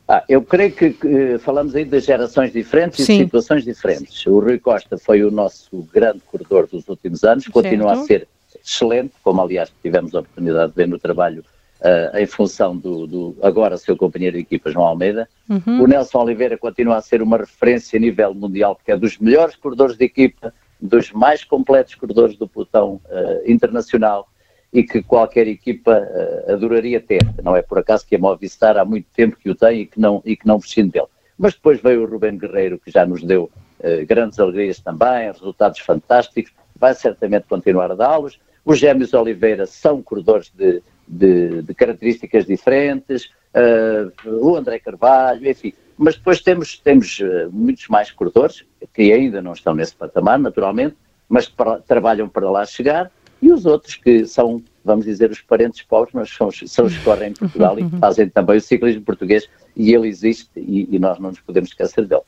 Ah, 0.05 0.23
eu 0.27 0.41
creio 0.41 0.73
que, 0.73 0.89
que, 0.89 1.37
falamos 1.37 1.75
aí 1.75 1.85
de 1.85 1.99
gerações 2.01 2.51
diferentes 2.51 3.05
Sim. 3.05 3.13
e 3.13 3.17
de 3.19 3.23
situações 3.23 3.63
diferentes. 3.63 4.25
O 4.25 4.39
Rui 4.39 4.59
Costa 4.59 4.97
foi 4.97 5.23
o 5.23 5.31
nosso 5.31 5.87
grande 5.93 6.19
corredor 6.25 6.67
dos 6.67 6.89
últimos 6.89 7.23
anos, 7.23 7.45
certo. 7.45 7.53
continua 7.53 7.93
a 7.93 8.03
ser 8.03 8.27
excelente, 8.61 9.13
como 9.23 9.41
aliás 9.41 9.71
tivemos 9.81 10.13
a 10.13 10.19
oportunidade 10.19 10.71
de 10.71 10.75
ver 10.75 10.87
no 10.89 10.99
trabalho 10.99 11.41
uh, 11.81 12.17
em 12.17 12.25
função 12.25 12.75
do, 12.75 13.07
do, 13.07 13.37
agora 13.41 13.77
seu 13.77 13.95
companheiro 13.95 14.35
de 14.35 14.41
equipa 14.41 14.71
João 14.71 14.85
Almeida. 14.85 15.27
Uhum. 15.49 15.83
O 15.83 15.87
Nelson 15.87 16.19
Oliveira 16.19 16.57
continua 16.57 16.97
a 16.97 17.01
ser 17.01 17.21
uma 17.21 17.37
referência 17.37 17.97
a 17.97 17.99
nível 17.99 18.33
mundial, 18.33 18.75
porque 18.75 18.91
é 18.91 18.97
dos 18.97 19.17
melhores 19.17 19.55
corredores 19.55 19.97
de 19.97 20.05
equipa, 20.05 20.53
dos 20.81 21.11
mais 21.11 21.43
completos 21.43 21.95
corredores 21.95 22.37
do 22.37 22.47
pelotão 22.47 23.01
uh, 23.05 23.51
internacional 23.51 24.27
e 24.71 24.83
que 24.83 25.01
qualquer 25.01 25.47
equipa 25.47 25.99
uh, 25.99 26.53
adoraria 26.53 27.01
ter. 27.01 27.21
Não 27.43 27.55
é 27.55 27.61
por 27.61 27.79
acaso 27.79 28.05
que 28.05 28.15
a 28.15 28.19
Movistar 28.19 28.77
há 28.77 28.85
muito 28.85 29.07
tempo 29.15 29.37
que 29.37 29.49
o 29.49 29.55
tem 29.55 29.81
e 29.81 29.85
que 29.85 29.99
não, 29.99 30.21
e 30.25 30.37
que 30.37 30.47
não 30.47 30.59
prescinde 30.59 30.91
dele. 30.91 31.07
Mas 31.37 31.53
depois 31.53 31.81
veio 31.81 32.03
o 32.03 32.05
Rubén 32.05 32.37
Guerreiro, 32.37 32.77
que 32.77 32.91
já 32.91 33.05
nos 33.05 33.23
deu 33.23 33.49
uh, 33.79 34.05
grandes 34.05 34.39
alegrias 34.39 34.79
também, 34.79 35.31
resultados 35.31 35.79
fantásticos, 35.79 36.53
vai 36.75 36.93
certamente 36.93 37.45
continuar 37.47 37.91
a 37.91 37.95
dá-los. 37.95 38.39
Os 38.63 38.77
Gêmeos 38.77 39.13
Oliveira 39.13 39.65
são 39.65 40.01
corredores 40.01 40.51
de, 40.55 40.81
de, 41.09 41.63
de 41.63 41.73
características 41.73 42.45
diferentes, 42.45 43.31
uh, 43.55 44.45
o 44.45 44.55
André 44.55 44.79
Carvalho, 44.79 45.49
enfim. 45.49 45.73
Mas 45.97 46.15
depois 46.15 46.39
temos, 46.41 46.77
temos 46.77 47.19
muitos 47.51 47.87
mais 47.89 48.09
corredores, 48.11 48.63
que 48.93 49.11
ainda 49.11 49.41
não 49.41 49.51
estão 49.51 49.75
nesse 49.75 49.95
patamar, 49.95 50.39
naturalmente, 50.39 50.95
mas 51.27 51.49
para, 51.49 51.79
trabalham 51.79 52.29
para 52.29 52.49
lá 52.49 52.65
chegar 52.65 53.11
e 53.41 53.51
os 53.51 53.65
outros 53.65 53.95
que 53.95 54.25
são, 54.25 54.61
vamos 54.83 55.05
dizer, 55.05 55.31
os 55.31 55.41
parentes 55.41 55.81
pobres, 55.81 56.13
mas 56.13 56.29
são, 56.29 56.49
são 56.51 56.85
os 56.85 56.97
que 56.97 57.03
correm 57.03 57.31
em 57.31 57.33
Portugal 57.33 57.79
e 57.79 57.89
que 57.89 57.95
fazem 57.99 58.29
também 58.29 58.57
o 58.57 58.61
ciclismo 58.61 59.01
português 59.01 59.49
e 59.75 59.93
ele 59.93 60.07
existe 60.07 60.49
e, 60.57 60.87
e 60.91 60.99
nós 60.99 61.19
não 61.19 61.29
nos 61.29 61.39
podemos 61.39 61.69
esquecer 61.69 62.05
dele. 62.05 62.21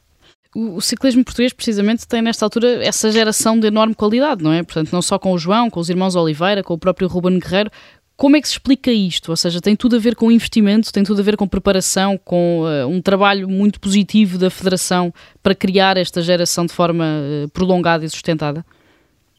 O, 0.54 0.76
o, 0.76 0.82
ciclismo 0.82 1.24
português, 1.24 1.54
precisamente, 1.54 2.06
tem 2.06 2.22
nesta 2.22 2.46
altura 2.46 2.84
essa 2.84 3.10
geração 3.10 3.58
de 3.58 3.68
enorme 3.68 3.96
qualidade, 3.96 4.44
não 4.44 4.52
é? 4.52 4.62
Portanto, 4.64 4.92
não 4.92 5.02
só 5.02 5.18
com 5.18 5.32
o 5.32 5.38
João, 5.38 5.70
com 5.70 5.80
os 5.80 5.90
irmãos 5.90 6.16
Oliveira, 6.16 6.62
com 6.62 6.74
o 6.74 6.78
próprio 6.78 7.08
Ruben 7.08 7.40
Guerreiro. 7.40 7.72
Como 8.22 8.36
é 8.36 8.42
que 8.42 8.48
se 8.48 8.54
explica 8.54 8.92
isto? 8.92 9.30
Ou 9.30 9.36
seja, 9.36 9.60
tem 9.60 9.76
tudo 9.76 9.96
a 9.96 10.00
ver 10.00 10.16
com 10.16 10.32
investimento, 10.32 10.94
tem 10.94 11.04
tudo 11.04 11.20
a 11.22 11.24
ver 11.24 11.36
com 11.36 11.48
preparação, 11.48 12.20
com 12.20 12.62
uh, 12.62 12.88
um 12.88 13.02
trabalho 13.02 13.50
muito 13.50 13.80
positivo 13.80 14.38
da 14.38 14.52
Federação 14.52 15.12
para 15.42 15.56
criar 15.56 15.98
esta 15.98 16.22
geração 16.22 16.68
de 16.68 16.72
forma 16.72 17.04
uh, 17.04 17.50
prolongada 17.50 18.06
e 18.06 18.10
sustentada? 18.12 18.64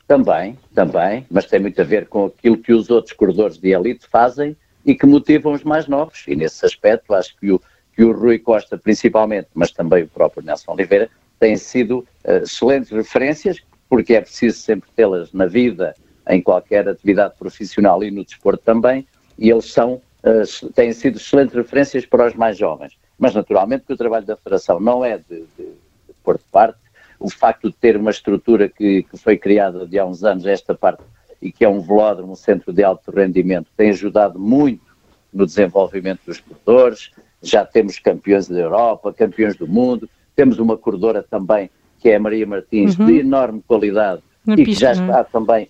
Também, 0.09 0.59
também, 0.75 1.25
mas 1.31 1.47
tem 1.47 1.61
muito 1.61 1.81
a 1.81 1.85
ver 1.85 2.09
com 2.09 2.25
aquilo 2.25 2.59
que 2.59 2.73
os 2.73 2.91
outros 2.91 3.13
corredores 3.13 3.57
de 3.57 3.71
elite 3.71 4.05
fazem 4.11 4.57
e 4.85 4.97
que 4.97 5.07
motivam 5.07 5.53
os 5.53 5.63
mais 5.63 5.87
novos. 5.87 6.25
E 6.27 6.35
nesse 6.35 6.67
aspecto, 6.67 7.15
acho 7.15 7.37
que 7.39 7.53
o, 7.53 7.63
que 7.95 8.03
o 8.03 8.11
Rui 8.11 8.41
Costa, 8.41 8.77
principalmente, 8.77 9.47
mas 9.55 9.71
também 9.71 10.03
o 10.03 10.09
próprio 10.09 10.45
Nelson 10.45 10.73
Oliveira, 10.73 11.09
têm 11.39 11.55
sido 11.55 12.01
uh, 12.25 12.43
excelentes 12.43 12.91
referências, 12.91 13.59
porque 13.89 14.15
é 14.15 14.21
preciso 14.21 14.59
sempre 14.59 14.91
tê-las 14.97 15.33
na 15.33 15.47
vida, 15.47 15.95
em 16.29 16.41
qualquer 16.41 16.89
atividade 16.89 17.35
profissional 17.39 18.03
e 18.03 18.11
no 18.11 18.25
desporto 18.25 18.63
também, 18.65 19.07
e 19.39 19.51
eles 19.51 19.73
são, 19.73 19.95
uh, 19.95 20.73
têm 20.75 20.93
sido 20.93 21.17
excelentes 21.17 21.55
referências 21.55 22.07
para 22.07 22.27
os 22.27 22.35
mais 22.35 22.57
jovens. 22.57 22.97
Mas, 23.19 23.35
naturalmente, 23.35 23.85
que 23.87 23.93
o 23.93 23.97
trabalho 23.97 24.27
da 24.27 24.37
Federação 24.37 24.81
não 24.81 25.05
é 25.05 25.19
de, 25.19 25.45
de, 25.57 25.65
de 25.65 26.15
pôr 26.23 26.39
de 26.39 26.45
parte, 26.51 26.79
o 27.19 27.31
facto 27.31 27.71
de 27.71 27.77
ter 27.77 27.97
uma 27.97 28.11
estrutura 28.11 28.69
que, 28.69 29.05
que 29.05 29.17
foi 29.17 29.37
criada 29.37 29.87
de 29.87 29.99
há 29.99 30.05
uns 30.05 30.25
anos, 30.25 30.45
esta 30.45 30.75
parte, 30.75 31.03
e 31.41 31.51
que 31.51 31.65
é 31.65 31.69
um 31.69 31.81
velódromo, 31.81 32.33
um 32.33 32.37
centro 32.37 32.73
de 32.73 32.83
alto 32.83 33.11
rendimento, 33.11 33.69
tem 33.77 33.91
ajudado 33.91 34.39
muito 34.39 34.93
no 35.33 35.47
desenvolvimento 35.47 36.21
dos 36.27 36.41
corredores. 36.41 37.11
Já 37.43 37.65
temos 37.65 37.99
campeões 37.99 38.49
da 38.49 38.59
Europa, 38.59 39.13
campeões 39.13 39.57
do 39.57 39.67
mundo, 39.67 40.09
temos 40.37 40.59
uma 40.59 40.77
corredora 40.77 41.23
também, 41.23 41.71
que 41.99 42.09
é 42.09 42.17
a 42.17 42.21
Maria 42.21 42.47
Martins, 42.47 42.99
uhum. 42.99 43.07
de 43.07 43.19
enorme 43.21 43.63
qualidade 43.67 44.23
na 44.45 44.55
e 44.55 44.65
pista, 44.65 44.73
que 44.73 44.81
já 44.81 44.89
é? 44.91 44.93
está 44.93 45.21
é? 45.21 45.25
também 45.25 45.69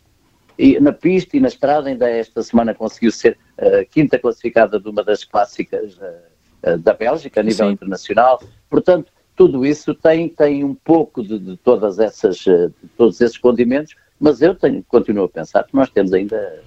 e 0.58 0.78
na 0.80 0.92
pista 0.92 1.36
e 1.36 1.40
na 1.40 1.48
estrada. 1.48 1.88
Ainda 1.88 2.08
esta 2.08 2.42
semana 2.42 2.74
conseguiu 2.74 3.10
ser 3.10 3.38
a 3.58 3.80
uh, 3.80 3.86
quinta 3.90 4.18
classificada 4.18 4.78
de 4.78 4.88
uma 4.88 5.02
das 5.02 5.24
clássicas 5.24 5.96
uh, 5.96 6.70
uh, 6.70 6.78
da 6.78 6.94
Bélgica 6.94 7.40
a 7.40 7.42
nível 7.42 7.66
Sim. 7.66 7.72
internacional. 7.72 8.42
Portanto, 8.68 9.12
tudo 9.36 9.64
isso 9.64 9.94
tem, 9.94 10.28
tem 10.28 10.64
um 10.64 10.74
pouco 10.74 11.22
de, 11.22 11.38
de 11.38 11.56
todas 11.56 11.98
essas, 11.98 12.36
de 12.36 12.88
todos 12.96 13.20
esses 13.20 13.38
condimentos, 13.38 13.94
mas 14.20 14.42
eu 14.42 14.54
tenho, 14.54 14.84
continuo 14.84 15.24
a 15.24 15.28
pensar 15.28 15.64
que 15.64 15.74
nós 15.74 15.88
temos 15.90 16.12
ainda 16.12 16.62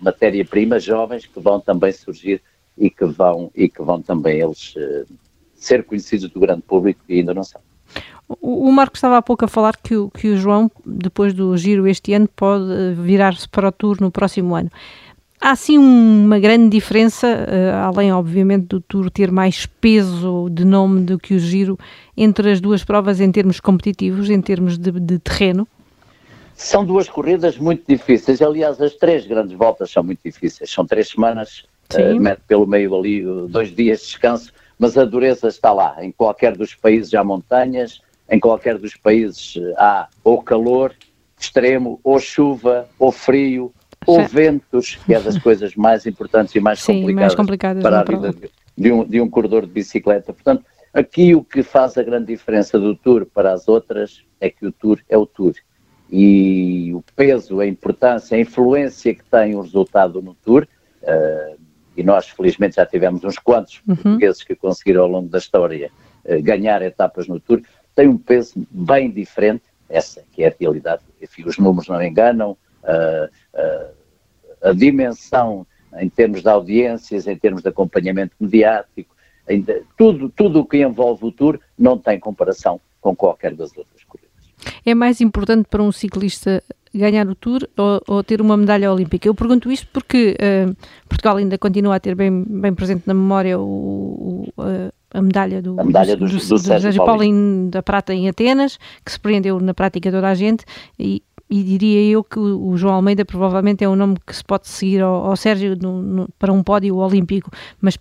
matéria-prima 0.00 0.78
jovens 0.78 1.26
que 1.26 1.40
vão 1.40 1.58
também 1.58 1.90
surgir 1.90 2.40
e 2.76 2.90
que 2.90 3.06
vão, 3.06 3.50
e 3.56 3.68
que 3.68 3.82
vão 3.82 4.00
também 4.00 4.40
eles 4.40 4.74
ser 5.54 5.82
conhecidos 5.82 6.30
do 6.30 6.38
grande 6.38 6.62
público 6.62 7.00
e 7.08 7.18
ainda 7.18 7.34
não 7.34 7.42
são. 7.42 7.60
O, 8.28 8.68
o 8.68 8.72
Marco 8.72 8.96
estava 8.96 9.16
há 9.16 9.22
pouco 9.22 9.44
a 9.44 9.48
falar 9.48 9.76
que 9.76 9.96
o, 9.96 10.10
que 10.10 10.28
o 10.28 10.36
João, 10.36 10.70
depois 10.84 11.32
do 11.32 11.56
giro 11.56 11.86
este 11.86 12.12
ano, 12.12 12.28
pode 12.28 12.94
virar-se 12.96 13.48
para 13.48 13.68
o 13.68 13.72
Tour 13.72 13.96
no 14.00 14.10
próximo 14.10 14.54
ano. 14.54 14.70
Há 15.40 15.54
sim 15.54 15.78
uma 15.78 16.38
grande 16.40 16.68
diferença, 16.68 17.26
uh, 17.26 17.86
além 17.86 18.12
obviamente 18.12 18.66
do 18.66 18.80
Tour 18.80 19.08
ter 19.08 19.30
mais 19.30 19.66
peso 19.66 20.48
de 20.50 20.64
nome 20.64 21.02
do 21.02 21.16
que 21.16 21.34
o 21.34 21.38
Giro, 21.38 21.78
entre 22.16 22.50
as 22.50 22.60
duas 22.60 22.82
provas 22.82 23.20
em 23.20 23.30
termos 23.30 23.60
competitivos, 23.60 24.28
em 24.30 24.40
termos 24.40 24.76
de, 24.76 24.90
de 24.90 25.18
terreno? 25.20 25.66
São 26.56 26.84
duas 26.84 27.08
corridas 27.08 27.56
muito 27.56 27.84
difíceis. 27.86 28.42
Aliás, 28.42 28.80
as 28.82 28.94
três 28.94 29.24
grandes 29.26 29.56
voltas 29.56 29.92
são 29.92 30.02
muito 30.02 30.18
difíceis. 30.24 30.72
São 30.72 30.84
três 30.84 31.08
semanas, 31.10 31.64
uh, 31.94 32.20
mete 32.20 32.40
pelo 32.48 32.66
meio 32.66 32.96
ali 32.96 33.22
dois 33.48 33.72
dias 33.72 34.00
de 34.00 34.06
descanso, 34.06 34.52
mas 34.76 34.98
a 34.98 35.04
dureza 35.04 35.46
está 35.46 35.72
lá. 35.72 35.94
Em 36.00 36.10
qualquer 36.10 36.56
dos 36.56 36.74
países 36.74 37.14
há 37.14 37.22
montanhas, 37.22 38.00
em 38.30 38.38
qualquer 38.38 38.78
dos 38.78 38.96
países 38.96 39.54
há 39.76 40.08
ou 40.22 40.42
calor 40.42 40.94
extremo, 41.40 42.00
ou 42.02 42.18
chuva, 42.18 42.88
ou 42.98 43.12
frio, 43.12 43.72
ou 44.06 44.26
ventos, 44.26 44.96
que 45.06 45.14
é 45.14 45.20
das 45.20 45.38
coisas 45.42 45.74
mais 45.74 46.06
importantes 46.06 46.54
e 46.54 46.60
mais, 46.60 46.80
Sim, 46.80 47.00
complicadas, 47.00 47.20
mais 47.20 47.34
complicadas, 47.34 47.82
para 47.82 48.00
a 48.00 48.04
vida 48.04 48.34
de 48.76 48.92
um, 48.92 49.04
de 49.04 49.20
um 49.20 49.28
corredor 49.28 49.66
de 49.66 49.72
bicicleta. 49.72 50.32
Portanto, 50.32 50.64
aqui 50.94 51.34
o 51.34 51.42
que 51.42 51.62
faz 51.62 51.98
a 51.98 52.02
grande 52.02 52.26
diferença 52.26 52.78
do 52.78 52.94
Tour 52.94 53.26
para 53.26 53.52
as 53.52 53.68
outras 53.68 54.22
é 54.40 54.48
que 54.48 54.66
o 54.66 54.72
Tour 54.72 55.00
é 55.08 55.16
o 55.16 55.26
Tour. 55.26 55.54
E 56.10 56.92
o 56.94 57.02
peso, 57.14 57.60
a 57.60 57.66
importância, 57.66 58.36
a 58.36 58.40
influência 58.40 59.14
que 59.14 59.24
tem 59.24 59.54
o 59.54 59.60
resultado 59.60 60.22
no 60.22 60.34
Tour, 60.34 60.66
uh, 61.02 61.58
e 61.96 62.02
nós 62.02 62.28
felizmente 62.28 62.76
já 62.76 62.86
tivemos 62.86 63.24
uns 63.24 63.38
quantos 63.38 63.82
uhum. 63.86 63.96
portugueses 63.96 64.42
que 64.42 64.54
conseguiram 64.54 65.02
ao 65.02 65.08
longo 65.08 65.28
da 65.28 65.38
história 65.38 65.90
uh, 66.24 66.42
ganhar 66.42 66.80
etapas 66.80 67.26
no 67.26 67.38
Tour, 67.40 67.60
tem 67.98 68.06
um 68.06 68.16
peso 68.16 68.64
bem 68.70 69.10
diferente, 69.10 69.64
essa 69.90 70.22
que 70.32 70.44
é 70.44 70.46
a 70.46 70.54
realidade. 70.56 71.02
Enfim, 71.20 71.42
os 71.44 71.58
números 71.58 71.88
não 71.88 72.00
enganam, 72.00 72.52
uh, 72.84 73.92
a 74.62 74.72
dimensão 74.72 75.66
em 75.98 76.08
termos 76.08 76.42
de 76.42 76.48
audiências, 76.48 77.26
em 77.26 77.36
termos 77.36 77.60
de 77.60 77.68
acompanhamento 77.68 78.36
mediático, 78.38 79.12
ainda, 79.48 79.82
tudo, 79.96 80.28
tudo 80.28 80.60
o 80.60 80.64
que 80.64 80.80
envolve 80.80 81.24
o 81.24 81.32
Tour 81.32 81.58
não 81.76 81.98
tem 81.98 82.20
comparação 82.20 82.80
com 83.00 83.16
qualquer 83.16 83.52
das 83.52 83.76
outras 83.76 84.04
corridas. 84.04 84.30
É 84.86 84.94
mais 84.94 85.20
importante 85.20 85.66
para 85.68 85.82
um 85.82 85.90
ciclista 85.90 86.62
ganhar 86.94 87.26
o 87.26 87.34
Tour 87.34 87.68
ou, 87.76 88.00
ou 88.06 88.22
ter 88.22 88.40
uma 88.40 88.56
medalha 88.56 88.92
olímpica? 88.92 89.26
Eu 89.26 89.34
pergunto 89.34 89.72
isto 89.72 89.88
porque 89.92 90.36
uh, 90.38 90.76
Portugal 91.08 91.38
ainda 91.38 91.58
continua 91.58 91.96
a 91.96 92.00
ter 92.00 92.14
bem, 92.14 92.44
bem 92.44 92.72
presente 92.72 93.02
na 93.06 93.14
memória 93.14 93.58
o, 93.58 94.52
o, 94.56 94.62
a 95.12 95.22
medalha 95.22 95.62
do, 95.62 95.80
a 95.80 95.84
medalha 95.84 96.16
do, 96.16 96.26
do, 96.26 96.38
do, 96.38 96.48
do 96.48 96.58
Sérgio 96.58 97.04
Paulinho 97.04 97.70
da 97.70 97.82
prata 97.82 98.12
em 98.12 98.28
Atenas, 98.28 98.78
que 99.04 99.12
se 99.12 99.18
prendeu 99.18 99.58
na 99.60 99.72
prática 99.72 100.10
toda 100.10 100.28
a 100.28 100.34
gente 100.34 100.64
e, 100.98 101.22
e 101.48 101.62
diria 101.62 102.10
eu 102.10 102.22
que 102.22 102.38
o 102.38 102.76
João 102.76 102.94
Almeida 102.94 103.24
provavelmente 103.24 103.82
é 103.82 103.88
um 103.88 103.96
nome 103.96 104.16
que 104.26 104.34
se 104.34 104.44
pode 104.44 104.68
seguir 104.68 105.00
ao, 105.00 105.26
ao 105.26 105.36
Sérgio 105.36 105.76
no, 105.80 106.02
no, 106.02 106.28
para 106.38 106.52
um 106.52 106.62
pódio 106.62 106.96
olímpico, 106.96 107.50
mas 107.80 107.98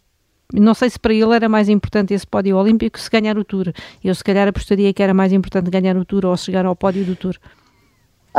não 0.54 0.74
sei 0.74 0.89
se 0.89 1.00
para 1.00 1.13
ele 1.13 1.34
era 1.34 1.50
mais 1.50 1.70
importante 1.70 2.13
esse 2.13 2.26
pódio 2.26 2.56
olímpico 2.56 3.00
se 3.00 3.10
ganhar 3.10 3.38
o 3.38 3.43
Tour. 3.43 3.72
Eu 4.04 4.15
se 4.15 4.24
calhar 4.24 4.48
apostaria 4.48 4.93
que 4.93 5.04
era 5.04 5.13
mais 5.13 5.34
importante 5.34 5.70
ganhar 5.70 5.98
o 5.98 6.06
Tour 6.06 6.26
ou 6.26 6.38
chegar 6.38 6.65
ao 6.65 6.76
pódio 6.76 7.04
do 7.04 7.15
Tour. 7.15 7.36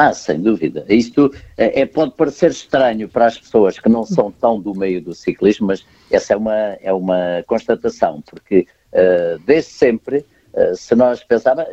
Ah, 0.01 0.13
sem 0.13 0.41
dúvida. 0.41 0.85
Isto 0.89 1.35
é, 1.57 1.81
é, 1.81 1.85
pode 1.85 2.13
parecer 2.13 2.53
estranho 2.53 3.09
para 3.09 3.27
as 3.27 3.37
pessoas 3.37 3.81
que 3.81 3.89
não 3.89 4.07
são 4.07 4.31
tão 4.31 4.61
do 4.61 4.73
meio 4.73 5.03
do 5.03 5.13
ciclismo, 5.13 5.67
mas 5.67 5.85
essa 6.09 6.35
é 6.35 6.37
uma, 6.37 6.55
é 6.55 6.93
uma 6.93 7.43
constatação, 7.49 8.23
porque 8.31 8.65
uh, 8.93 9.41
desde 9.45 9.73
sempre, 9.73 10.25
uh, 10.55 10.77
se 10.77 10.95
nós 10.95 11.25
pensarmos, 11.25 11.65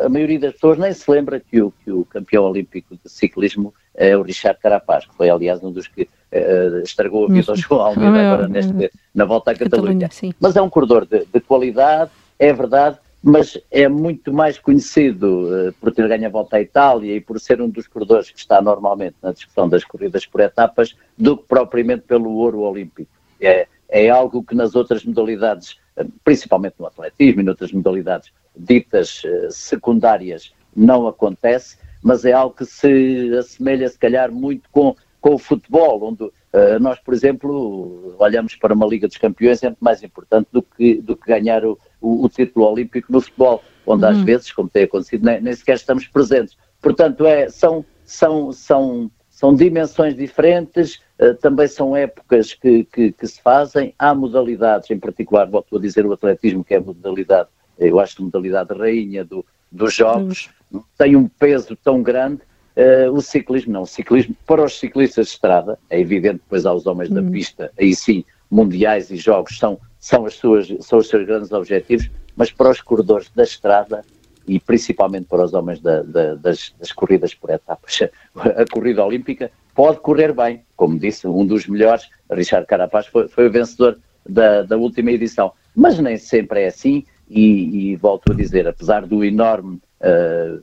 a 0.00 0.08
maioria 0.08 0.38
das 0.40 0.54
pessoas 0.54 0.78
nem 0.78 0.94
se 0.94 1.10
lembra 1.10 1.38
que 1.38 1.60
o, 1.60 1.70
que 1.84 1.92
o 1.92 2.06
campeão 2.06 2.44
olímpico 2.44 2.96
de 2.96 3.12
ciclismo 3.12 3.74
é 3.94 4.16
o 4.16 4.22
Richard 4.22 4.58
Carapaz, 4.62 5.04
que 5.04 5.14
foi 5.14 5.28
aliás 5.28 5.62
um 5.62 5.70
dos 5.70 5.86
que 5.86 6.04
uh, 6.04 6.78
estragou 6.82 7.26
a 7.26 7.28
vida 7.28 7.52
ao 7.52 7.56
João 7.56 7.82
Almeida 7.82 8.18
agora 8.18 8.48
neste, 8.48 8.90
na 9.14 9.26
volta 9.26 9.50
à 9.50 9.54
Catalunha. 9.54 10.08
Catalunha 10.08 10.34
mas 10.40 10.56
é 10.56 10.62
um 10.62 10.70
corredor 10.70 11.04
de, 11.04 11.26
de 11.30 11.40
qualidade, 11.40 12.10
é 12.38 12.50
verdade, 12.50 12.96
mas 13.26 13.58
é 13.70 13.88
muito 13.88 14.34
mais 14.34 14.58
conhecido 14.58 15.48
uh, 15.48 15.72
por 15.80 15.90
ter 15.94 16.06
ganho 16.06 16.26
a 16.26 16.30
volta 16.30 16.58
à 16.58 16.60
Itália 16.60 17.16
e 17.16 17.20
por 17.22 17.40
ser 17.40 17.58
um 17.62 17.70
dos 17.70 17.88
corredores 17.88 18.30
que 18.30 18.38
está 18.38 18.60
normalmente 18.60 19.16
na 19.22 19.32
discussão 19.32 19.66
das 19.66 19.82
corridas 19.82 20.26
por 20.26 20.42
etapas 20.42 20.94
do 21.16 21.38
que 21.38 21.44
propriamente 21.44 22.02
pelo 22.02 22.30
ouro 22.34 22.60
olímpico. 22.60 23.10
É, 23.40 23.66
é 23.88 24.10
algo 24.10 24.44
que 24.44 24.54
nas 24.54 24.74
outras 24.74 25.06
modalidades, 25.06 25.78
eh, 25.96 26.04
principalmente 26.22 26.74
no 26.78 26.86
atletismo 26.86 27.40
e 27.40 27.44
noutras 27.44 27.72
modalidades 27.72 28.30
ditas 28.54 29.22
uh, 29.24 29.50
secundárias, 29.50 30.52
não 30.76 31.06
acontece, 31.06 31.78
mas 32.02 32.26
é 32.26 32.32
algo 32.32 32.54
que 32.54 32.66
se 32.66 33.34
assemelha 33.38 33.88
se 33.88 33.98
calhar 33.98 34.30
muito 34.30 34.68
com, 34.70 34.94
com 35.18 35.34
o 35.34 35.38
futebol, 35.38 36.02
onde 36.02 36.30
uh, 36.54 36.80
nós, 36.80 36.98
por 37.00 37.12
exemplo, 37.12 38.14
olhamos 38.18 38.56
para 38.56 38.72
uma 38.72 38.86
Liga 38.86 39.06
dos 39.08 39.18
Campeões, 39.18 39.62
é 39.62 39.68
muito 39.68 39.84
mais 39.84 40.02
importante 40.02 40.48
do 40.50 40.62
que, 40.62 41.00
do 41.02 41.16
que 41.16 41.26
ganhar 41.26 41.64
o 41.64 41.78
o, 42.04 42.26
o 42.26 42.28
título 42.28 42.66
olímpico 42.66 43.10
no 43.10 43.20
futebol, 43.20 43.62
onde 43.86 44.04
uhum. 44.04 44.10
às 44.10 44.20
vezes, 44.20 44.52
como 44.52 44.68
tem 44.68 44.84
acontecido, 44.84 45.24
nem, 45.24 45.40
nem, 45.40 45.54
sequer 45.54 45.76
estamos 45.76 46.06
presentes. 46.06 46.56
Portanto, 46.80 47.24
é, 47.24 47.48
são, 47.48 47.84
são, 48.04 48.52
são, 48.52 49.10
são 49.30 49.54
dimensões 49.54 50.14
diferentes, 50.14 51.00
uh, 51.18 51.34
também 51.40 51.66
são 51.66 51.96
épocas 51.96 52.52
que, 52.52 52.84
que, 52.84 53.12
que, 53.12 53.26
se 53.26 53.40
fazem, 53.40 53.94
há 53.98 54.14
modalidades, 54.14 54.90
em 54.90 54.98
particular, 54.98 55.48
volto 55.48 55.78
a 55.78 55.80
dizer 55.80 56.04
o 56.04 56.12
atletismo, 56.12 56.62
que 56.62 56.74
é 56.74 56.76
a 56.76 56.82
modalidade, 56.82 57.48
eu 57.78 57.98
acho 57.98 58.20
a 58.20 58.24
modalidade 58.24 58.74
rainha 58.74 59.24
do, 59.24 59.44
dos 59.72 59.94
jogos, 59.94 60.50
uhum. 60.70 60.82
tem 60.98 61.16
um 61.16 61.26
peso 61.26 61.74
tão 61.76 62.02
grande, 62.02 62.42
uh, 62.76 63.12
o 63.12 63.20
ciclismo 63.20 63.72
não, 63.72 63.82
o 63.82 63.86
ciclismo 63.86 64.34
para 64.46 64.64
os 64.64 64.78
ciclistas 64.78 65.26
de 65.26 65.32
estrada, 65.32 65.78
é 65.90 66.00
evidente, 66.00 66.36
depois 66.36 66.66
há 66.66 66.72
os 66.72 66.86
homens 66.86 67.08
uhum. 67.10 67.16
da 67.16 67.30
pista, 67.30 67.72
aí 67.78 67.94
sim, 67.94 68.24
mundiais 68.50 69.10
e 69.10 69.16
jogos 69.16 69.58
são 69.58 69.78
são, 70.04 70.26
as 70.26 70.34
suas, 70.34 70.70
são 70.80 70.98
os 70.98 71.08
seus 71.08 71.24
grandes 71.24 71.50
objetivos, 71.50 72.10
mas 72.36 72.50
para 72.50 72.68
os 72.68 72.82
corredores 72.82 73.30
da 73.34 73.42
estrada 73.42 74.04
e 74.46 74.60
principalmente 74.60 75.24
para 75.24 75.42
os 75.42 75.54
homens 75.54 75.80
da, 75.80 76.02
da, 76.02 76.34
das, 76.34 76.74
das, 76.78 76.92
corridas 76.92 77.32
por 77.32 77.48
etapas, 77.48 78.00
a 78.36 78.66
corrida 78.70 79.02
olímpica 79.02 79.50
pode 79.74 80.00
correr 80.00 80.34
bem, 80.34 80.62
como 80.76 80.98
disse, 80.98 81.26
um 81.26 81.46
dos 81.46 81.66
melhores, 81.66 82.06
Richard 82.30 82.66
Carapaz, 82.66 83.06
foi, 83.06 83.28
foi 83.28 83.46
o 83.46 83.50
vencedor 83.50 83.98
da, 84.28 84.62
da 84.62 84.76
última 84.76 85.10
edição, 85.10 85.52
mas 85.74 85.98
nem 85.98 86.18
sempre 86.18 86.64
é 86.64 86.66
assim 86.66 87.02
e, 87.26 87.92
e 87.92 87.96
volto 87.96 88.30
a 88.30 88.34
dizer, 88.34 88.68
apesar 88.68 89.06
do 89.06 89.24
enorme 89.24 89.80
uh, 90.02 90.62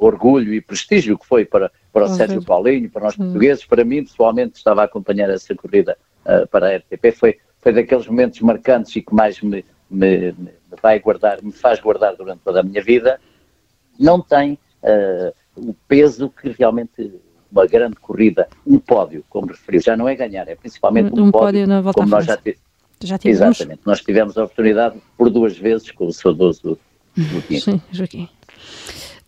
orgulho 0.00 0.54
e 0.54 0.60
prestígio 0.60 1.18
que 1.18 1.26
foi 1.26 1.44
para, 1.44 1.70
para 1.92 2.06
o 2.06 2.08
Sérgio 2.08 2.42
Paulinho, 2.42 2.90
para 2.90 3.04
nós 3.04 3.16
portugueses, 3.16 3.64
para 3.64 3.84
mim 3.84 4.02
pessoalmente 4.02 4.56
estava 4.56 4.80
a 4.80 4.84
acompanhar 4.84 5.28
essa 5.28 5.54
corrida 5.54 5.96
uh, 6.24 6.46
para 6.48 6.68
a 6.68 6.76
RTP, 6.76 7.12
foi, 7.14 7.38
foi 7.58 7.72
daqueles 7.72 8.06
momentos 8.06 8.40
marcantes 8.40 8.96
e 8.96 9.02
que 9.02 9.14
mais 9.14 9.40
me, 9.42 9.64
me, 9.90 10.32
me, 10.32 10.50
vai 10.80 10.98
guardar, 10.98 11.42
me 11.42 11.52
faz 11.52 11.78
guardar 11.80 12.16
durante 12.16 12.40
toda 12.40 12.60
a 12.60 12.62
minha 12.62 12.82
vida, 12.82 13.20
não 13.98 14.20
tem 14.20 14.58
uh, 14.82 15.34
o 15.54 15.74
peso 15.86 16.30
que 16.30 16.48
realmente 16.58 17.12
uma 17.52 17.66
grande 17.66 17.96
corrida, 17.96 18.48
um 18.66 18.78
pódio, 18.78 19.24
como 19.28 19.48
referiu, 19.48 19.82
já 19.82 19.96
não 19.96 20.08
é 20.08 20.14
ganhar, 20.14 20.48
é 20.48 20.54
principalmente 20.54 21.12
um, 21.12 21.24
um 21.24 21.30
pódio, 21.30 21.66
pódio 21.66 21.92
como 21.92 22.08
nós 22.08 22.24
já, 22.24 22.38
já 23.02 23.18
tivemos. 23.18 23.60
Exatamente, 23.60 23.82
nós 23.84 24.00
tivemos 24.00 24.38
a 24.38 24.44
oportunidade 24.44 24.98
por 25.18 25.28
duas 25.28 25.58
vezes 25.58 25.90
com 25.90 26.06
o 26.06 26.12
saudoso 26.12 26.78
Joaquim. 27.14 27.58
Sim, 27.58 27.82
Joaquim. 27.90 28.28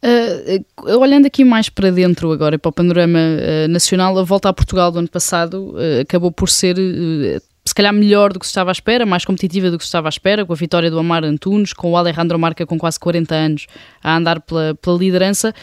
Uh, 0.05 0.99
olhando 0.99 1.27
aqui 1.27 1.45
mais 1.45 1.69
para 1.69 1.91
dentro 1.91 2.33
agora, 2.33 2.59
para 2.59 2.69
o 2.69 2.73
panorama 2.73 3.19
uh, 3.19 3.69
nacional, 3.69 4.19
a 4.19 4.25
volta 4.25 4.49
a 4.49 4.53
Portugal 4.53 4.91
do 4.91 4.99
ano 4.99 5.09
passado 5.09 5.75
uh, 5.77 6.01
acabou 6.01 6.33
por 6.33 6.51
ser 6.51 6.77
se 7.65 7.75
calhar 7.75 7.93
melhor 7.93 8.33
do 8.33 8.41
que 8.41 8.47
se 8.47 8.51
estava 8.51 8.71
à 8.71 8.73
espera, 8.73 9.07
mais 9.07 9.25
competitiva 9.25 9.71
do 9.71 9.79
que 9.79 9.85
se 9.85 9.89
estava 9.89 10.09
à 10.09 10.11
espera, 10.11 10.45
com 10.45 10.53
a 10.53 10.57
vitória 10.57 10.91
do 10.91 10.99
Amar 10.99 11.25
Antunes, 11.25 11.73
com 11.73 11.93
o 11.93 11.97
Alejandro 11.97 12.37
Marca 12.39 12.67
com 12.67 12.77
quase 12.77 12.99
40 12.99 13.35
anos 13.35 13.67
a 14.03 14.17
andar 14.17 14.41
pela, 14.41 14.75
pela 14.75 14.99
liderança. 14.99 15.55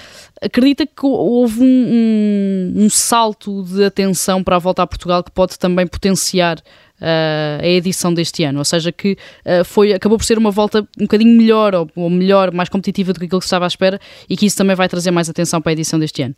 Acredita 0.41 0.85
que 0.85 1.05
houve 1.05 1.61
um, 1.61 1.65
um, 1.65 2.83
um, 2.85 2.89
salto 2.89 3.63
de 3.63 3.83
atenção 3.83 4.41
para 4.41 4.55
a 4.55 4.59
volta 4.59 4.81
a 4.81 4.87
Portugal 4.87 5.21
que 5.21 5.31
pode 5.31 5.59
também 5.59 5.85
potenciar 5.85 6.61
uh, 7.01 7.63
a 7.63 7.67
edição 7.67 8.13
deste 8.13 8.43
ano? 8.43 8.59
Ou 8.59 8.65
seja, 8.65 8.91
que 8.91 9.17
uh, 9.45 9.63
foi, 9.65 9.93
acabou 9.93 10.17
por 10.17 10.23
ser 10.23 10.37
uma 10.37 10.51
volta 10.51 10.81
um 10.97 11.03
bocadinho 11.03 11.35
melhor, 11.35 11.75
ou, 11.75 11.89
ou 11.95 12.09
melhor, 12.09 12.51
mais 12.51 12.69
competitiva 12.69 13.13
do 13.13 13.19
que 13.19 13.25
aquilo 13.25 13.39
que 13.39 13.45
estava 13.45 13.65
à 13.65 13.67
espera 13.67 13.99
e 14.29 14.35
que 14.35 14.45
isso 14.45 14.57
também 14.57 14.75
vai 14.75 14.87
trazer 14.87 15.11
mais 15.11 15.29
atenção 15.29 15.61
para 15.61 15.71
a 15.71 15.73
edição 15.73 15.99
deste 15.99 16.21
ano? 16.21 16.35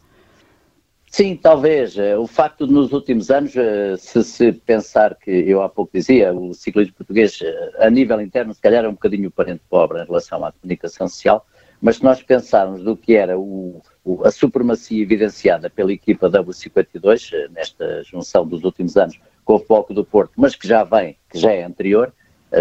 Sim, 1.10 1.36
talvez. 1.36 1.98
Eh, 1.98 2.18
o 2.18 2.26
facto 2.26 2.66
de 2.66 2.72
nos 2.72 2.94
últimos 2.94 3.30
anos, 3.30 3.54
se 3.98 4.24
se 4.24 4.54
pensar 4.54 5.16
que 5.16 5.30
eu 5.30 5.62
há 5.62 5.68
pouco 5.68 5.92
dizia, 5.94 6.34
o 6.34 6.54
ciclismo 6.54 6.94
português 6.94 7.38
a 7.80 7.90
nível 7.90 8.22
interno 8.22 8.54
se 8.54 8.62
calhar 8.62 8.86
é 8.86 8.88
um 8.88 8.94
bocadinho 8.94 9.30
parente 9.30 9.62
pobre 9.70 10.02
em 10.02 10.06
relação 10.06 10.46
à 10.46 10.54
comunicação 10.54 11.10
social, 11.10 11.46
mas 11.82 11.98
se 11.98 12.04
nós 12.04 12.22
pensarmos 12.22 12.84
do 12.84 12.96
que 12.96 13.16
era 13.16 13.38
o, 13.38 13.82
o, 14.06 14.24
a 14.24 14.32
supremacia 14.32 15.02
evidenciada 15.02 15.70
pela 15.70 15.92
equipa 15.92 16.30
W52 16.30 17.50
nesta 17.50 18.04
junção 18.04 18.48
dos 18.48 18.64
últimos 18.64 18.96
anos 18.96 19.20
com 19.44 19.56
o 19.56 19.60
Foco 19.60 19.94
do 19.94 20.06
Porto, 20.06 20.34
mas 20.36 20.56
que 20.56 20.68
já 20.68 20.84
vem, 20.84 21.18
que 21.30 21.38
já 21.38 21.52
é 21.52 21.64
anterior, 21.64 22.14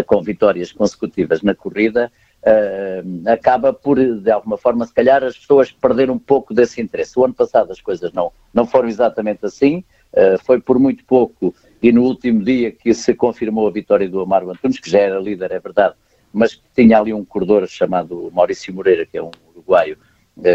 com 0.05 0.21
vitórias 0.21 0.71
consecutivas 0.71 1.41
na 1.41 1.53
corrida, 1.53 2.11
uh, 2.41 3.29
acaba 3.29 3.73
por, 3.73 3.97
de 3.99 4.31
alguma 4.31 4.57
forma, 4.57 4.85
se 4.85 4.93
calhar 4.93 5.23
as 5.23 5.37
pessoas 5.37 5.71
perderam 5.71 6.15
um 6.15 6.19
pouco 6.19 6.53
desse 6.53 6.81
interesse. 6.81 7.19
O 7.19 7.25
ano 7.25 7.33
passado 7.33 7.71
as 7.71 7.81
coisas 7.81 8.11
não, 8.13 8.31
não 8.53 8.65
foram 8.65 8.87
exatamente 8.87 9.45
assim, 9.45 9.83
uh, 10.13 10.43
foi 10.43 10.59
por 10.59 10.79
muito 10.79 11.03
pouco 11.05 11.53
e 11.81 11.91
no 11.91 12.03
último 12.03 12.43
dia 12.43 12.71
que 12.71 12.93
se 12.93 13.13
confirmou 13.13 13.67
a 13.67 13.71
vitória 13.71 14.07
do 14.07 14.21
Amaro 14.21 14.49
Antunes, 14.49 14.79
que 14.79 14.89
já 14.89 14.99
era 14.99 15.19
líder, 15.19 15.51
é 15.51 15.59
verdade, 15.59 15.95
mas 16.31 16.61
tinha 16.75 16.99
ali 16.99 17.13
um 17.13 17.25
corredor 17.25 17.67
chamado 17.67 18.31
Maurício 18.33 18.73
Moreira, 18.73 19.05
que 19.05 19.17
é 19.17 19.23
um 19.23 19.31
uruguaio, 19.53 19.97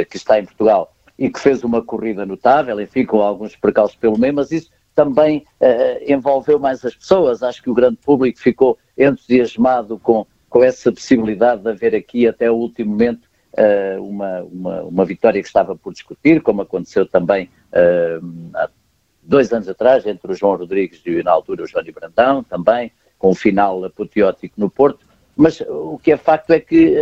que 0.08 0.16
está 0.16 0.40
em 0.40 0.44
Portugal 0.44 0.94
e 1.18 1.28
que 1.28 1.38
fez 1.38 1.62
uma 1.62 1.82
corrida 1.82 2.24
notável, 2.24 2.80
enfim, 2.80 3.04
com 3.04 3.20
alguns 3.20 3.54
percalços 3.56 3.96
pelo 3.96 4.18
meio, 4.18 4.34
mas 4.34 4.50
isso 4.50 4.70
também 4.96 5.44
uh, 5.60 6.12
envolveu 6.12 6.58
mais 6.58 6.82
as 6.84 6.94
pessoas. 6.96 7.42
Acho 7.42 7.62
que 7.62 7.70
o 7.70 7.74
grande 7.74 7.98
público 7.98 8.40
ficou 8.40 8.78
entusiasmado 8.96 9.98
com, 9.98 10.26
com 10.48 10.64
essa 10.64 10.90
possibilidade 10.90 11.62
de 11.62 11.68
haver 11.68 11.94
aqui 11.94 12.26
até 12.26 12.50
o 12.50 12.54
último 12.54 12.92
momento 12.92 13.28
uh, 13.52 14.02
uma, 14.02 14.42
uma, 14.44 14.82
uma, 14.84 15.04
vitória 15.04 15.40
que 15.40 15.46
estava 15.46 15.76
por 15.76 15.92
discutir, 15.92 16.40
como 16.40 16.62
aconteceu 16.62 17.06
também 17.06 17.50
uh, 17.72 18.50
há 18.54 18.70
dois 19.22 19.52
anos 19.52 19.68
atrás 19.68 20.06
entre 20.06 20.32
o 20.32 20.34
João 20.34 20.56
Rodrigues 20.56 21.02
e 21.04 21.22
na 21.22 21.30
altura 21.30 21.64
o 21.64 21.66
Johnny 21.66 21.92
Brandão, 21.92 22.42
também 22.42 22.90
com 23.18 23.30
um 23.30 23.34
final 23.34 23.84
apoteótico 23.84 24.54
no 24.58 24.70
Porto, 24.70 25.06
mas 25.36 25.60
o 25.60 25.98
que 26.02 26.12
é 26.12 26.16
facto 26.16 26.50
é 26.52 26.60
que 26.60 26.94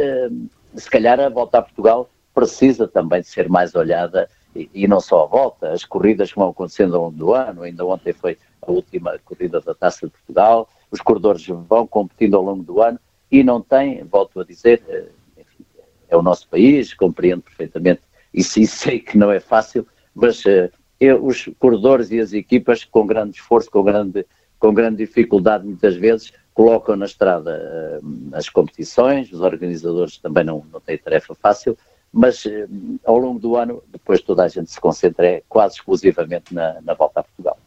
se 0.75 0.91
calhar 0.91 1.21
a 1.21 1.29
volta 1.29 1.59
a 1.59 1.63
Portugal 1.63 2.09
precisa 2.35 2.89
também 2.89 3.21
de 3.21 3.29
ser 3.29 3.49
mais 3.49 3.75
olhada 3.75 4.29
e, 4.55 4.87
não 4.87 5.01
só 5.01 5.25
a 5.25 5.27
volta, 5.27 5.73
as 5.73 5.85
corridas 5.85 6.33
que 6.33 6.39
vão 6.39 6.51
acontecendo 6.51 6.95
ao 6.95 7.05
longo 7.05 7.17
do 7.17 7.33
ano, 7.35 7.63
ainda 7.63 7.85
ontem 7.85 8.13
foi 8.13 8.39
a 8.63 8.71
última 8.71 9.19
corrida 9.25 9.61
da 9.61 9.75
Taça 9.75 10.07
de 10.07 10.13
Portugal, 10.13 10.69
os 10.91 11.01
corredores 11.01 11.47
vão 11.47 11.87
competindo 11.87 12.37
ao 12.37 12.43
longo 12.43 12.63
do 12.63 12.81
ano 12.81 12.99
e 13.31 13.43
não 13.43 13.61
tem, 13.61 14.05
volto 14.05 14.41
a 14.41 14.45
dizer, 14.45 14.83
eh, 14.89 15.09
enfim, 15.39 15.65
é 16.09 16.17
o 16.17 16.23
nosso 16.23 16.49
país, 16.49 16.95
compreendo 16.95 17.43
perfeitamente 17.43 18.03
e 18.33 18.43
sei 18.43 18.99
que 18.99 19.17
não 19.17 19.31
é 19.31 19.39
fácil, 19.39 19.87
mas 20.15 20.45
uh, 20.45 20.71
eu, 20.99 21.25
os 21.25 21.49
corredores 21.59 22.11
e 22.11 22.19
as 22.19 22.33
equipas, 22.33 22.85
com 22.85 23.07
grande 23.07 23.37
esforço, 23.37 23.71
com 23.71 23.83
grande, 23.83 24.27
com 24.59 24.75
grande 24.75 24.97
dificuldade, 24.99 25.65
muitas 25.65 25.95
vezes, 25.95 26.33
colocam 26.53 26.97
na 26.97 27.07
estrada 27.07 28.01
uh, 28.03 28.37
as 28.37 28.49
competições, 28.49 29.33
os 29.33 29.41
organizadores 29.41 30.19
também 30.19 30.45
não, 30.45 30.65
não 30.73 30.81
têm 30.81 30.99
tarefa 30.99 31.35
fácil, 31.35 31.77
mas 32.15 32.45
uh, 32.45 32.69
ao 33.05 33.19
longo 33.19 33.39
do 33.39 33.57
ano, 33.57 33.83
depois 33.93 34.23
toda 34.23 34.45
a 34.45 34.49
gente 34.49 34.71
se 34.71 34.81
concentra 34.81 35.27
é, 35.27 35.43
quase 35.49 35.75
exclusivamente 35.75 36.55
na, 36.55 36.81
na 36.81 36.95
volta 36.95 37.21
a 37.21 37.23
Portugal 37.25 37.59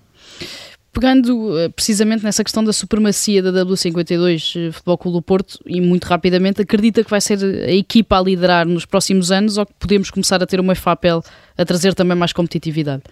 pegando 0.98 1.60
eh, 1.60 1.70
precisamente 1.70 2.24
nessa 2.24 2.44
questão 2.44 2.64
da 2.64 2.74
supremacia 2.74 3.40
da 3.40 3.52
W52 3.52 4.70
eh, 4.70 4.72
Futebol 4.72 4.98
Clube 4.98 5.18
do 5.20 5.22
Porto 5.22 5.60
e 5.64 5.80
muito 5.80 6.06
rapidamente, 6.06 6.64
acredita 6.64 7.04
que 7.04 7.10
vai 7.12 7.22
ser 7.22 7.38
a 7.38 7.72
equipa 7.72 8.18
a 8.18 8.22
liderar 8.22 8.66
nos 8.66 8.84
próximos 8.84 9.32
anos 9.32 9.60
ou 9.60 9.66
que 9.68 9.74
podemos 9.78 10.10
começar 10.10 10.42
a 10.42 10.48
ter 10.48 10.60
uma 10.60 10.74
FAPEL 10.74 11.22
a 11.56 11.64
trazer 11.64 11.94
também 11.94 12.18
mais 12.18 12.34
competitividade? 12.34 13.04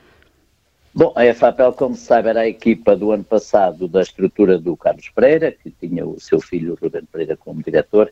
Bom, 0.96 1.14
a 1.16 1.32
FAPEL, 1.32 1.74
como 1.74 1.94
se 1.94 2.06
sabe, 2.06 2.30
era 2.30 2.40
a 2.40 2.48
equipa 2.48 2.96
do 2.96 3.12
ano 3.12 3.24
passado 3.24 3.88
da 3.88 4.02
estrutura 4.02 4.58
do 4.58 4.76
Carlos 4.76 5.10
Pereira, 5.10 5.52
que 5.52 5.70
tinha 5.70 6.08
o 6.08 6.20
seu 6.20 6.40
filho 6.40 6.76
Ruben 6.82 7.04
Pereira 7.12 7.38
como 7.38 7.62
diretor. 7.62 8.12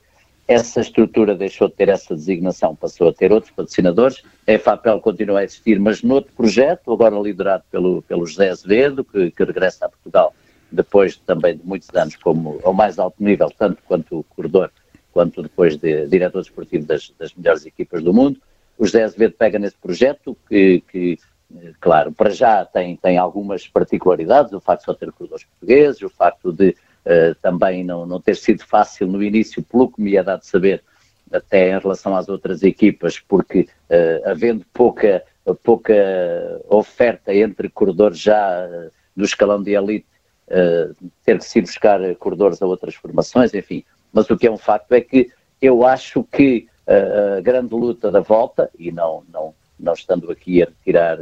Essa 0.54 0.82
estrutura 0.82 1.34
deixou 1.34 1.68
de 1.68 1.74
ter 1.74 1.90
essa 1.90 2.14
designação, 2.14 2.76
passou 2.76 3.10
a 3.10 3.14
ter 3.14 3.32
outros 3.32 3.52
patrocinadores. 3.52 4.24
A 4.48 4.60
FAPEL 4.60 5.02
continua 5.02 5.40
a 5.40 5.44
existir, 5.44 5.80
mas 5.80 6.04
noutro 6.04 6.32
projeto, 6.34 6.94
agora 6.94 7.20
liderado 7.20 7.64
pelo, 7.72 8.04
pelo 8.04 8.24
José 8.28 8.50
Azevedo, 8.50 9.04
que, 9.04 9.32
que 9.32 9.44
regressa 9.44 9.88
a 9.88 9.90
Portugal 9.90 10.32
depois 10.72 11.18
também 11.18 11.58
de 11.58 11.66
muitos 11.66 11.90
anos 11.96 12.16
como 12.18 12.60
ao 12.64 12.72
mais 12.72 13.00
alto 13.00 13.16
nível, 13.24 13.52
tanto 13.58 13.82
quanto 13.88 14.24
corredor, 14.36 14.72
quanto 15.12 15.42
depois 15.42 15.76
de 15.76 16.06
diretor 16.08 16.42
desportivo 16.42 16.86
das, 16.86 17.12
das 17.18 17.34
melhores 17.34 17.66
equipas 17.66 18.04
do 18.04 18.14
mundo. 18.14 18.40
O 18.78 18.86
José 18.86 19.04
Azevedo 19.04 19.34
pega 19.36 19.58
nesse 19.58 19.78
projeto 19.78 20.38
que, 20.48 20.84
que 20.92 21.18
claro, 21.80 22.12
para 22.12 22.30
já 22.30 22.64
tem, 22.64 22.96
tem 22.96 23.18
algumas 23.18 23.68
particularidades, 23.68 24.54
o 24.54 24.60
facto 24.60 24.82
de 24.82 24.86
só 24.86 24.94
ter 24.94 25.12
corredores 25.12 25.46
portugueses, 25.46 26.02
o 26.04 26.10
facto 26.10 26.52
de 26.52 26.76
uh, 27.06 27.36
também 27.42 27.84
não, 27.84 28.06
não 28.06 28.20
ter 28.20 28.36
sido 28.36 28.64
fácil 28.66 29.08
no 29.08 29.24
início, 29.24 29.64
pelo 29.64 29.92
que 29.92 30.02
me 30.02 30.16
é 30.16 30.24
dado 30.24 30.44
saber, 30.44 30.84
até 31.32 31.70
em 31.70 31.80
relação 31.80 32.16
às 32.16 32.30
outras 32.30 32.64
equipas, 32.64 33.20
porque 33.20 33.62
uh, 33.90 34.30
havendo 34.30 34.66
pouca, 34.74 35.24
pouca 35.64 35.94
oferta 36.70 37.34
entre 37.34 37.70
corredores 37.70 38.20
já 38.20 38.68
uh, 38.68 38.92
do 39.16 39.26
escalão 39.26 39.62
de 39.62 39.72
elite 39.72 40.06
ter 41.26 41.40
que 41.40 41.46
se 41.46 41.62
buscar 41.62 42.00
corredores 42.18 42.62
a 42.62 42.68
outras 42.68 42.94
formações, 42.94 43.54
enfim. 43.54 43.84
Mas 44.12 44.30
o 44.30 44.38
que 44.38 44.46
é 44.46 44.52
um 44.52 44.58
facto 44.58 44.92
é 44.92 45.02
que 45.02 45.32
eu 45.60 45.84
acho 45.84 46.24
que 46.26 46.68
a 46.86 47.40
grande 47.40 47.74
luta 47.74 48.12
da 48.12 48.20
volta, 48.20 48.70
e 48.78 48.92
não, 48.92 49.24
não, 49.32 49.56
não 49.80 49.94
estando 49.94 50.30
aqui 50.30 50.62
a 50.62 50.66
retirar 50.66 51.18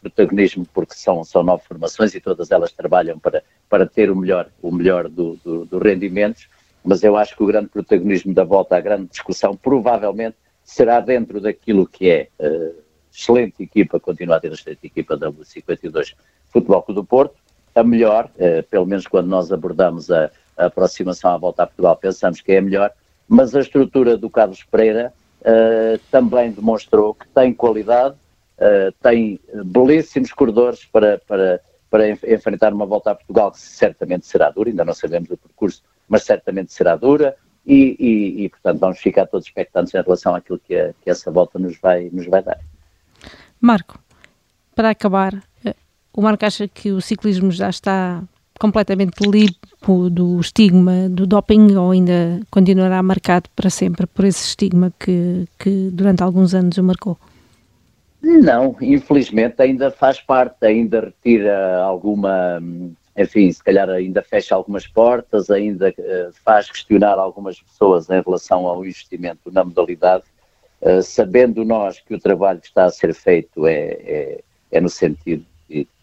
protagonismo 0.00 0.66
porque 0.72 0.94
são, 0.94 1.22
são 1.24 1.42
nove 1.42 1.62
formações 1.64 2.14
e 2.14 2.20
todas 2.20 2.50
elas 2.50 2.72
trabalham 2.72 3.18
para, 3.18 3.42
para 3.68 3.86
ter 3.86 4.10
o 4.10 4.16
melhor, 4.16 4.48
o 4.62 4.72
melhor 4.72 5.08
do, 5.08 5.36
do, 5.44 5.64
do 5.66 5.78
rendimentos, 5.78 6.48
mas 6.84 7.02
eu 7.02 7.16
acho 7.16 7.36
que 7.36 7.42
o 7.42 7.46
grande 7.46 7.68
protagonismo 7.68 8.32
da 8.32 8.44
volta, 8.44 8.76
a 8.76 8.80
grande 8.80 9.06
discussão, 9.06 9.56
provavelmente 9.56 10.36
será 10.64 11.00
dentro 11.00 11.40
daquilo 11.40 11.86
que 11.86 12.08
é 12.08 12.28
uh, 12.38 12.74
excelente 13.12 13.62
equipa, 13.62 13.98
continua 13.98 14.36
a 14.36 14.40
ter 14.40 14.52
excelente 14.52 14.86
equipa 14.86 15.16
da 15.16 15.30
W52 15.30 16.14
Futebol 16.52 16.82
Clube 16.82 17.00
do 17.00 17.04
Porto, 17.04 17.34
a 17.74 17.82
melhor, 17.82 18.30
uh, 18.36 18.62
pelo 18.68 18.86
menos 18.86 19.06
quando 19.06 19.26
nós 19.26 19.52
abordamos 19.52 20.10
a, 20.10 20.30
a, 20.56 20.66
aproximação 20.66 21.32
à 21.32 21.36
volta 21.36 21.64
a 21.64 21.66
Portugal, 21.66 21.96
pensamos 21.96 22.40
que 22.40 22.52
é 22.52 22.58
a 22.58 22.62
melhor, 22.62 22.92
mas 23.28 23.54
a 23.54 23.60
estrutura 23.60 24.16
do 24.16 24.30
Carlos 24.30 24.62
Pereira 24.64 25.12
uh, 25.40 25.98
também 26.10 26.50
demonstrou 26.50 27.14
que 27.14 27.28
tem 27.28 27.52
qualidade, 27.52 28.16
uh, 28.60 28.92
tem 29.02 29.40
belíssimos 29.64 30.32
corredores 30.32 30.84
para, 30.84 31.18
para, 31.26 31.60
para 31.90 32.10
enfrentar 32.10 32.72
uma 32.72 32.86
volta 32.86 33.10
a 33.10 33.14
Portugal 33.14 33.52
que 33.52 33.60
certamente 33.60 34.26
será 34.26 34.50
dura, 34.50 34.70
ainda 34.70 34.84
não 34.84 34.94
sabemos 34.94 35.30
o 35.30 35.36
percurso, 35.36 35.82
mas 36.08 36.22
certamente 36.22 36.72
será 36.72 36.96
dura. 36.96 37.36
E, 37.66 37.96
e, 38.00 38.44
e 38.44 38.48
portanto, 38.48 38.80
vamos 38.80 38.98
ficar 38.98 39.26
todos 39.26 39.46
expectantes 39.46 39.94
em 39.94 40.00
relação 40.00 40.34
àquilo 40.34 40.58
que, 40.58 40.74
a, 40.74 40.94
que 41.02 41.10
essa 41.10 41.30
volta 41.30 41.58
nos 41.58 41.78
vai, 41.78 42.08
nos 42.10 42.26
vai 42.26 42.42
dar. 42.42 42.58
Marco, 43.60 43.98
para 44.74 44.90
acabar, 44.90 45.42
o 46.12 46.22
Marco 46.22 46.44
acha 46.44 46.66
que 46.66 46.90
o 46.90 47.00
ciclismo 47.00 47.50
já 47.50 47.68
está 47.68 48.22
completamente 48.58 49.22
limpo 49.26 50.10
do 50.10 50.38
estigma 50.38 51.08
do 51.08 51.26
doping 51.26 51.74
ou 51.76 51.92
ainda 51.92 52.40
continuará 52.50 53.02
marcado 53.02 53.48
para 53.56 53.70
sempre 53.70 54.06
por 54.06 54.24
esse 54.24 54.48
estigma 54.48 54.92
que, 54.98 55.46
que 55.58 55.88
durante 55.90 56.22
alguns 56.22 56.54
anos 56.54 56.76
o 56.76 56.84
marcou? 56.84 57.18
Não, 58.22 58.76
infelizmente 58.80 59.62
ainda 59.62 59.90
faz 59.90 60.20
parte, 60.20 60.66
ainda 60.66 61.00
retira 61.00 61.78
alguma, 61.78 62.60
enfim, 63.16 63.50
se 63.50 63.62
calhar 63.62 63.88
ainda 63.88 64.22
fecha 64.22 64.54
algumas 64.54 64.86
portas, 64.86 65.50
ainda 65.50 65.88
uh, 65.88 66.32
faz 66.44 66.70
questionar 66.70 67.18
algumas 67.18 67.60
pessoas 67.60 68.10
em 68.10 68.20
relação 68.20 68.66
ao 68.66 68.84
investimento 68.84 69.50
na 69.50 69.64
modalidade, 69.64 70.24
uh, 70.82 71.02
sabendo 71.02 71.64
nós 71.64 71.98
que 72.00 72.14
o 72.14 72.20
trabalho 72.20 72.60
que 72.60 72.66
está 72.66 72.84
a 72.84 72.90
ser 72.90 73.14
feito 73.14 73.66
é, 73.66 73.74
é, 73.74 74.40
é 74.70 74.80
no 74.80 74.88
sentido 74.88 75.44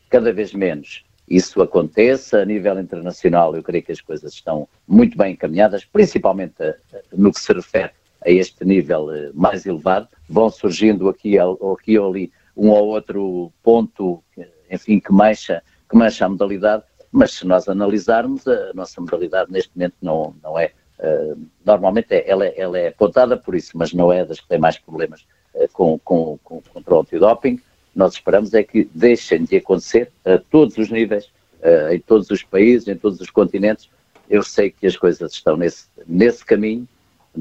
cada 0.10 0.32
vez 0.32 0.54
menos 0.54 1.04
isso 1.30 1.62
aconteça. 1.62 2.42
A 2.42 2.46
nível 2.46 2.80
internacional, 2.80 3.56
eu 3.56 3.64
creio 3.64 3.84
que 3.84 3.92
as 3.92 4.02
coisas 4.02 4.34
estão 4.34 4.68
muito 4.88 5.18
bem 5.18 5.34
encaminhadas, 5.34 5.84
principalmente 5.86 6.56
eh, 6.62 6.78
no 7.12 7.32
que 7.32 7.40
se 7.40 7.52
refere 7.54 7.92
a 8.26 8.30
este 8.30 8.66
nível 8.66 9.12
eh, 9.12 9.32
mais 9.34 9.66
elevado. 9.66 10.08
Vão 10.30 10.50
surgindo 10.50 11.10
aqui, 11.10 11.38
aqui 11.40 11.98
ou 11.98 12.10
ali 12.10 12.32
um 12.56 12.70
ou 12.70 12.88
outro 12.88 13.52
ponto, 13.64 14.24
enfim, 14.70 15.00
que 15.00 15.12
mancha, 15.12 15.62
que 15.90 15.96
mancha 15.96 16.26
a 16.26 16.30
modalidade, 16.30 16.84
mas 17.12 17.34
se 17.34 17.46
nós 17.46 17.68
analisarmos, 17.70 18.48
a 18.48 18.74
nossa 18.74 19.00
modalidade 19.00 19.52
neste 19.52 19.72
momento 19.76 19.96
não, 20.02 20.36
não 20.44 20.60
é. 20.60 20.72
Uh, 21.00 21.40
normalmente 21.64 22.12
é, 22.12 22.28
ela, 22.28 22.48
é, 22.48 22.60
ela 22.60 22.80
é 22.80 22.88
apontada 22.88 23.38
por 23.38 23.54
isso, 23.54 23.78
mas 23.78 23.94
não 23.94 24.12
é 24.12 24.26
das 24.26 24.40
que 24.40 24.48
tem 24.48 24.58
mais 24.58 24.80
problemas 24.80 25.28
uh, 25.54 25.68
com, 25.72 26.00
com, 26.00 26.40
com, 26.44 26.60
contra 26.74 26.96
o 26.96 27.02
antidoping 27.02 27.62
nós 27.98 28.14
esperamos 28.14 28.54
é 28.54 28.62
que 28.62 28.88
deixem 28.94 29.44
de 29.44 29.58
acontecer 29.58 30.12
a 30.24 30.38
todos 30.38 30.78
os 30.78 30.92
níveis, 30.92 31.26
uh, 31.64 31.92
em 31.92 32.00
todos 32.00 32.30
os 32.30 32.44
países, 32.44 32.88
em 32.88 32.96
todos 32.96 33.20
os 33.20 33.32
continentes. 33.32 33.90
Eu 34.30 34.44
sei 34.44 34.70
que 34.70 34.86
as 34.86 34.96
coisas 34.96 35.34
estão 35.34 35.58
nesse, 35.58 35.88
nesse 36.06 36.46
caminho. 36.46 36.88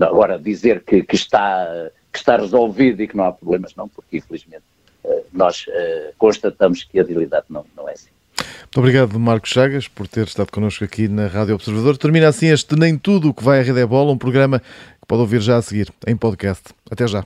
Agora, 0.01 0.39
dizer 0.39 0.83
que, 0.85 1.03
que, 1.03 1.17
está, 1.17 1.67
que 2.13 2.19
está 2.19 2.37
resolvido 2.37 3.03
e 3.03 3.09
que 3.09 3.17
não 3.17 3.25
há 3.25 3.33
problemas, 3.33 3.75
não, 3.75 3.89
porque 3.89 4.19
infelizmente 4.19 4.65
uh, 5.05 5.25
nós 5.33 5.67
uh, 5.69 6.13
constatamos 6.19 6.85
que 6.85 7.01
a 7.01 7.05
realidade 7.05 7.47
não, 7.49 7.65
não 7.77 7.89
é 7.89 7.93
assim. 7.93 8.11
Muito 8.39 8.79
obrigado, 8.79 9.19
Marcos 9.19 9.51
Chagas, 9.51 9.89
por 9.89 10.07
ter 10.07 10.27
estado 10.27 10.51
connosco 10.53 10.85
aqui 10.85 11.09
na 11.09 11.27
Rádio 11.27 11.55
Observador. 11.55 11.97
Termina 11.97 12.29
assim 12.29 12.49
este 12.49 12.77
Nem 12.77 12.99
Tudo 12.99 13.31
o 13.31 13.35
que 13.35 13.43
vai 13.43 13.61
à 13.61 13.63
Rede 13.63 13.81
é 13.81 13.87
Bola, 13.87 14.13
um 14.13 14.19
programa 14.19 14.61
que 14.61 15.07
pode 15.07 15.23
ouvir 15.23 15.41
já 15.41 15.57
a 15.57 15.63
seguir 15.63 15.91
em 16.07 16.17
podcast. 16.17 16.65
Até 16.91 17.07
já. 17.07 17.25